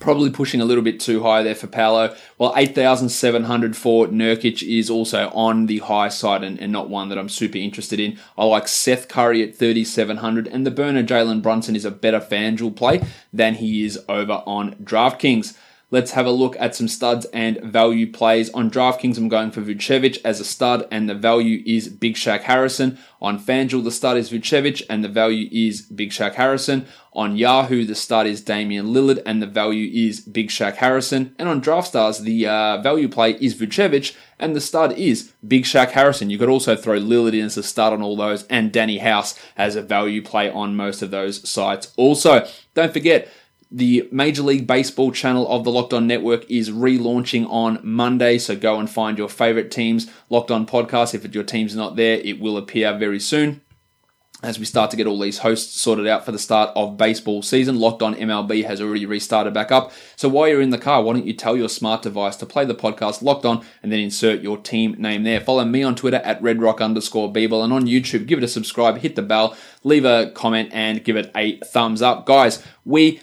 Probably 0.00 0.28
pushing 0.28 0.60
a 0.60 0.64
little 0.64 0.82
bit 0.82 1.00
too 1.00 1.22
high 1.22 1.42
there 1.42 1.54
for 1.54 1.68
Paolo. 1.68 2.14
While 2.36 2.52
8,700 2.56 3.76
for 3.76 4.08
Nurkic 4.08 4.62
is 4.62 4.90
also 4.90 5.30
on 5.30 5.66
the 5.66 5.78
high 5.78 6.08
side 6.08 6.42
and, 6.42 6.60
and, 6.60 6.72
not 6.72 6.90
one 6.90 7.08
that 7.08 7.18
I'm 7.18 7.28
super 7.28 7.58
interested 7.58 8.00
in. 8.00 8.18
I 8.36 8.44
like 8.44 8.68
Seth 8.68 9.08
Curry 9.08 9.42
at 9.42 9.56
3,700 9.56 10.48
and 10.48 10.66
the 10.66 10.70
burner 10.70 11.02
Jalen 11.02 11.42
Brunson 11.42 11.76
is 11.76 11.84
a 11.84 11.90
better 11.90 12.20
FanDuel 12.20 12.76
play 12.76 13.02
than 13.32 13.54
he 13.54 13.84
is 13.84 13.98
over 14.08 14.42
on 14.46 14.74
DraftKings. 14.74 15.56
Let's 15.88 16.10
have 16.12 16.26
a 16.26 16.32
look 16.32 16.56
at 16.58 16.74
some 16.74 16.88
studs 16.88 17.26
and 17.26 17.60
value 17.62 18.10
plays. 18.10 18.50
On 18.50 18.68
DraftKings, 18.68 19.18
I'm 19.18 19.28
going 19.28 19.52
for 19.52 19.60
Vucevic 19.60 20.18
as 20.24 20.40
a 20.40 20.44
stud, 20.44 20.88
and 20.90 21.08
the 21.08 21.14
value 21.14 21.62
is 21.64 21.88
Big 21.88 22.16
Shaq 22.16 22.40
Harrison. 22.40 22.98
On 23.22 23.38
FanDuel, 23.38 23.84
the 23.84 23.92
stud 23.92 24.16
is 24.16 24.32
Vucevic, 24.32 24.82
and 24.90 25.04
the 25.04 25.08
value 25.08 25.48
is 25.52 25.82
Big 25.82 26.10
Shaq 26.10 26.34
Harrison. 26.34 26.86
On 27.12 27.36
Yahoo, 27.36 27.84
the 27.84 27.94
stud 27.94 28.26
is 28.26 28.40
Damian 28.40 28.86
Lillard, 28.86 29.22
and 29.24 29.40
the 29.40 29.46
value 29.46 29.88
is 29.94 30.18
Big 30.18 30.48
Shaq 30.48 30.74
Harrison. 30.74 31.36
And 31.38 31.48
on 31.48 31.62
DraftStars, 31.62 32.22
the 32.22 32.48
uh, 32.48 32.82
value 32.82 33.08
play 33.08 33.34
is 33.34 33.54
Vucevic, 33.54 34.16
and 34.40 34.56
the 34.56 34.60
stud 34.60 34.92
is 34.98 35.34
Big 35.46 35.62
Shaq 35.62 35.90
Harrison. 35.90 36.30
You 36.30 36.38
could 36.38 36.48
also 36.48 36.74
throw 36.74 36.98
Lillard 36.98 37.34
in 37.34 37.44
as 37.44 37.56
a 37.56 37.62
stud 37.62 37.92
on 37.92 38.02
all 38.02 38.16
those, 38.16 38.42
and 38.48 38.72
Danny 38.72 38.98
House 38.98 39.38
as 39.56 39.76
a 39.76 39.82
value 39.82 40.20
play 40.20 40.50
on 40.50 40.74
most 40.74 41.00
of 41.00 41.12
those 41.12 41.48
sites. 41.48 41.92
Also, 41.96 42.44
don't 42.74 42.92
forget, 42.92 43.28
the 43.70 44.08
Major 44.12 44.42
League 44.42 44.66
Baseball 44.66 45.10
channel 45.10 45.48
of 45.48 45.64
the 45.64 45.72
Locked 45.72 45.92
On 45.92 46.06
Network 46.06 46.48
is 46.50 46.70
relaunching 46.70 47.46
on 47.50 47.80
Monday, 47.82 48.38
so 48.38 48.54
go 48.54 48.78
and 48.78 48.88
find 48.88 49.18
your 49.18 49.28
favorite 49.28 49.70
teams 49.70 50.10
Locked 50.30 50.50
On 50.50 50.66
podcast. 50.66 51.14
If 51.14 51.34
your 51.34 51.44
team's 51.44 51.74
not 51.74 51.96
there, 51.96 52.18
it 52.18 52.40
will 52.40 52.56
appear 52.56 52.96
very 52.96 53.20
soon. 53.20 53.60
As 54.42 54.58
we 54.58 54.66
start 54.66 54.90
to 54.90 54.98
get 54.98 55.06
all 55.06 55.18
these 55.18 55.38
hosts 55.38 55.80
sorted 55.80 56.06
out 56.06 56.26
for 56.26 56.30
the 56.30 56.38
start 56.38 56.70
of 56.76 56.98
baseball 56.98 57.40
season, 57.40 57.80
Locked 57.80 58.02
On 58.02 58.14
MLB 58.14 58.66
has 58.66 58.82
already 58.82 59.06
restarted 59.06 59.54
back 59.54 59.72
up. 59.72 59.92
So 60.14 60.28
while 60.28 60.46
you're 60.46 60.60
in 60.60 60.70
the 60.70 60.78
car, 60.78 61.02
why 61.02 61.14
don't 61.14 61.26
you 61.26 61.32
tell 61.32 61.56
your 61.56 61.70
smart 61.70 62.02
device 62.02 62.36
to 62.36 62.46
play 62.46 62.66
the 62.66 62.74
podcast 62.74 63.22
Locked 63.22 63.46
On 63.46 63.64
and 63.82 63.90
then 63.90 63.98
insert 63.98 64.42
your 64.42 64.58
team 64.58 64.94
name 64.98 65.24
there. 65.24 65.40
Follow 65.40 65.64
me 65.64 65.82
on 65.82 65.96
Twitter 65.96 66.18
at 66.18 66.40
redrock 66.42 66.82
underscore 66.82 67.32
Beeble 67.32 67.64
and 67.64 67.72
on 67.72 67.86
YouTube, 67.86 68.26
give 68.26 68.38
it 68.38 68.44
a 68.44 68.48
subscribe, 68.48 68.98
hit 68.98 69.16
the 69.16 69.22
bell, 69.22 69.56
leave 69.84 70.04
a 70.04 70.30
comment, 70.32 70.68
and 70.70 71.02
give 71.02 71.16
it 71.16 71.32
a 71.34 71.56
thumbs 71.60 72.02
up. 72.02 72.26
Guys, 72.26 72.62
we 72.84 73.22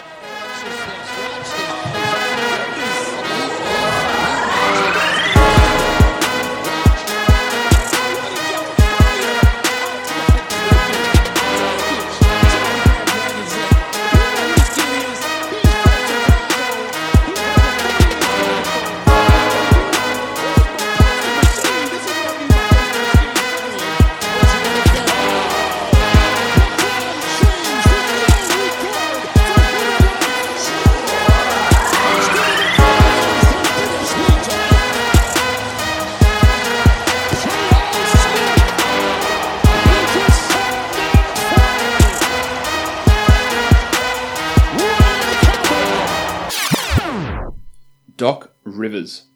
Rivers. 48.63 49.27